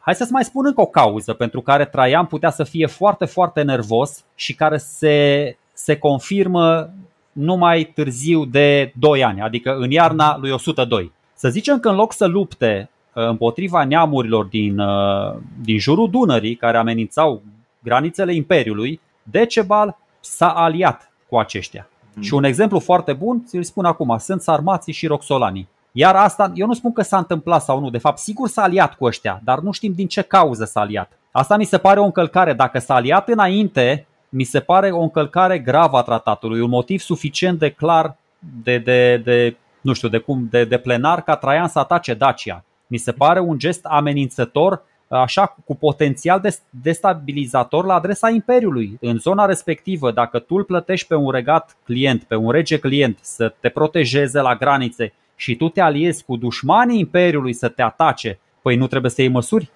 [0.00, 3.62] Hai să-ți mai spun încă o cauză pentru care Traian putea să fie foarte, foarte
[3.62, 6.90] nervos și care se, se confirmă
[7.32, 11.12] numai târziu de 2 ani, adică în iarna lui 102.
[11.34, 16.54] Să zicem că în loc să lupte uh, împotriva neamurilor din, uh, din jurul Dunării,
[16.54, 17.42] care amenințau
[17.82, 21.88] granițele Imperiului, Decebal s-a aliat cu aceștia.
[22.14, 22.22] Mm.
[22.22, 25.68] Și un exemplu foarte bun, ți-l spun acum, sunt sarmații și roxolanii.
[25.92, 28.94] Iar asta, eu nu spun că s-a întâmplat sau nu, de fapt sigur s-a aliat
[28.94, 31.12] cu ăștia, dar nu știm din ce cauză s-a aliat.
[31.30, 32.52] Asta mi se pare o încălcare.
[32.52, 37.58] Dacă s-a aliat înainte, mi se pare o încălcare gravă a tratatului, un motiv suficient
[37.58, 38.16] de clar
[38.62, 42.64] de, de, de nu știu, de cum, de, de plenar ca Traian să atace Dacia.
[42.86, 48.98] Mi se pare un gest amenințător, așa cu potențial destabilizator la adresa Imperiului.
[49.00, 53.18] În zona respectivă, dacă tu îl plătești pe un regat client, pe un rege client
[53.20, 58.38] să te protejeze la granițe și tu te aliezi cu dușmanii Imperiului să te atace,
[58.62, 59.70] păi nu trebuie să iei măsuri?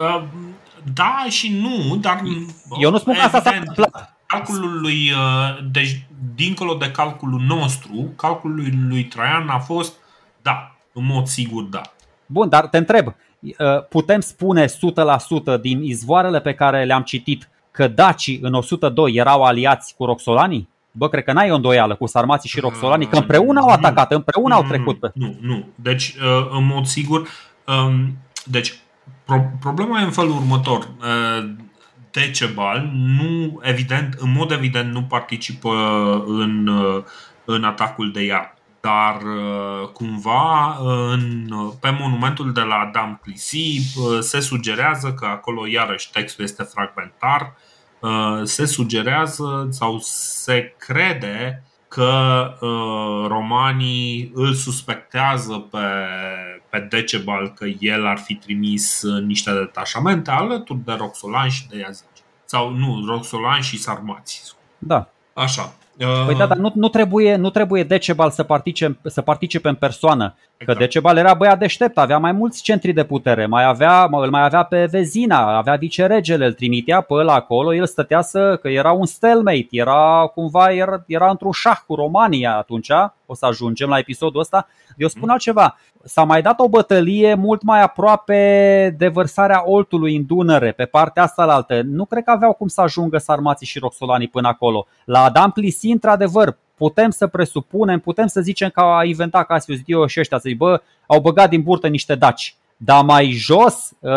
[0.00, 0.24] Uh,
[0.94, 2.22] da și nu, dar...
[2.80, 4.16] Eu nu spun că asta s-a întâmplat.
[4.26, 9.96] Calculul lui, uh, deci, dincolo de calculul nostru, calculul lui Traian a fost,
[10.42, 11.80] da, în mod sigur, da.
[12.26, 13.54] Bun, dar te întreb, uh,
[13.88, 19.94] putem spune 100% din izvoarele pe care le-am citit că dacii în 102 erau aliați
[19.94, 20.68] cu roxolanii?
[20.92, 24.54] Bă, cred că n-ai o îndoială cu sarmații și roxolanii, că împreună au atacat, împreună
[24.54, 25.10] au trecut pe.
[25.14, 25.68] Nu, nu.
[25.74, 26.14] Deci,
[26.50, 27.28] în mod sigur,
[27.64, 28.74] um, deci
[29.28, 30.88] Pro- problema e în felul următor.
[30.98, 31.50] Uh,
[32.10, 35.70] Decebal, nu, evident, în mod evident, nu participă
[36.26, 37.02] în, uh,
[37.44, 38.54] în atacul de iar.
[38.80, 40.76] Dar uh, cumva
[41.12, 41.50] în,
[41.80, 43.80] pe monumentul de la Adam Clisi
[44.20, 47.54] se sugerează că acolo iarăși textul este fragmentar,
[48.42, 55.78] se sugerează sau se crede că uh, romanii îl suspectează pe,
[56.70, 62.22] pe Decebal că el ar fi trimis niște detașamente alături de Roxolan și de Iazici.
[62.44, 64.54] Sau nu, Roxolan și Sarmați.
[64.78, 65.08] Da.
[65.32, 65.72] Așa.
[66.26, 70.36] Păi da, dar nu, nu, trebuie, nu trebuie Decebal să participe, să participe în persoană.
[70.58, 70.78] Exact.
[70.78, 74.44] Că Decebal era băiat deștept, avea mai mulți centri de putere, mai avea, îl mai
[74.44, 78.92] avea pe Vezina, avea viceregele, îl trimitea pe ăla acolo, el stătea să, că era
[78.92, 82.90] un stalemate, era cumva, era, era într-un șah cu România atunci,
[83.26, 84.66] o să ajungem la episodul ăsta.
[84.96, 85.30] Eu spun mm.
[85.30, 90.84] altceva, s-a mai dat o bătălie mult mai aproape de vărsarea Oltului în Dunăre, pe
[90.84, 91.80] partea asta la altă.
[91.84, 94.86] Nu cred că aveau cum să ajungă sarmații și roxolanii până acolo.
[95.04, 100.06] La Adam Plisi, într-adevăr, putem să presupunem, putem să zicem că a inventat Cassius Dio
[100.06, 102.56] și ăștia să bă, au băgat din burtă niște daci.
[102.76, 104.10] Dar mai jos, uh,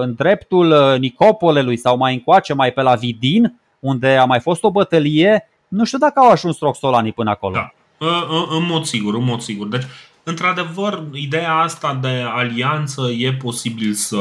[0.00, 4.62] în dreptul uh, Nicopolelui sau mai încoace, mai pe la Vidin, unde a mai fost
[4.64, 7.54] o bătălie, nu știu dacă au ajuns roxolanii până acolo.
[7.54, 7.72] Da.
[8.58, 9.66] În mod sigur, în mod sigur.
[9.66, 9.84] Deci,
[10.22, 14.18] într-adevăr, ideea asta de alianță e posibil să,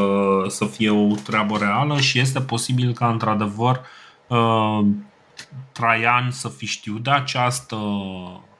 [0.47, 3.81] să fie o treabă reală și este posibil ca, într-adevăr,
[4.27, 4.79] uh,
[5.71, 7.77] Traian să fi știut de această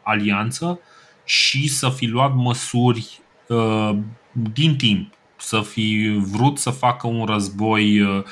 [0.02, 0.80] alianță
[1.24, 3.98] și să fi luat măsuri uh,
[4.32, 8.24] din timp, să fi vrut să facă un război, uh,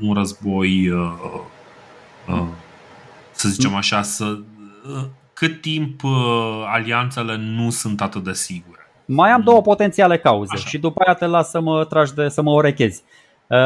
[0.00, 0.90] un război,
[3.30, 4.38] să zicem așa, să
[5.40, 6.10] cât timp uh,
[6.66, 8.92] alianțele nu sunt atât de sigure.
[9.04, 10.68] Mai am două potențiale cauze așa.
[10.68, 13.02] și după aia te las să mă tragi de, să mă orechezi.
[13.46, 13.58] Uh,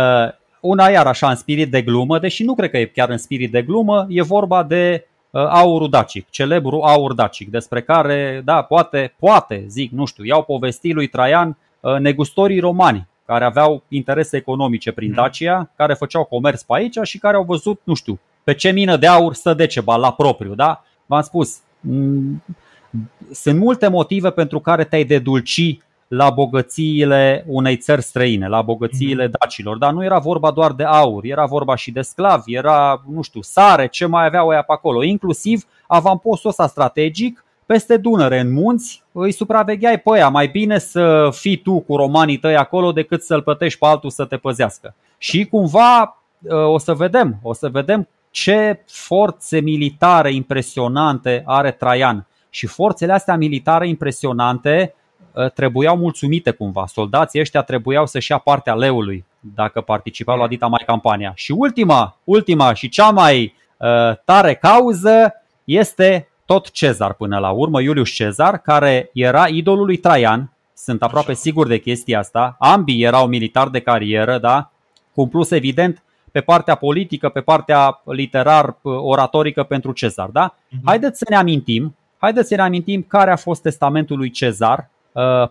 [0.64, 3.50] una iar așa în spirit de glumă, deși nu cred că e chiar în spirit
[3.50, 9.14] de glumă, e vorba de uh, aurul dacic, celebru aur dacic, despre care, da, poate,
[9.18, 14.92] poate, zic, nu știu, iau povesti lui Traian uh, negustorii romani, care aveau interese economice
[14.92, 15.16] prin mhm.
[15.16, 18.96] Dacia, care făceau comerț pe aici și care au văzut, nu știu, pe ce mină
[18.96, 20.84] de aur stă Decebal la propriu, da?
[21.06, 22.42] V-am spus, mm,
[23.32, 25.78] sunt multe motive pentru care te-ai dedulci
[26.16, 29.36] la bogățiile unei țări străine, la bogățiile mhm.
[29.40, 33.22] dacilor, dar nu era vorba doar de aur, era vorba și de sclavi, era, nu
[33.22, 38.52] știu, sare, ce mai aveau ea pe acolo, inclusiv avampostul ăsta strategic peste Dunăre, în
[38.52, 40.28] munți, îi supravegheai pe aia.
[40.28, 44.24] Mai bine să fii tu cu romanii tăi acolo decât să-l plătești pe altul să
[44.24, 44.94] te păzească.
[45.18, 46.18] Și cumva
[46.48, 52.26] o să vedem, o să vedem ce forțe militare impresionante are Traian.
[52.50, 54.98] Și forțele astea militare impresionante ă,
[55.54, 56.86] trebuiau mulțumite cumva.
[56.86, 61.32] Soldații ăștia trebuiau să-și ia partea leului dacă participau la dita mai campania.
[61.34, 65.32] Și ultima, ultima și cea mai uh, tare cauză
[65.64, 70.52] este tot Cezar până la urmă, Iulius Cezar, care era idolul lui Traian.
[70.74, 71.40] Sunt aproape Așa.
[71.40, 72.56] sigur de chestia asta.
[72.58, 74.70] Ambii erau militari de carieră, da?
[75.14, 76.02] Cu plus evident
[76.32, 80.28] pe partea politică, pe partea literar, oratorică pentru Cezar.
[80.28, 80.54] Da?
[80.54, 80.80] Uh-huh.
[80.84, 84.93] Haideți să ne amintim, haideți să ne amintim care a fost testamentul lui Cezar uh,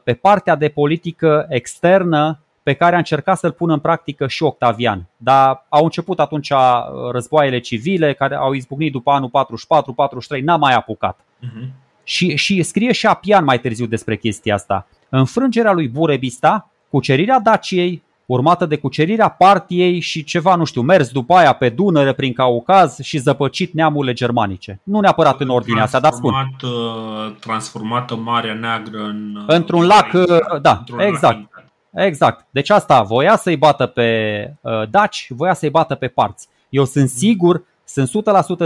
[0.04, 5.10] pe partea de politică externă pe care a încercat să-l pună în practică și Octavian.
[5.18, 6.58] Dar au început atunci uh,
[7.12, 9.32] războaiele civile care au izbucnit după anul
[10.38, 11.20] 44-43, n-a mai apucat.
[11.20, 11.68] Uh-huh.
[12.04, 14.88] Și, și scrie și Apian mai târziu despre chestia asta.
[15.10, 21.34] Înfrângerea lui Burebista, cucerirea Daciei, urmată de cucerirea partiei și ceva, nu știu, mers după
[21.34, 24.80] aia pe Dunăre prin Caucaz și zăpăcit neamurile germanice.
[24.84, 26.34] Nu neapărat în ordinea asta, dar spun.
[26.34, 29.36] Uh, transformată Marea Neagră în...
[29.36, 31.38] Uh, într-un lac, uh, da, într-un exact.
[31.38, 31.64] Lac
[31.94, 32.46] exact.
[32.50, 36.48] Deci asta voia să-i bată pe uh, daci, voia să-i bată pe parți.
[36.70, 38.10] Eu sunt sigur, sunt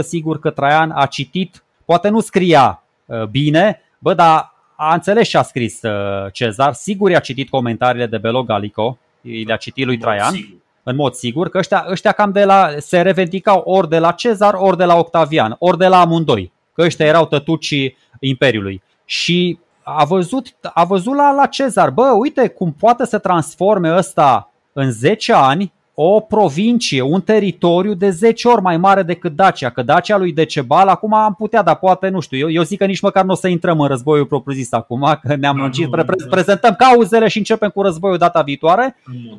[0.00, 5.38] sigur că Traian a citit, poate nu scria uh, bine, bă, dar a înțeles ce
[5.38, 8.98] a scris uh, Cezar, sigur i-a citit comentariile de Belo Galico,
[9.46, 10.34] le-a citit lui Traian,
[10.82, 14.54] în mod sigur, că ăștia, ăștia cam de la, se revendicau ori de la Cezar,
[14.54, 18.82] ori de la Octavian, ori de la amândoi, că ăștia erau tătucii Imperiului.
[19.04, 24.50] și a văzut, a văzut la, la Cezar, bă, uite cum poate să transforme ăsta
[24.72, 29.70] în 10 ani o provincie, un teritoriu de 10 ori mai mare decât Dacia.
[29.70, 32.84] Că Dacia lui Decebal acum am putea, dar poate, nu știu, eu, eu zic că
[32.84, 36.04] nici măcar nu o să intrăm în războiul propriu-zis acum, că ne-am da, lungit, pre-
[36.04, 38.96] pre- prezentăm cauzele și începem cu războiul data viitoare.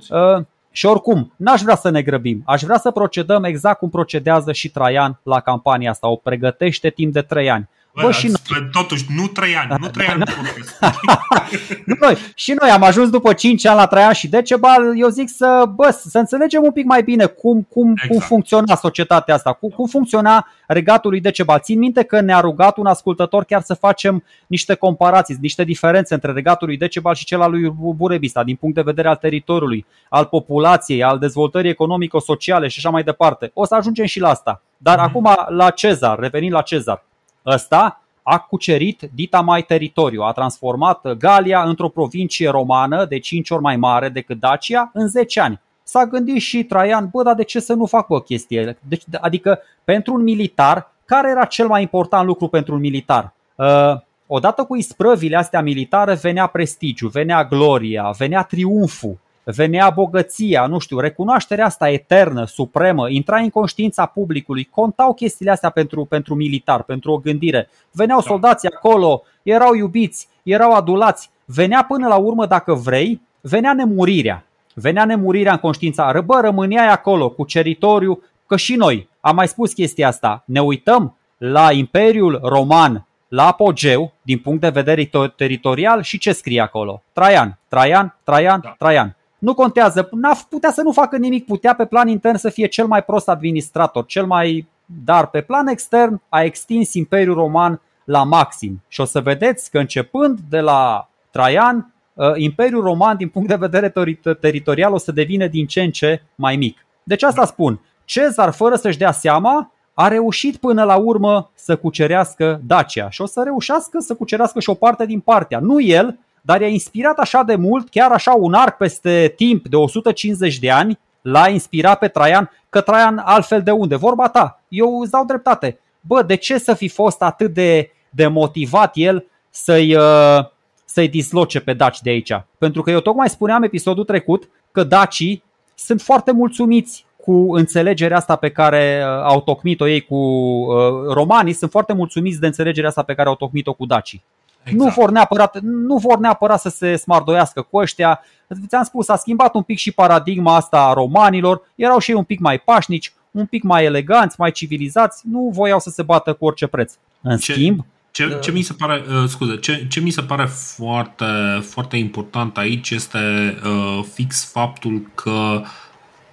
[0.10, 2.41] Uh, și oricum, n-aș vrea să ne grăbim.
[2.45, 6.07] Aș vrea să procedăm exact cum procedează și Traian la campania asta.
[6.07, 7.69] O pregătește timp de 3 ani.
[7.94, 8.70] Bă, și noi...
[8.72, 10.24] Totuși, nu trei ani, nu trei ani
[11.86, 15.07] nu noi, Și noi am ajuns după 5 ani la trei ani și Decebal, eu
[15.07, 18.11] zic să, bă, să înțelegem un pic mai bine cum, cum, exact.
[18.11, 21.60] cum funcționa societatea asta, cum, cum funcționa regatul lui Decebal.
[21.60, 26.32] Țin minte că ne-a rugat un ascultător chiar să facem niște comparații, niște diferențe între
[26.32, 30.26] regatul lui Decebal și cel al lui Burebista, din punct de vedere al teritoriului, al
[30.26, 33.52] populației, al dezvoltării economico-sociale și așa mai departe.
[33.53, 34.61] O să ajungem și la asta.
[34.78, 35.02] Dar mm-hmm.
[35.02, 37.03] acum la Cezar, revenind la Cezar.
[37.45, 43.61] Ăsta a cucerit dita mai teritoriu, a transformat Galia într-o provincie romană de 5 ori
[43.61, 45.61] mai mare decât Dacia în 10 ani.
[45.84, 48.78] S-a gândit și Traian, bă, dar de ce să nu fac o chestie?
[48.88, 53.34] Deci, adică, pentru un militar, care era cel mai important lucru pentru un militar?
[53.56, 53.94] Uh,
[54.28, 59.18] odată cu isprăvile astea militare venea prestigiu, venea gloria, venea triumful
[59.56, 65.70] venea bogăția, nu știu, recunoașterea asta eternă, supremă, intra în conștiința publicului, contau chestiile astea
[65.70, 67.70] pentru, pentru militar, pentru o gândire.
[67.92, 68.26] Veneau da.
[68.26, 74.44] soldații acolo, erau iubiți, erau adulați, venea până la urmă, dacă vrei, venea nemurirea.
[74.74, 79.74] Venea nemurirea în conștiința, bă, rămâneai acolo cu ceritoriu, că și noi, am mai spus
[79.74, 86.18] chestia asta, ne uităm la Imperiul Roman la apogeu, din punct de vedere teritorial, și
[86.18, 87.04] ce scrie acolo?
[87.14, 88.76] Traian, Traian, Traian, da.
[88.78, 89.16] Traian.
[89.40, 92.88] Nu contează, n-a putea să nu facă nimic, putea pe plan intern să fie cel
[92.88, 94.68] mai prost administrator, cel mai
[95.03, 98.82] dar pe plan extern a extins Imperiul Roman la maxim.
[98.88, 103.56] Și o să vedeți că începând de la Traian, ă, Imperiul Roman din punct de
[103.56, 103.94] vedere
[104.40, 106.86] teritorial o să devină din ce în ce mai mic.
[107.03, 107.80] Deci asta spun.
[108.06, 113.26] Cezar, fără să-și dea seama, a reușit până la urmă să cucerească Dacia și o
[113.26, 115.60] să reușească să cucerească și o parte din partea.
[115.60, 116.20] Nu el,
[116.50, 120.72] dar i-a inspirat așa de mult, chiar așa un arc peste timp de 150 de
[120.72, 123.96] ani, l-a inspirat pe Traian, că Traian altfel de unde?
[123.96, 125.80] Vorba ta, eu îți dau dreptate.
[126.02, 130.46] Bă, de ce să fi fost atât de, de motivat el să-i, uh,
[130.86, 132.42] să-i disloce pe daci de aici?
[132.58, 135.44] Pentru că eu tocmai spuneam episodul trecut că dacii
[135.76, 141.54] sunt foarte mulțumiți cu înțelegerea asta pe care uh, au tocmit-o ei cu uh, romanii,
[141.54, 144.24] sunt foarte mulțumiți de înțelegerea asta pe care au tocmit-o cu dacii.
[144.64, 144.84] Exact.
[144.84, 148.22] Nu, vor neapărat, nu vor neapărat să se smardoiască cu ăștia.
[148.68, 151.61] Ți-am spus, a schimbat un pic și paradigma asta a romanilor.
[151.76, 155.22] Erau și ei un pic mai pașnici, un pic mai eleganți, mai civilizați.
[155.31, 156.94] Nu voiau să se bată cu orice preț.
[157.22, 160.45] În ce, schimb, ce, ce mi se pare, uh, scuze, ce, ce mi se pare
[160.45, 161.26] foarte,
[161.61, 163.19] foarte important aici este
[163.65, 165.61] uh, fix faptul că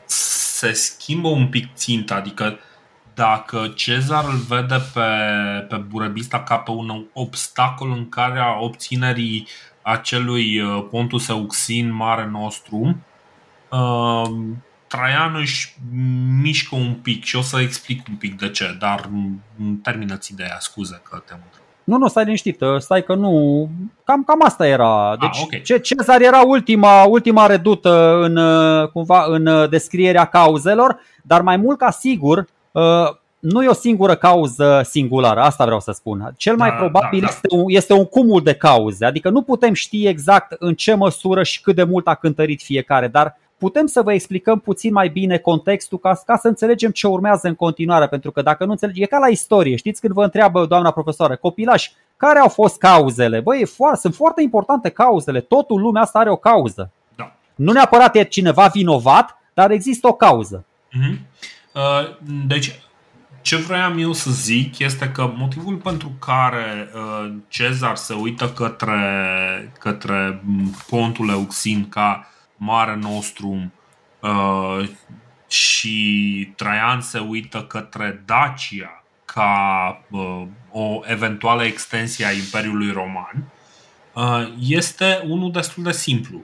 [0.07, 2.59] se schimbă un pic ținta, adică
[3.17, 5.01] dacă Cezar îl vede pe,
[5.69, 9.47] pe Burebista ca pe un obstacol în care a obținerii
[9.83, 12.97] acelui uh, Pontus Euxin mare nostru,
[13.71, 14.31] uh,
[14.87, 15.77] Traian își
[16.43, 19.11] mișcă un pic și o să explic un pic de ce, dar
[19.83, 21.61] termină-ți ideea, scuze că te mult.
[21.85, 23.69] Nu, nu, stai liniștit, uh, stai că nu...
[24.05, 25.11] Cam, cam asta era.
[25.11, 25.81] Ah, deci ah, okay.
[25.81, 28.39] Cezar era ultima, ultima redută în,
[28.93, 32.56] cumva, în descrierea cauzelor, dar mai mult ca sigur Uh,
[33.39, 36.35] nu e o singură cauză singulară, asta vreau să spun.
[36.37, 37.33] Cel mai da, probabil da, da.
[37.33, 41.43] Este, un, este un cumul de cauze, adică nu putem ști exact în ce măsură
[41.43, 45.39] și cât de mult a cântărit fiecare, dar putem să vă explicăm puțin mai bine
[45.39, 49.07] contextul ca, ca să înțelegem ce urmează în continuare, pentru că dacă nu înțelegem, e
[49.07, 53.41] ca la istorie, știți când vă întreabă doamna profesoară, copilași, care au fost cauzele?
[53.41, 56.91] Băi, foarte, sunt foarte importante cauzele, totul lumea asta are o cauză.
[57.17, 57.33] Da.
[57.55, 60.65] Nu neapărat e cineva vinovat, dar există o cauză.
[60.65, 61.19] Mm-hmm.
[61.77, 62.17] Uh,
[62.47, 62.81] deci,
[63.43, 69.73] ce vreau eu să zic este că motivul pentru care uh, Cezar se uită către,
[69.79, 70.43] către
[70.89, 73.73] pontul Euxin ca mare nostru
[74.21, 74.89] uh,
[75.49, 80.03] și Traian se uită către Dacia ca
[80.71, 83.45] o eventuală extensie a Imperiului Roman
[84.59, 86.41] este unul destul de simplu.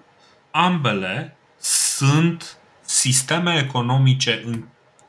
[0.50, 4.64] Ambele sunt sisteme economice în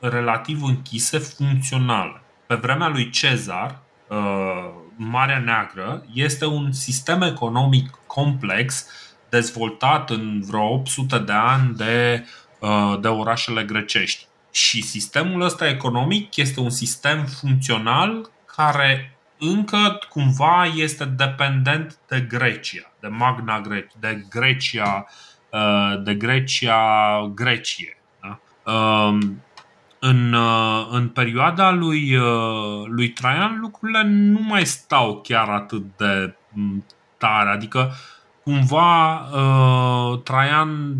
[0.08, 2.22] relativ închise, funcționale.
[2.46, 3.78] Pe vremea lui Cezar,
[4.08, 8.86] uh, Marea Neagră este un sistem economic complex
[9.28, 12.26] dezvoltat în vreo 800 de ani de,
[12.58, 14.26] uh, de orașele grecești.
[14.50, 22.92] Și sistemul ăsta economic este un sistem funcțional care încă cumva este dependent de Grecia,
[23.00, 25.06] de Magna Grecia, de Grecia,
[25.50, 27.98] uh, de Grecia, Grecie.
[28.22, 28.40] Da?
[30.04, 35.96] Um, în, uh, în perioada lui, uh, lui Traian lucrurile nu mai stau chiar atât
[35.96, 36.84] de mm,
[37.16, 37.50] tare.
[37.50, 37.92] Adică
[38.42, 39.28] cumva
[40.24, 40.96] Traian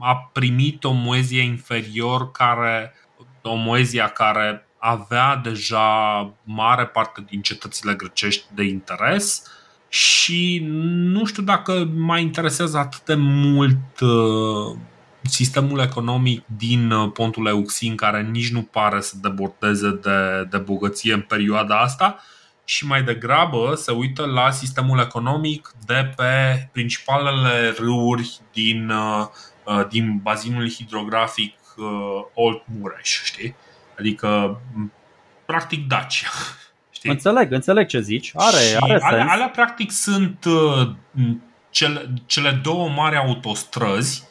[0.00, 2.94] a primit o moezie inferior care
[3.42, 9.42] o moezia care avea deja mare parte din cetățile grecești de interes
[9.88, 14.76] și nu știu dacă mai interesează atât de mult uh,
[15.22, 21.12] sistemul economic din uh, pontul Euxin, care nici nu pare să debordeze de, de bogăție
[21.12, 22.22] în perioada asta,
[22.64, 30.18] și mai degrabă se uită la sistemul economic de pe principalele râuri din, uh, din
[30.22, 31.54] bazinul hidrografic
[32.34, 33.54] Old Mureș, știi?
[33.98, 34.60] Adică,
[35.46, 36.28] practic, Dacia.
[36.94, 37.10] Știi?
[37.10, 38.32] Înțeleg, înțeleg ce zici.
[38.34, 39.02] Are, și are sens.
[39.02, 40.90] Alea, alea, practic, sunt uh,
[41.70, 44.22] cele, cele două mari autostrăzi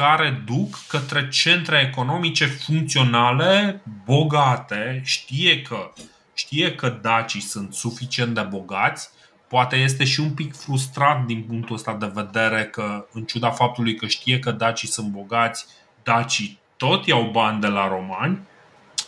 [0.00, 5.00] care duc către centre economice funcționale, bogate.
[5.04, 5.92] Știe că,
[6.34, 9.08] știe că dacii sunt suficient de bogați,
[9.48, 13.94] poate este și un pic frustrat din punctul ăsta de vedere că, în ciuda faptului
[13.94, 15.66] că știe că dacii sunt bogați,
[16.02, 18.40] dacii tot iau bani de la romani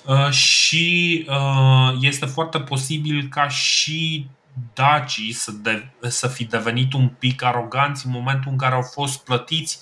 [0.06, 4.26] Uh, și uh, este foarte posibil ca și
[4.74, 9.24] dacii să, de, să fi devenit un pic aroganți în momentul în care au fost
[9.24, 9.78] plătiți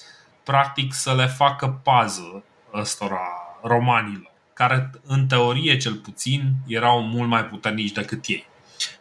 [0.51, 2.45] practic să le facă pază
[2.75, 3.21] ăstora
[3.63, 8.47] romanilor, care în teorie cel puțin erau mult mai puternici decât ei.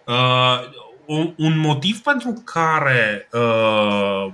[0.05, 4.31] Uh, un motiv pentru care uh,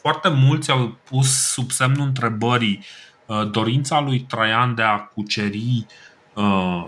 [0.00, 2.84] foarte mulți au pus sub semnul întrebării
[3.30, 5.86] Uh, dorința lui Traian de a cuceri
[6.34, 6.86] uh,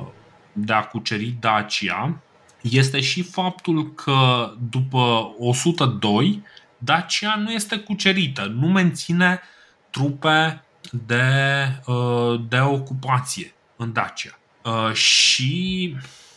[0.52, 2.16] de a cuceri Dacia
[2.60, 6.42] este și faptul că după 102
[6.84, 9.40] Dacia nu este cucerită, nu menține
[9.90, 10.64] trupe
[11.06, 11.22] de,
[11.86, 14.38] uh, de ocupație în Dacia.
[14.92, 15.94] Și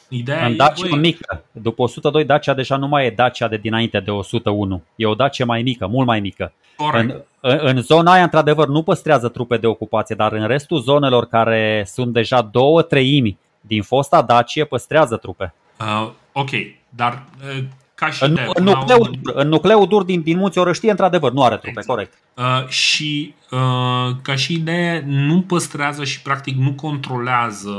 [0.09, 1.43] ideea în Dacia e, mică.
[1.51, 4.83] După 102 Dacia deja nu mai e Dacia de dinainte de 101.
[4.95, 6.53] E o Dacia mai mică, mult mai mică.
[6.91, 11.83] În, în zona aia, într-adevăr, nu păstrează trupe de ocupație, dar în restul zonelor care
[11.87, 15.53] sunt deja două treimi din fosta Dacie păstrează trupe.
[15.79, 16.49] Uh, ok,
[16.89, 17.23] dar
[17.57, 17.63] uh,
[17.95, 21.31] ca și în, de, în, nucleul, dur, în nucleul dur din, din Munții Orăștie, într-adevăr,
[21.31, 21.87] nu are trupe, exact.
[21.87, 22.13] corect.
[22.33, 27.75] Uh, și uh, ca și idee, nu păstrează și practic nu controlează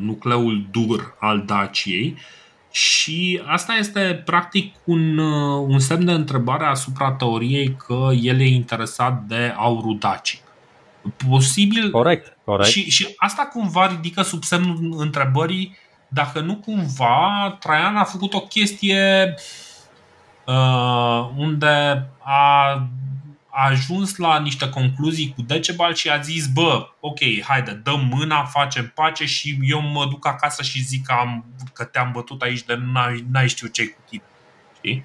[0.00, 2.22] nucleul dur al Daciei, uh,
[2.70, 8.46] și asta este practic un, uh, un semn de întrebare asupra teoriei că el e
[8.46, 10.42] interesat de aurul dacic.
[11.28, 11.90] Posibil.
[11.90, 12.68] Corect, corect.
[12.68, 15.76] Și, și asta cumva ridică sub semnul întrebării
[16.12, 19.34] dacă nu cumva Traian a făcut o chestie
[20.46, 22.82] uh, unde a
[23.50, 28.44] a ajuns la niște concluzii cu Decebal și a zis, bă, ok, haide, dăm mâna,
[28.44, 32.62] facem pace și eu mă duc acasă și zic că, am, că te-am bătut aici
[32.62, 34.22] de n-ai, n-ai știu ce cu tine.
[34.76, 35.04] Știi?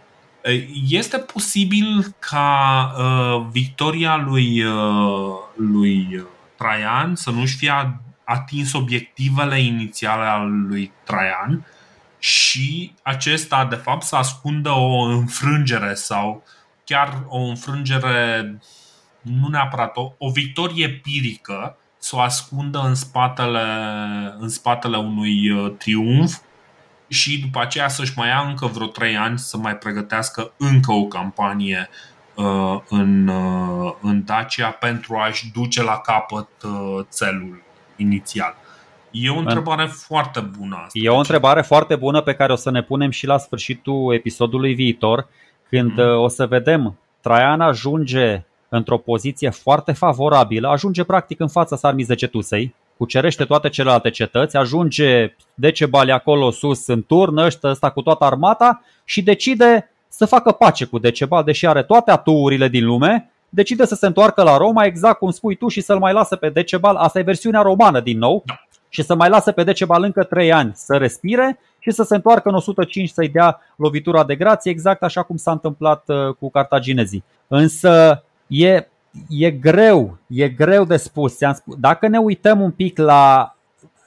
[0.89, 6.23] Este posibil ca uh, victoria lui, uh, lui
[6.57, 11.65] Traian să nu-și fie atins obiectivele inițiale ale lui Traian
[12.19, 16.43] și acesta, de fapt, să ascundă o înfrângere sau
[16.83, 18.59] chiar o înfrângere,
[19.21, 23.63] nu neapărat o, o victorie pirică, să o ascundă în spatele,
[24.39, 26.37] în spatele unui uh, triumf
[27.07, 31.05] și după aceea să-și mai ia încă vreo trei ani să mai pregătească încă o
[31.05, 31.89] campanie
[32.35, 37.64] uh, în, uh, în Dacia pentru a-și duce la capăt uh, țelul
[37.95, 38.55] inițial.
[39.11, 39.87] E o întrebare în...
[39.87, 40.99] foarte bună asta.
[41.01, 44.73] E o întrebare foarte bună pe care o să ne punem și la sfârșitul episodului
[44.73, 45.27] viitor
[45.69, 46.19] când mm.
[46.19, 53.45] o să vedem Traian ajunge într-o poziție foarte favorabilă, ajunge practic în fața Sarmizegetusei, cucerește
[53.45, 59.21] toate celelalte cetăți, ajunge Decebali acolo sus în turn, ăsta, ăsta cu toată armata și
[59.21, 64.05] decide să facă pace cu Decebal, deși are toate atuurile din lume, decide să se
[64.05, 67.21] întoarcă la Roma, exact cum spui tu, și să-l mai lasă pe Decebal, asta e
[67.21, 68.53] versiunea romană din nou, da.
[68.89, 72.49] și să mai lasă pe Decebal încă 3 ani să respire și să se întoarcă
[72.49, 77.23] în 105 să-i dea lovitura de grație, exact așa cum s-a întâmplat uh, cu cartaginezii.
[77.47, 78.87] Însă e,
[79.29, 81.37] e greu, e greu de spus.
[81.79, 83.55] Dacă ne uităm un pic la.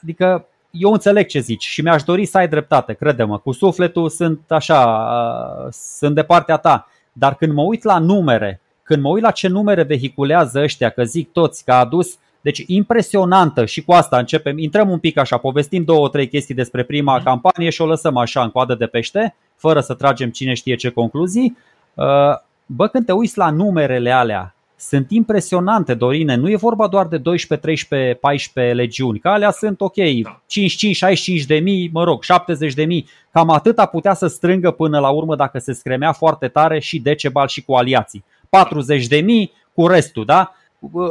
[0.03, 4.39] Adică eu înțeleg ce zici și mi-aș dori să ai dreptate, crede-mă, cu sufletul sunt
[4.47, 6.87] așa, uh, sunt de partea ta.
[7.13, 11.03] Dar când mă uit la numere, când mă uit la ce numere vehiculează ăștia, că
[11.03, 15.37] zic toți că a adus Deci impresionantă și cu asta începem, intrăm un pic așa,
[15.37, 17.23] povestim două, trei chestii despre prima mm.
[17.23, 20.89] campanie și o lăsăm așa în coadă de pește, fără să tragem cine știe ce
[20.89, 21.57] concluzii.
[21.93, 22.05] Uh,
[22.65, 26.35] bă, când te uiți la numerele alea, sunt impresionante, Dorine.
[26.35, 31.45] Nu e vorba doar de 12, 13, 14 legiuni, că alea sunt ok, 55, 65
[31.45, 33.07] de mii, mă rog, 70 de mii.
[33.31, 36.99] Cam atât a putea să strângă până la urmă dacă se scremea foarte tare și
[36.99, 38.23] Decebal și cu aliații.
[38.49, 40.53] 40 de mii cu restul, da?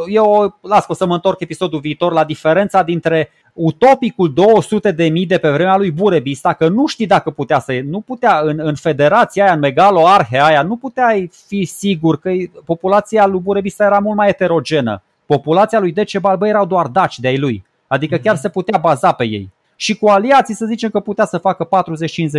[0.09, 5.09] Eu las că o să mă întorc episodul viitor la diferența dintre utopicul 200 de
[5.09, 8.59] mii de pe vremea lui Burebista, că nu știi dacă putea să nu putea în,
[8.63, 12.31] în federația aia, în megaloarhe aia, nu puteai fi sigur că
[12.65, 15.03] populația lui Burebista era mult mai heterogenă.
[15.27, 17.67] Populația lui Decebal, bă, erau doar daci de-ai lui.
[17.87, 18.43] Adică chiar mhm.
[18.43, 19.51] se putea baza pe ei.
[19.77, 21.69] Și cu aliații să zicem că putea să facă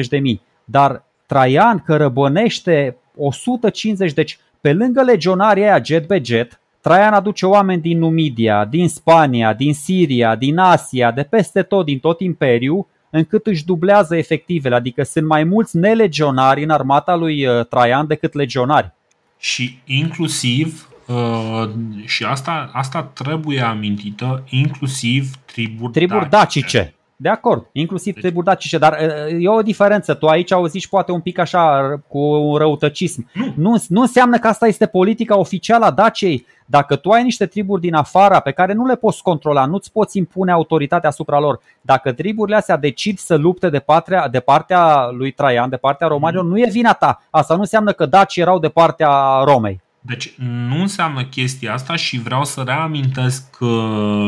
[0.03, 0.41] 40-50 de mii.
[0.65, 7.81] Dar Traian cărăbănește 150, deci pe lângă legionarii aia jet be jet, Traian aduce oameni
[7.81, 13.47] din Numidia, din Spania, din Siria, din Asia, de peste tot, din tot imperiu, încât
[13.47, 18.93] își dublează efectivele, adică sunt mai mulți nelegionari în armata lui uh, Traian decât legionari.
[19.37, 21.69] Și inclusiv, uh,
[22.05, 26.77] și asta, asta trebuie amintită, inclusiv triburi, triburi dacice.
[26.77, 26.98] dacice.
[27.21, 28.21] De acord, inclusiv deci...
[28.21, 28.97] trebuie dacice, dar
[29.39, 30.13] e o diferență.
[30.13, 33.29] Tu aici auzici poate un pic așa cu un răutăcism.
[33.33, 33.53] Nu.
[33.55, 36.45] Nu, nu înseamnă că asta este politica oficială a Daciei.
[36.65, 40.17] Dacă tu ai niște triburi din afara pe care nu le poți controla, nu-ți poți
[40.17, 45.31] impune autoritatea asupra lor, dacă triburile astea decid să lupte de, patria, de partea lui
[45.31, 46.49] Traian, de partea romanilor, mm.
[46.49, 47.23] nu e vina ta.
[47.29, 49.81] Asta nu înseamnă că dacii erau de partea Romei.
[50.01, 53.69] Deci nu înseamnă chestia asta și vreau să reamintesc uh,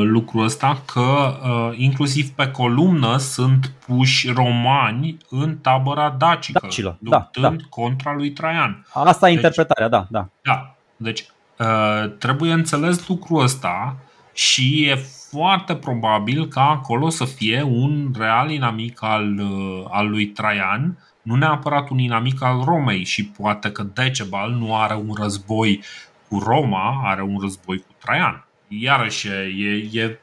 [0.04, 7.18] lucrul ăsta că uh, inclusiv pe columnă sunt puși romani în tabăra dacică, Dacilor, da,
[7.18, 7.68] luptând da, da.
[7.70, 8.86] contra lui Traian.
[8.94, 10.28] Asta e deci, interpretarea, da, da.
[10.42, 11.26] Da, deci
[11.58, 13.96] uh, trebuie înțeles lucrul ăsta
[14.34, 14.96] și e
[15.30, 21.36] foarte probabil ca acolo să fie un real inamic al, uh, al lui Traian nu
[21.36, 25.84] neapărat un inamic al Romei și poate că Decebal nu are un război
[26.30, 28.46] cu Roma, are un război cu Traian.
[28.68, 30.20] Iarăși e, e,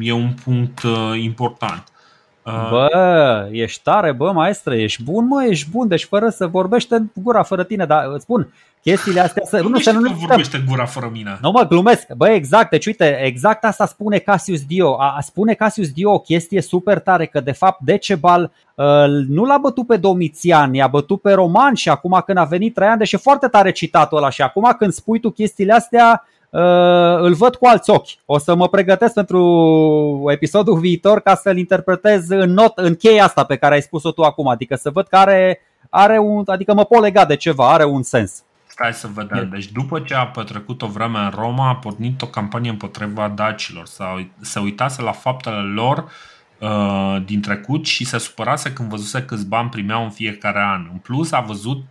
[0.00, 1.84] e un punct uh, important.
[2.42, 7.10] Uh, bă, ești tare, bă, maestră, ești bun, mă, ești bun, deci fără să vorbește
[7.14, 11.10] gura fără tine, dar îți spun, chestiile astea să, nu, să nu vorbește gura fără
[11.12, 11.38] mine.
[11.42, 12.12] Nu mă, glumesc.
[12.16, 14.96] Bă, exact, deci uite, exact asta spune Cassius Dio.
[14.98, 18.84] A, spune Cassius Dio o chestie super tare, că de fapt Decebal uh,
[19.28, 22.98] nu l-a bătut pe Domitian, i-a bătut pe Roman și acum când a venit Traian,
[22.98, 26.60] deși e foarte tare citatul ăla și acum când spui tu chestiile astea, uh,
[27.18, 28.10] îl văd cu alți ochi.
[28.26, 33.44] O să mă pregătesc pentru episodul viitor ca să-l interpretez în not, în cheia asta
[33.44, 35.60] pe care ai spus-o tu acum, adică să văd că are,
[35.90, 38.42] are un, adică mă pot lega de ceva, are un sens.
[38.72, 39.48] Stai să vedem.
[39.48, 43.86] Deci după ce a petrecut o vreme în Roma, a pornit o campanie împotriva dacilor.
[44.40, 46.10] Se uitase la faptele lor
[46.58, 50.88] uh, din trecut și se supărase când văzuse câți bani primeau în fiecare an.
[50.92, 51.84] În plus a văzut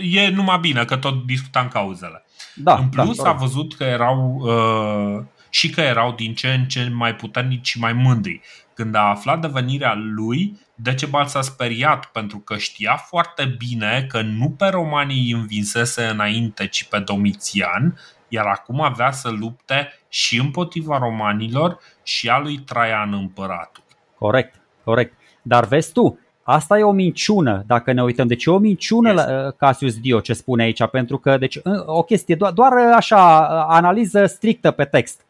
[0.00, 2.24] e numai bine că tot discutam cauzele.
[2.54, 6.48] Da, în da, plus da, a văzut că erau uh, și că erau din ce
[6.48, 8.40] în ce mai puternici și mai mândri.
[8.74, 14.22] Când a aflat de venirea lui, Decebal s-a speriat pentru că știa foarte bine că
[14.22, 17.98] nu pe romanii îi învinsese înainte, ci pe Domitian,
[18.28, 23.82] iar acum avea să lupte și împotriva romanilor și a lui Traian împăratul.
[24.18, 24.54] Corect,
[24.84, 25.14] corect.
[25.42, 28.26] Dar vezi tu, asta e o minciună, dacă ne uităm.
[28.26, 29.24] Deci e o minciună yes.
[29.24, 32.72] la uh, Cassius Dio ce spune aici, pentru că, deci, uh, o chestie, doar, doar
[32.94, 35.24] așa, uh, analiză strictă pe text.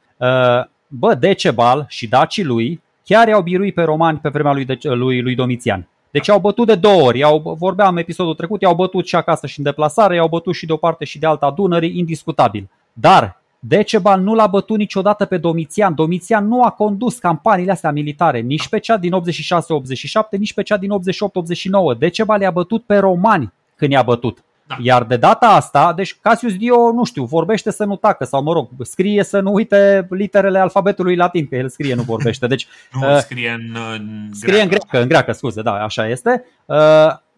[0.88, 5.34] Bă, Decebal și dacii lui chiar i-au biruit pe romani pe vremea lui, lui, lui
[5.34, 5.88] Domitian.
[6.10, 7.22] Deci au bătut de două ori.
[7.22, 10.72] Au, vorbeam episodul trecut, i-au bătut și acasă și în deplasare, i-au bătut și de
[10.72, 12.68] o parte și de alta Dunării, indiscutabil.
[12.92, 15.94] Dar Decebal nu l-a bătut niciodată pe Domitian.
[15.94, 20.76] Domitian nu a condus campaniile astea militare, nici pe cea din 86-87, nici pe cea
[20.76, 20.90] din
[21.94, 21.98] 88-89.
[21.98, 24.44] Decebal i-a bătut pe romani când i-a bătut.
[24.70, 24.76] Da.
[24.82, 28.52] Iar de data asta, deci Cassius Dio, nu știu, vorbește să nu tacă sau mă
[28.52, 32.46] rog, scrie să nu uite literele alfabetului latin, că el scrie, nu vorbește.
[32.46, 32.66] Deci,
[33.00, 34.62] nu, uh, scrie în, în Scrie greacă.
[34.62, 36.44] în greacă, în greacă, scuze, da, așa este.
[36.66, 36.76] Uh,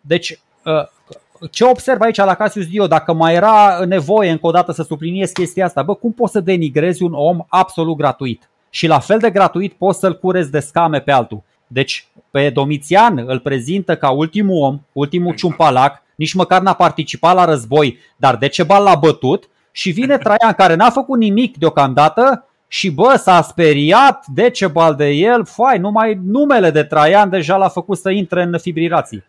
[0.01, 4.73] deci, uh, ce observ aici la Cassius Dio, dacă mai era nevoie încă o dată
[4.73, 8.49] să subliniez chestia asta, bă, cum poți să denigrezi un om absolut gratuit?
[8.71, 11.43] Și la fel de gratuit poți să-l curezi de scame pe altul.
[11.67, 15.41] Deci, pe Domitian îl prezintă ca ultimul om, ultimul exact.
[15.41, 20.75] ciumpalac, nici măcar n-a participat la război, dar Decebal l-a bătut și vine Traian care
[20.75, 26.83] n-a făcut nimic deocamdată și bă, s-a speriat Decebal de el, fai, numai numele de
[26.83, 29.25] Traian deja l-a făcut să intre în fibrilații.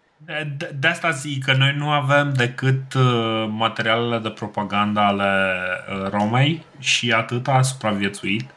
[0.58, 5.54] De, de asta zic că noi nu avem decât uh, materialele de propagandă ale
[6.04, 8.50] uh, Romei și atât a supraviețuit.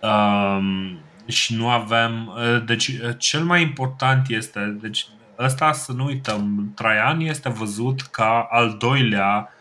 [0.00, 2.32] Um, și nu avem.
[2.36, 4.76] Uh, deci, uh, cel mai important este.
[4.80, 5.06] Deci,
[5.42, 9.52] ăsta să nu uităm, Traian este văzut ca al doilea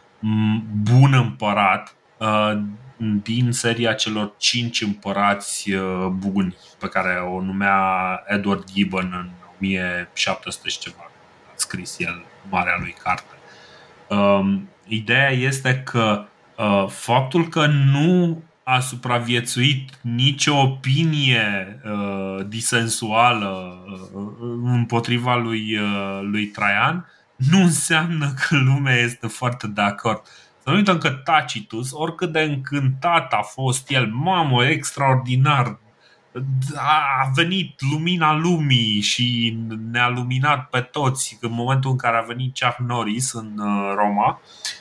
[0.83, 2.61] bun împărat uh,
[2.97, 5.71] din seria celor cinci împărați
[6.09, 11.11] buni pe care o numea Edward Gibbon în 1700 și ceva.
[11.47, 13.33] A scris el marea lui carte.
[14.07, 16.25] Um, ideea este că
[16.87, 18.41] faptul că nu
[18.71, 24.31] a supraviețuit nicio opinie uh, disensuală uh,
[24.63, 30.21] împotriva lui, uh, lui Traian, nu înseamnă că lumea este foarte de acord.
[30.63, 35.79] Să nu uităm că Tacitus, oricât de încântat a fost el, mamă, extraordinar,
[36.75, 39.57] a venit lumina lumii și
[39.91, 44.41] ne-a luminat pe toți în momentul în care a venit Chuck Norris în uh, Roma.
[44.41, 44.79] Uh,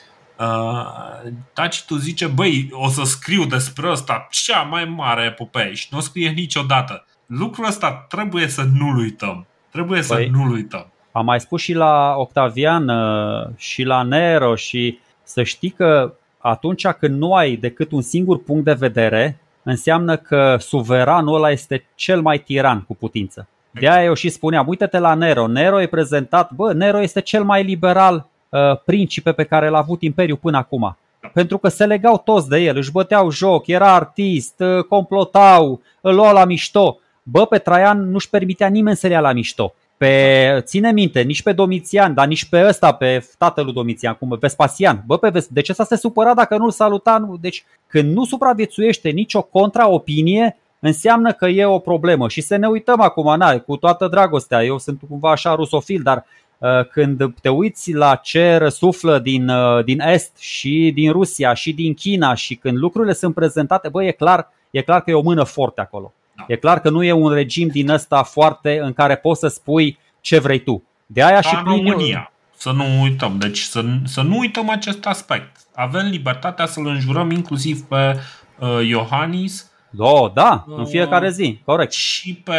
[1.53, 6.01] Tacitul zice, băi, o să scriu despre asta cea mai mare epopee și nu o
[6.01, 7.05] scrie niciodată.
[7.25, 9.45] Lucrul ăsta trebuie să nu-l uităm.
[9.71, 10.85] Trebuie să păi, nu-l uităm.
[11.11, 16.87] Am mai spus și la Octavian uh, și la Nero și să știi că atunci
[16.87, 22.21] când nu ai decât un singur punct de vedere, înseamnă că suveranul ăla este cel
[22.21, 23.47] mai tiran cu putință.
[23.71, 25.47] De aia eu și spuneam, uite-te la Nero.
[25.47, 28.40] Nero e prezentat, bă, Nero este cel mai liberal Uh,
[28.85, 30.97] principe pe care l-a avut Imperiul până acum.
[31.33, 36.15] Pentru că se legau toți de el, își băteau joc, era artist, uh, complotau, îl
[36.15, 36.99] luau la mișto.
[37.23, 39.73] Bă, pe Traian nu-și permitea nimeni să-l ia la mișto.
[39.97, 45.03] Pe, ține minte, nici pe Domitian, dar nici pe ăsta, pe tatălui Domitian, cum Vespasian.
[45.05, 47.17] Bă, pe Ves- de ce s-a se supărat dacă nu-l saluta?
[47.17, 47.37] Nu?
[47.41, 52.27] Deci, când nu supraviețuiește nicio contraopinie, înseamnă că e o problemă.
[52.27, 56.17] Și să ne uităm acum, na, cu toată dragostea, eu sunt cumva așa rusofil, dar
[56.17, 56.50] Uh,
[56.91, 61.93] când te uiți la ce răsuflă din, uh, din Est și din Rusia și din
[61.93, 65.43] China și când lucrurile sunt prezentate, bă, e clar, e clar că e o mână
[65.43, 66.13] forte acolo.
[66.35, 66.45] Da.
[66.47, 69.97] E clar că nu e un regim din ăsta foarte în care poți să spui
[70.21, 70.83] ce vrei tu.
[71.05, 72.31] De aia Ca și prin România.
[72.57, 75.55] Să nu uităm, deci să, să nu uităm acest aspect.
[75.75, 78.19] Avem libertatea să-l înjurăm inclusiv pe
[78.59, 81.91] uh, Iohannis da, da, în fiecare zi, corect.
[81.91, 82.53] Și pe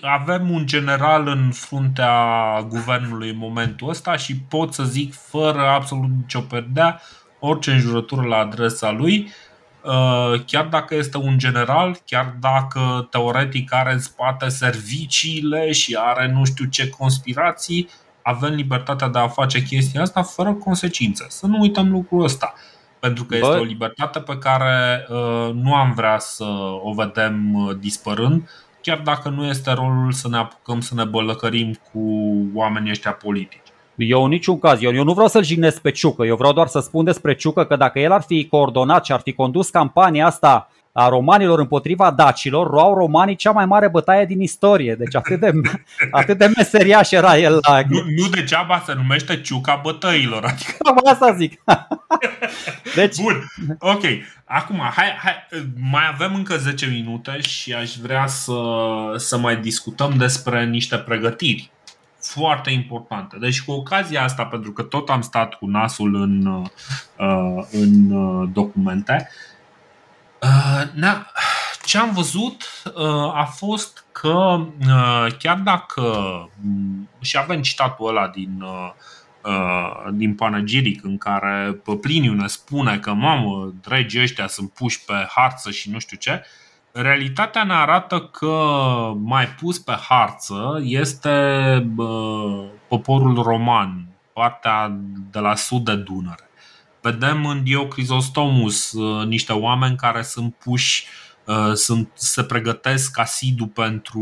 [0.00, 2.12] avem un general în fruntea
[2.68, 7.00] guvernului în momentul ăsta și pot să zic fără absolut nicio perdea
[7.38, 9.32] orice înjurătură la adresa lui,
[9.84, 16.32] uh, chiar dacă este un general, chiar dacă teoretic are în spate serviciile și are
[16.32, 17.88] nu știu ce conspirații,
[18.22, 21.26] avem libertatea de a face chestia asta fără consecințe.
[21.28, 22.54] Să nu uităm lucrul ăsta
[23.00, 23.58] pentru că este Bă.
[23.58, 26.44] o libertate pe care uh, nu am vrea să
[26.82, 28.50] o vedem uh, dispărând,
[28.82, 32.00] chiar dacă nu este rolul să ne apucăm să ne bălăcărim cu
[32.54, 33.58] oamenii ăștia politici.
[33.94, 36.66] Eu în niciun caz, eu, eu nu vreau să-l jignesc pe Ciucă, eu vreau doar
[36.66, 40.26] să spun despre Ciucă că dacă el ar fi coordonat și ar fi condus campania
[40.26, 44.94] asta a romanilor împotriva dacilor, luau romanii cea mai mare bătaie din istorie.
[44.94, 45.52] Deci atât de,
[46.20, 47.80] atât de meseriaș era el la...
[47.88, 50.44] Nu, nu degeaba se numește ciuca bătăilor.
[50.44, 50.76] Adică...
[51.04, 51.62] Asta zic.
[52.96, 53.20] Deci...
[53.20, 53.46] Bun,
[53.78, 54.02] ok.
[54.44, 55.46] Acum, hai, hai,
[55.90, 58.52] mai avem încă 10 minute și aș vrea să,
[59.16, 61.70] să mai discutăm despre niște pregătiri
[62.20, 63.36] foarte importante.
[63.40, 66.46] Deci cu ocazia asta, pentru că tot am stat cu nasul în,
[67.16, 69.49] uh, în uh, documente, Uh,
[70.92, 71.26] na,
[71.84, 76.02] ce am văzut uh, a fost că uh, chiar dacă
[76.62, 78.64] mm, și avem citatul ăla din,
[80.12, 85.70] din Panegiric în care Pliniu ne spune că mamă, dregii ăștia sunt puși pe harță
[85.70, 86.44] și nu știu ce,
[86.92, 88.56] realitatea ne arată că
[89.22, 91.38] mai pus pe harță este
[92.88, 94.98] poporul roman, partea
[95.30, 96.49] de la sud de Dunăre.
[97.00, 101.06] Vedem în Diocrisostomus uh, niște oameni care sunt puși
[101.44, 104.20] uh, sunt, se pregătesc asidu pentru,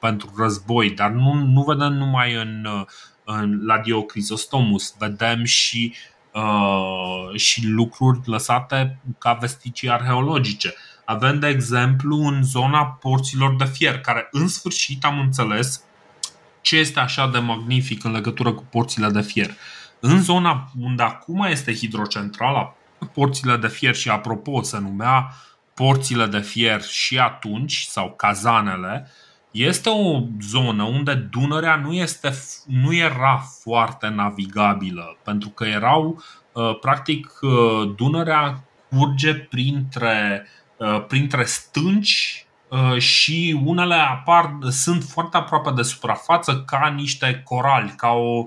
[0.00, 2.86] pentru război, dar nu, nu vedem numai în, uh,
[3.24, 5.94] în, la Diocrisostomus, vedem și,
[6.32, 10.74] uh, și lucruri lăsate ca vesticii arheologice.
[11.04, 15.82] Avem, de exemplu, în zona porților de fier, care în sfârșit am înțeles
[16.60, 19.48] ce este așa de magnific în legătură cu porțile de fier.
[19.48, 22.74] Uh, în zona unde acum este hidrocentrala,
[23.12, 25.34] porțile de fier și apropo se numea
[25.74, 29.10] porțile de fier și atunci, sau cazanele,
[29.50, 32.32] este o zonă unde Dunărea nu, este,
[32.66, 36.22] nu era foarte navigabilă, pentru că erau,
[36.52, 40.46] uh, practic, uh, Dunărea curge printre,
[40.76, 42.44] uh, printre stânci
[42.98, 48.46] și unele apar, sunt foarte aproape de suprafață ca niște corali, ca o,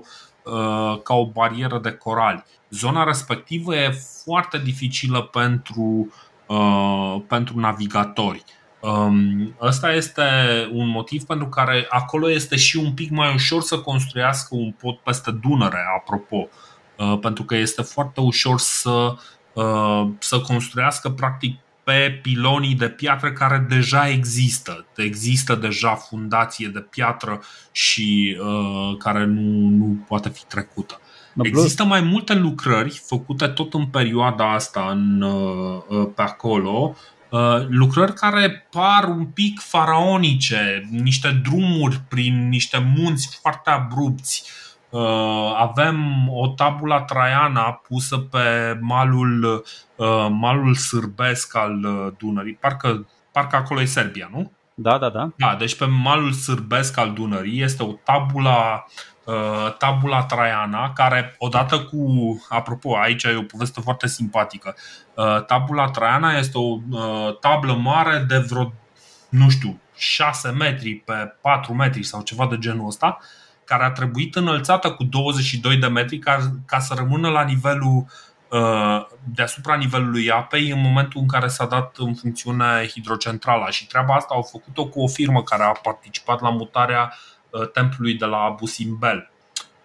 [1.02, 2.44] ca o barieră de corali.
[2.70, 3.90] Zona respectivă e
[4.24, 6.12] foarte dificilă pentru,
[6.46, 8.44] uh, pentru navigatori.
[8.80, 10.22] Um, ăsta este
[10.72, 14.94] un motiv pentru care acolo este și un pic mai ușor să construiască un pod
[14.94, 16.48] peste Dunăre, apropo,
[16.98, 19.14] uh, pentru că este foarte ușor să,
[19.52, 24.86] uh, să construiască practic pe pilonii de piatră care deja există.
[24.96, 27.42] Există deja fundație de piatră
[27.72, 31.00] și uh, care nu, nu poate fi trecută.
[31.42, 36.96] Există mai multe lucrări făcute tot în perioada asta în, uh, pe acolo
[37.34, 44.44] Uh, lucrări care par un pic faraonice, niște drumuri prin niște munți foarte abrupți.
[44.94, 49.64] Uh, avem o tabula traiana pusă pe malul,
[49.96, 51.80] uh, malul sârbesc al
[52.18, 52.54] Dunării.
[52.54, 54.52] Parcă, parcă acolo e Serbia, nu?
[54.74, 55.30] Da, da, da.
[55.36, 58.84] Da, deci pe malul sârbesc al Dunării este o tabula
[59.24, 61.98] Uh, tabula Traiana, care odată cu,
[62.48, 64.76] apropo, aici e o poveste foarte simpatică.
[65.14, 68.72] Uh, tabula Traiana este o uh, tablă mare de vreo,
[69.28, 73.18] nu știu, 6 metri pe 4 metri sau ceva de genul ăsta,
[73.64, 78.06] care a trebuit înălțată cu 22 de metri ca, ca să rămână la nivelul
[79.24, 84.34] deasupra nivelului apei în momentul în care s-a dat în funcțiune hidrocentrala și treaba asta
[84.34, 88.36] au făcut-o cu o firmă care a participat la mutarea uh, Uh, templului de la
[88.36, 89.30] Abu Simbel.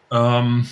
[0.08, 0.66] Um,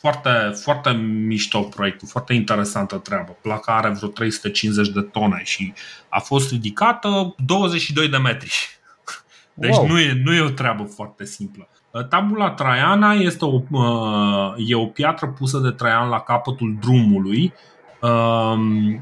[0.00, 0.30] foarte,
[0.62, 3.36] foarte mișto proiectul, foarte interesantă treabă.
[3.42, 5.72] Placa are vreo 350 de tone și
[6.08, 8.78] a fost ridicată 22 de metri.
[9.54, 9.86] Deci wow.
[9.86, 11.68] nu, e, nu e o treabă foarte simplă.
[11.92, 17.52] Uh, tabula Traiana este o, uh, e o piatră pusă de Traian la capătul drumului
[18.00, 19.00] um,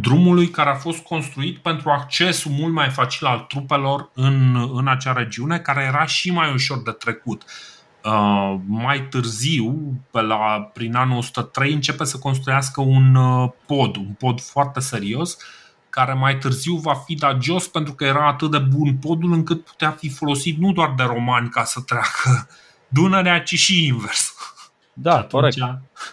[0.00, 5.12] drumului care a fost construit pentru accesul mult mai facil al trupelor în, în acea
[5.12, 7.42] regiune, care era și mai ușor de trecut.
[8.04, 14.14] Uh, mai târziu, pe la, prin anul 103, începe să construiască un uh, pod, un
[14.18, 15.36] pod foarte serios,
[15.94, 19.64] care mai târziu va fi dat jos pentru că era atât de bun podul încât
[19.64, 22.48] putea fi folosit nu doar de romani ca să treacă
[22.88, 24.34] Dunărea, ci și invers.
[24.92, 25.56] Da, și atunci, corect.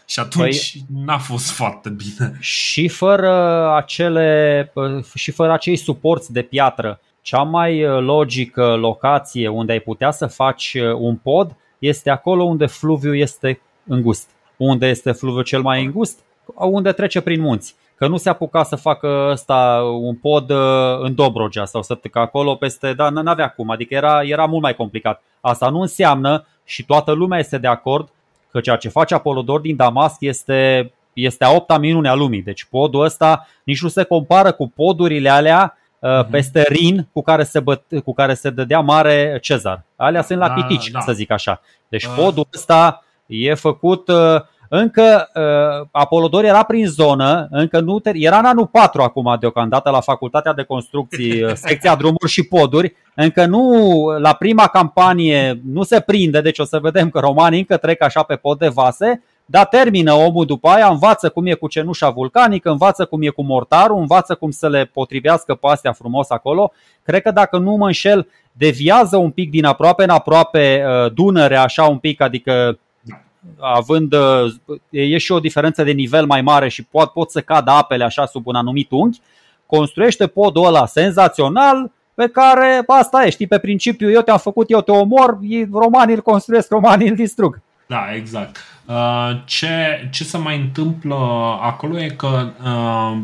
[0.06, 2.38] Și atunci păi, n-a fost foarte bine.
[2.40, 3.32] Și fără
[3.76, 4.72] acele
[5.16, 10.28] și fără acei suporți de piatră, cea mai uh, logică locație unde ai putea să
[10.28, 14.30] faci uh, un pod este acolo unde fluviul este îngust.
[14.58, 16.20] Unde este fluviul cel mai îngust?
[16.46, 17.76] Unde trece prin munți.
[18.02, 20.58] Că nu se apuca să facă ăsta un pod uh,
[21.00, 24.76] în Dobrogea sau să că acolo peste, dar n-avea cum, adică era, era mult mai
[24.76, 25.24] complicat.
[25.42, 28.10] Asta nu înseamnă și toată lumea este de acord
[28.52, 32.42] că ceea ce face Apolodor din Damasc este, este a opta minune a lumii.
[32.42, 36.30] Deci podul ăsta nici nu se compară cu podurile alea uh-huh.
[36.30, 39.84] peste Rin cu care, se băt, cu care se dădea mare Cezar.
[39.96, 41.00] Alea sunt la da, pitici, da.
[41.00, 41.62] să zic așa.
[41.88, 42.14] Deci uh.
[42.18, 44.42] podul ăsta e făcut uh,
[44.74, 49.90] încă uh, Apolodor era prin zonă, încă nu te, era în anul 4 acum deocamdată
[49.90, 55.84] la Facultatea de Construcții, uh, secția drumuri și poduri, încă nu la prima campanie nu
[55.84, 59.24] se prinde, deci o să vedem că romanii încă trec așa pe pod de vase,
[59.46, 63.44] dar termină omul după aia, învață cum e cu cenușa vulcanică, învață cum e cu
[63.44, 66.72] mortarul, învață cum să le potrivească pe astea frumos acolo.
[67.04, 71.56] Cred că dacă nu mă înșel, deviază un pic din aproape în aproape uh, Dunăre,
[71.56, 72.80] așa un pic, adică
[73.60, 74.54] având, uh,
[74.90, 78.26] e și o diferență de nivel mai mare și pot, pot să cadă apele așa
[78.26, 79.22] sub un anumit unghi,
[79.66, 84.82] construiește podul ăla senzațional pe care asta e, știi, pe principiu eu te-am făcut, eu
[84.82, 85.40] te omor,
[85.72, 87.62] romanii îl construiesc, romanii îl distrug.
[87.88, 88.58] Da, exact.
[88.86, 91.16] Uh, ce, ce se mai întâmplă
[91.62, 93.18] acolo e că uh,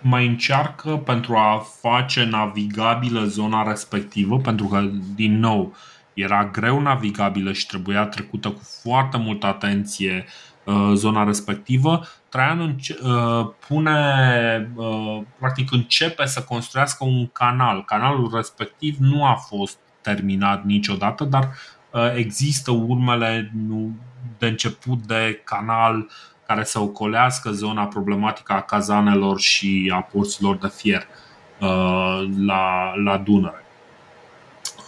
[0.00, 4.84] mai încearcă pentru a face navigabilă zona respectivă, pentru că,
[5.14, 5.74] din nou,
[6.14, 10.26] era greu navigabilă și trebuia trecută cu foarte multă atenție
[10.64, 17.84] uh, zona respectivă, Traian uh, pune, uh, practic începe să construiască un canal.
[17.84, 21.48] Canalul respectiv nu a fost terminat niciodată, dar
[22.14, 23.52] există urmele
[24.38, 26.08] de început de canal
[26.46, 31.06] care să ocolească zona problematică a cazanelor și a porților de fier
[32.36, 33.64] la, la Dunăre.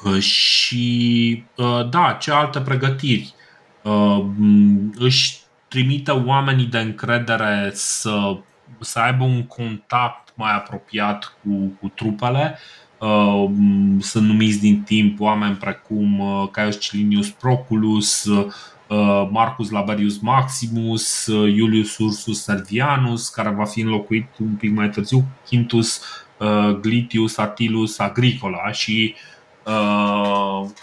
[0.04, 3.34] Uh, și uh, da, ce alte pregătiri?
[3.82, 4.24] Uh,
[4.94, 5.36] își
[5.68, 8.36] trimite oamenii de încredere să,
[8.80, 12.58] să aibă un contact mai apropiat cu, cu trupele.
[13.98, 16.22] Sunt numiți din timp oameni precum
[16.52, 18.28] Caius Cilinius Proculus,
[19.30, 26.02] Marcus Laberius Maximus, Iulius Ursus Servianus, care va fi înlocuit un pic mai târziu, Quintus
[26.80, 29.31] Glitius Attilus Agricola și uh, Uh,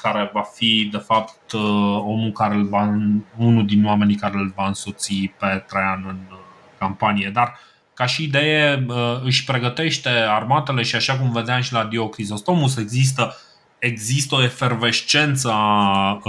[0.01, 1.61] care va fi de fapt uh,
[2.03, 2.97] omul care îl va,
[3.37, 6.37] unul din oamenii care îl va însoți pe Traian în uh,
[6.77, 7.29] campanie.
[7.33, 7.59] Dar
[7.93, 8.85] ca și idee,
[9.23, 13.35] își pregătește armatele și așa cum vedeam și la Diocrisostomus, există,
[13.79, 16.21] există o efervescență a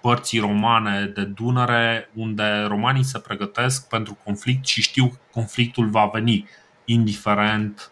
[0.00, 6.10] părții romane de Dunăre, unde romanii se pregătesc pentru conflict și știu că conflictul va
[6.12, 6.48] veni,
[6.84, 7.90] indiferent,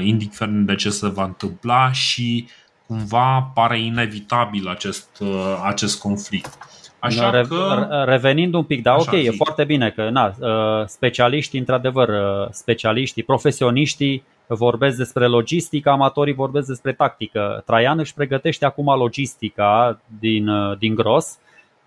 [0.00, 2.48] indiferent de ce se va întâmpla și
[2.86, 5.22] cumva pare inevitabil acest,
[5.62, 6.58] acest conflict.
[6.98, 7.86] Așa Re- că...
[8.06, 9.16] Revenind un pic, da, ok, zi.
[9.16, 16.34] e foarte bine că na, uh, specialiștii, într-adevăr, uh, specialiștii, profesioniștii vorbesc despre logistică, amatorii
[16.34, 17.62] vorbesc despre tactică.
[17.66, 21.38] Traian își pregătește acum logistica din, uh, din gros.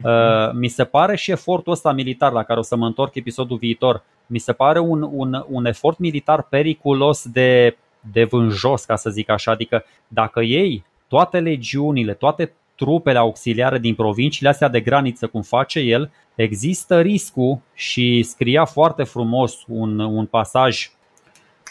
[0.03, 3.57] Uh, mi se pare și efortul ăsta militar la care o să mă întorc episodul
[3.57, 7.77] viitor, mi se pare un, un, un efort militar periculos de,
[8.11, 9.51] de vânjos, ca să zic așa.
[9.51, 15.79] Adică dacă ei toate legiunile, toate trupele auxiliare din provinciile astea de graniță, cum face
[15.79, 20.89] el, există riscul și scria foarte frumos un, un pasaj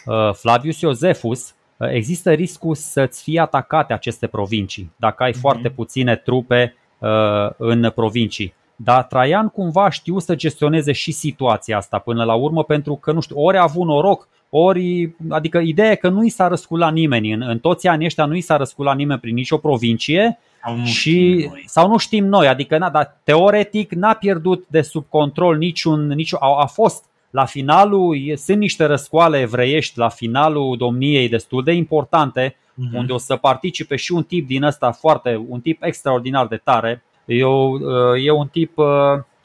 [0.05, 5.39] uh, Flavius Iosefus, uh, există riscul să-ți fie atacate aceste provincii dacă ai mm-hmm.
[5.39, 7.09] foarte puține trupe uh,
[7.57, 8.53] în provincii.
[8.75, 13.19] Dar Traian cumva știu să gestioneze și situația asta până la urmă pentru că, nu
[13.19, 17.33] știu, ori a avut noroc, ori, adică ideea e că nu i s-a răsculat nimeni.
[17.33, 20.85] În, în toți anii ăștia nu i s-a răsculat nimeni prin nicio provincie sau nu
[20.85, 26.07] și, sau nu știm noi, adică na, dar teoretic n-a pierdut de sub control niciun,
[26.07, 31.71] niciun a, a fost la finalul, sunt niște răscoale evreiești la finalul domniei destul de
[31.71, 32.97] importante, uh-huh.
[32.97, 37.03] unde o să participe și un tip din ăsta foarte, un tip extraordinar de tare.
[37.25, 37.77] E, o,
[38.17, 38.77] e un tip,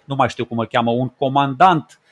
[0.05, 2.04] nu mai știu cum îl cheamă, un comandant Uh,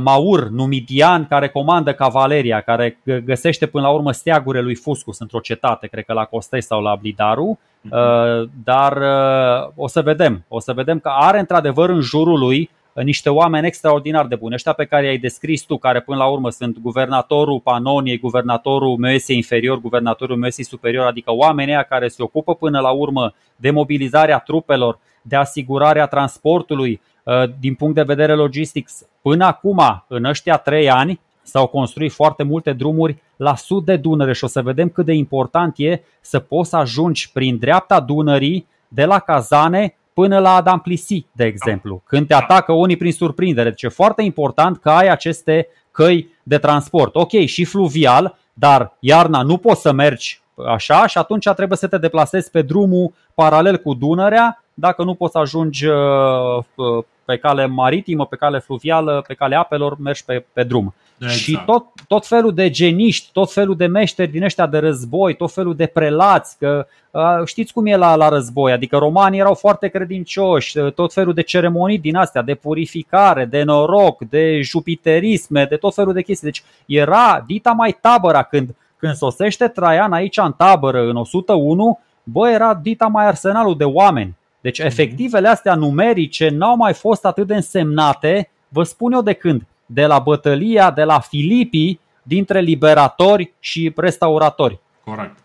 [0.00, 5.86] Maur, numidian, care comandă cavaleria, care găsește până la urmă steagurile lui Fuscus într-o cetate,
[5.86, 7.58] cred că la Costei sau la Blidaru,
[7.90, 12.70] uh, dar uh, o să vedem, o să vedem că are într-adevăr în jurul lui
[13.02, 16.50] niște oameni extraordinar de buni, ăștia pe care i-ai descris tu, care până la urmă
[16.50, 22.80] sunt guvernatorul Panoniei, guvernatorul Moesiei inferior, guvernatorul Moesiei superior, adică oamenii care se ocupă până
[22.80, 27.15] la urmă de mobilizarea trupelor, de asigurarea transportului, Uh,
[27.58, 28.88] din punct de vedere logistic,
[29.22, 34.32] până acum, în ăștia trei ani, s-au construit foarte multe drumuri la sud de Dunăre
[34.32, 38.66] și o să vedem cât de important e să poți să ajungi prin dreapta Dunării
[38.88, 43.68] de la Cazane până la Adam Plisi, de exemplu, când te atacă unii prin surprindere.
[43.68, 47.14] Deci e foarte important că ai aceste căi de transport.
[47.14, 51.98] Ok, și fluvial, dar iarna nu poți să mergi așa și atunci trebuie să te
[51.98, 55.96] deplasezi pe drumul paralel cu Dunărea dacă nu poți să ajungi uh,
[56.74, 60.94] uh, pe cale maritimă, pe cale fluvială, pe cale apelor, mergi pe, pe drum.
[61.18, 61.38] Exact.
[61.38, 65.52] Și tot, tot felul de geniști, tot felul de meșteri din ăștia de război, tot
[65.52, 66.86] felul de prelați, că
[67.44, 71.98] știți cum e la, la război, adică romanii erau foarte credincioși, tot felul de ceremonii
[71.98, 76.46] din astea, de purificare, de noroc, de jupiterisme, de tot felul de chestii.
[76.46, 82.50] Deci era dita mai tabăra când, când sosește Traian aici în tabără în 101, bă,
[82.50, 84.34] era dita mai arsenalul de oameni.
[84.60, 84.86] Deci mhm.
[84.86, 90.06] efectivele astea numerice n-au mai fost atât de însemnate, vă spun eu de când, de
[90.06, 94.78] la bătălia de la Filipii dintre liberatori și restauratori.
[95.04, 95.38] Corect.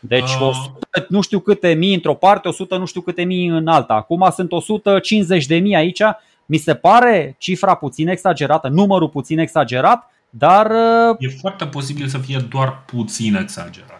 [0.00, 0.40] Deci uh...
[0.40, 0.78] 100,
[1.08, 3.94] nu știu câte mii într-o parte, 100 nu știu câte mii în alta.
[3.94, 6.00] Acum sunt 150 de mii aici.
[6.46, 10.70] Mi se pare cifra puțin exagerată, numărul puțin exagerat, dar...
[11.18, 13.99] E foarte posibil să fie doar puțin exagerat.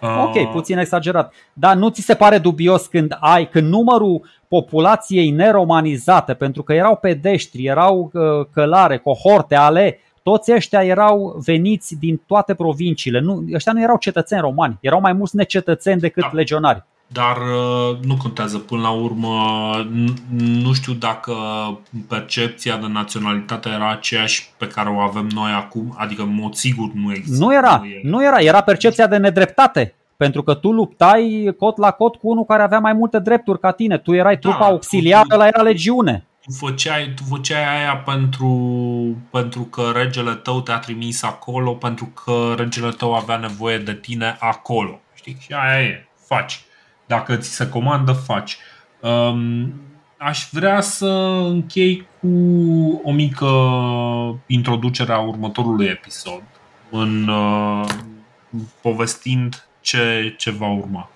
[0.00, 0.48] Ok, ah.
[0.52, 1.32] puțin exagerat.
[1.52, 6.96] Dar nu ți se pare dubios când ai, când numărul populației neromanizate, pentru că erau
[6.96, 13.20] pedeștri, erau uh, călare, cohorte ale, toți ăștia erau veniți din toate provinciile.
[13.20, 16.30] Nu, ăștia nu erau cetățeni romani, erau mai mulți necetățeni decât da.
[16.32, 16.84] legionari.
[17.12, 18.58] Dar uh, nu contează.
[18.58, 19.34] Până la urmă,
[20.38, 21.34] nu știu dacă
[22.08, 26.90] percepția de naționalitate era aceeași pe care o avem noi acum, adică în mod sigur
[26.94, 27.44] nu există.
[27.44, 29.94] Nu era, nu, nu era, era percepția de nedreptate.
[30.16, 33.70] Pentru că tu luptai cot la cot cu unul care avea mai multe drepturi ca
[33.70, 33.98] tine.
[33.98, 36.24] Tu erai da, trupa auxiliară, la era legiune.
[36.42, 38.50] Tu făceai, tu făceai aia pentru,
[39.30, 44.36] pentru că regele tău te-a trimis acolo, pentru că regele tău avea nevoie de tine
[44.40, 45.00] acolo.
[45.14, 45.36] Știi?
[45.40, 46.06] Și aia e.
[46.26, 46.60] Faci.
[47.10, 48.56] Dacă ți se comandă, faci.
[49.00, 49.72] Um,
[50.16, 51.06] aș vrea să
[51.48, 52.28] închei cu
[53.04, 53.46] o mică
[54.46, 56.42] introducere a următorului episod,
[56.90, 57.88] în uh,
[58.80, 61.10] povestind ce, ce va urma.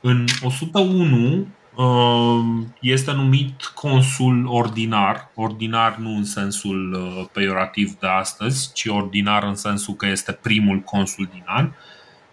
[0.00, 8.72] În 101 uh, este numit consul ordinar, ordinar nu în sensul uh, peiorativ de astăzi,
[8.72, 11.70] ci ordinar în sensul că este primul consul din an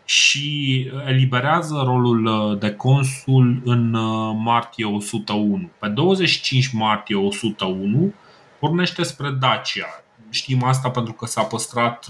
[0.10, 5.70] și eliberează rolul uh, de consul în uh, martie 101.
[5.80, 8.14] Pe 25 martie 101
[8.60, 10.04] pornește spre Dacia.
[10.30, 12.06] știm asta pentru că s-a păstrat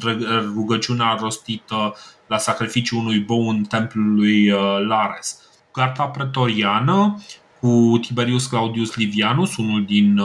[0.55, 1.95] rugăciunea rostită
[2.27, 4.49] la sacrificiu unui bou în templul lui
[4.87, 5.41] Lares.
[5.71, 7.23] Carta pretoriană
[7.59, 10.21] cu Tiberius Claudius Livianus, unul din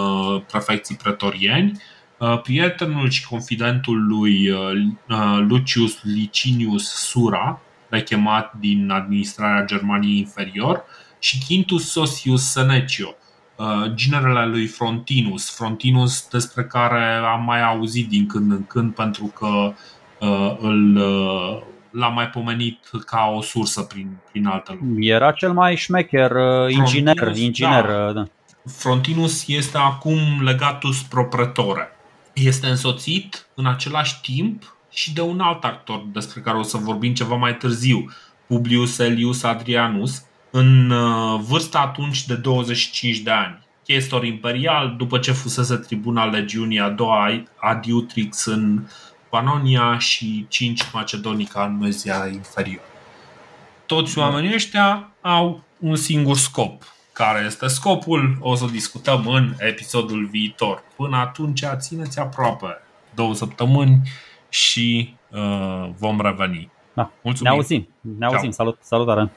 [0.50, 1.80] prefecții pretorieni,
[2.42, 4.50] prietenul și confidentul lui
[5.48, 7.63] Lucius Licinius Sura,
[7.94, 10.84] rechemat din administrarea Germaniei inferior,
[11.24, 13.14] și Quintus Sosius Senecio,
[13.56, 19.24] uh, generele lui Frontinus, Frontinus despre care am mai auzit din când în când pentru
[19.24, 19.72] că
[20.26, 25.06] uh, îl, uh, l-am mai pomenit ca o sursă prin, prin altă lume.
[25.06, 26.30] Era cel mai șmecher
[26.68, 27.16] inginer.
[27.16, 28.12] Frontinus, inginer da.
[28.12, 28.24] Da.
[28.66, 31.88] Frontinus este acum legatus pro pretore.
[32.32, 37.14] Este însoțit în același timp și de un alt actor despre care o să vorbim
[37.14, 38.10] ceva mai târziu,
[38.46, 43.62] Publius Elius Adrianus, în uh, vârsta atunci de 25 de ani.
[43.84, 48.82] Chestor imperial, după ce fusese tribuna legiunii a doua Adiutrix în
[49.28, 52.82] Panonia și 5 Macedonica în Mezia inferior.
[53.86, 56.82] Toți oamenii ăștia au un singur scop.
[57.12, 58.36] Care este scopul?
[58.40, 60.82] O să discutăm în episodul viitor.
[60.96, 62.66] Până atunci, țineți aproape
[63.14, 64.00] două săptămâni
[64.54, 66.70] și uh, vom reveni.
[66.94, 67.10] Da.
[67.22, 67.52] Mulțumim.
[67.52, 67.88] Ne auzim.
[68.18, 68.50] Ne auzim.
[68.50, 69.30] Salut, salutare.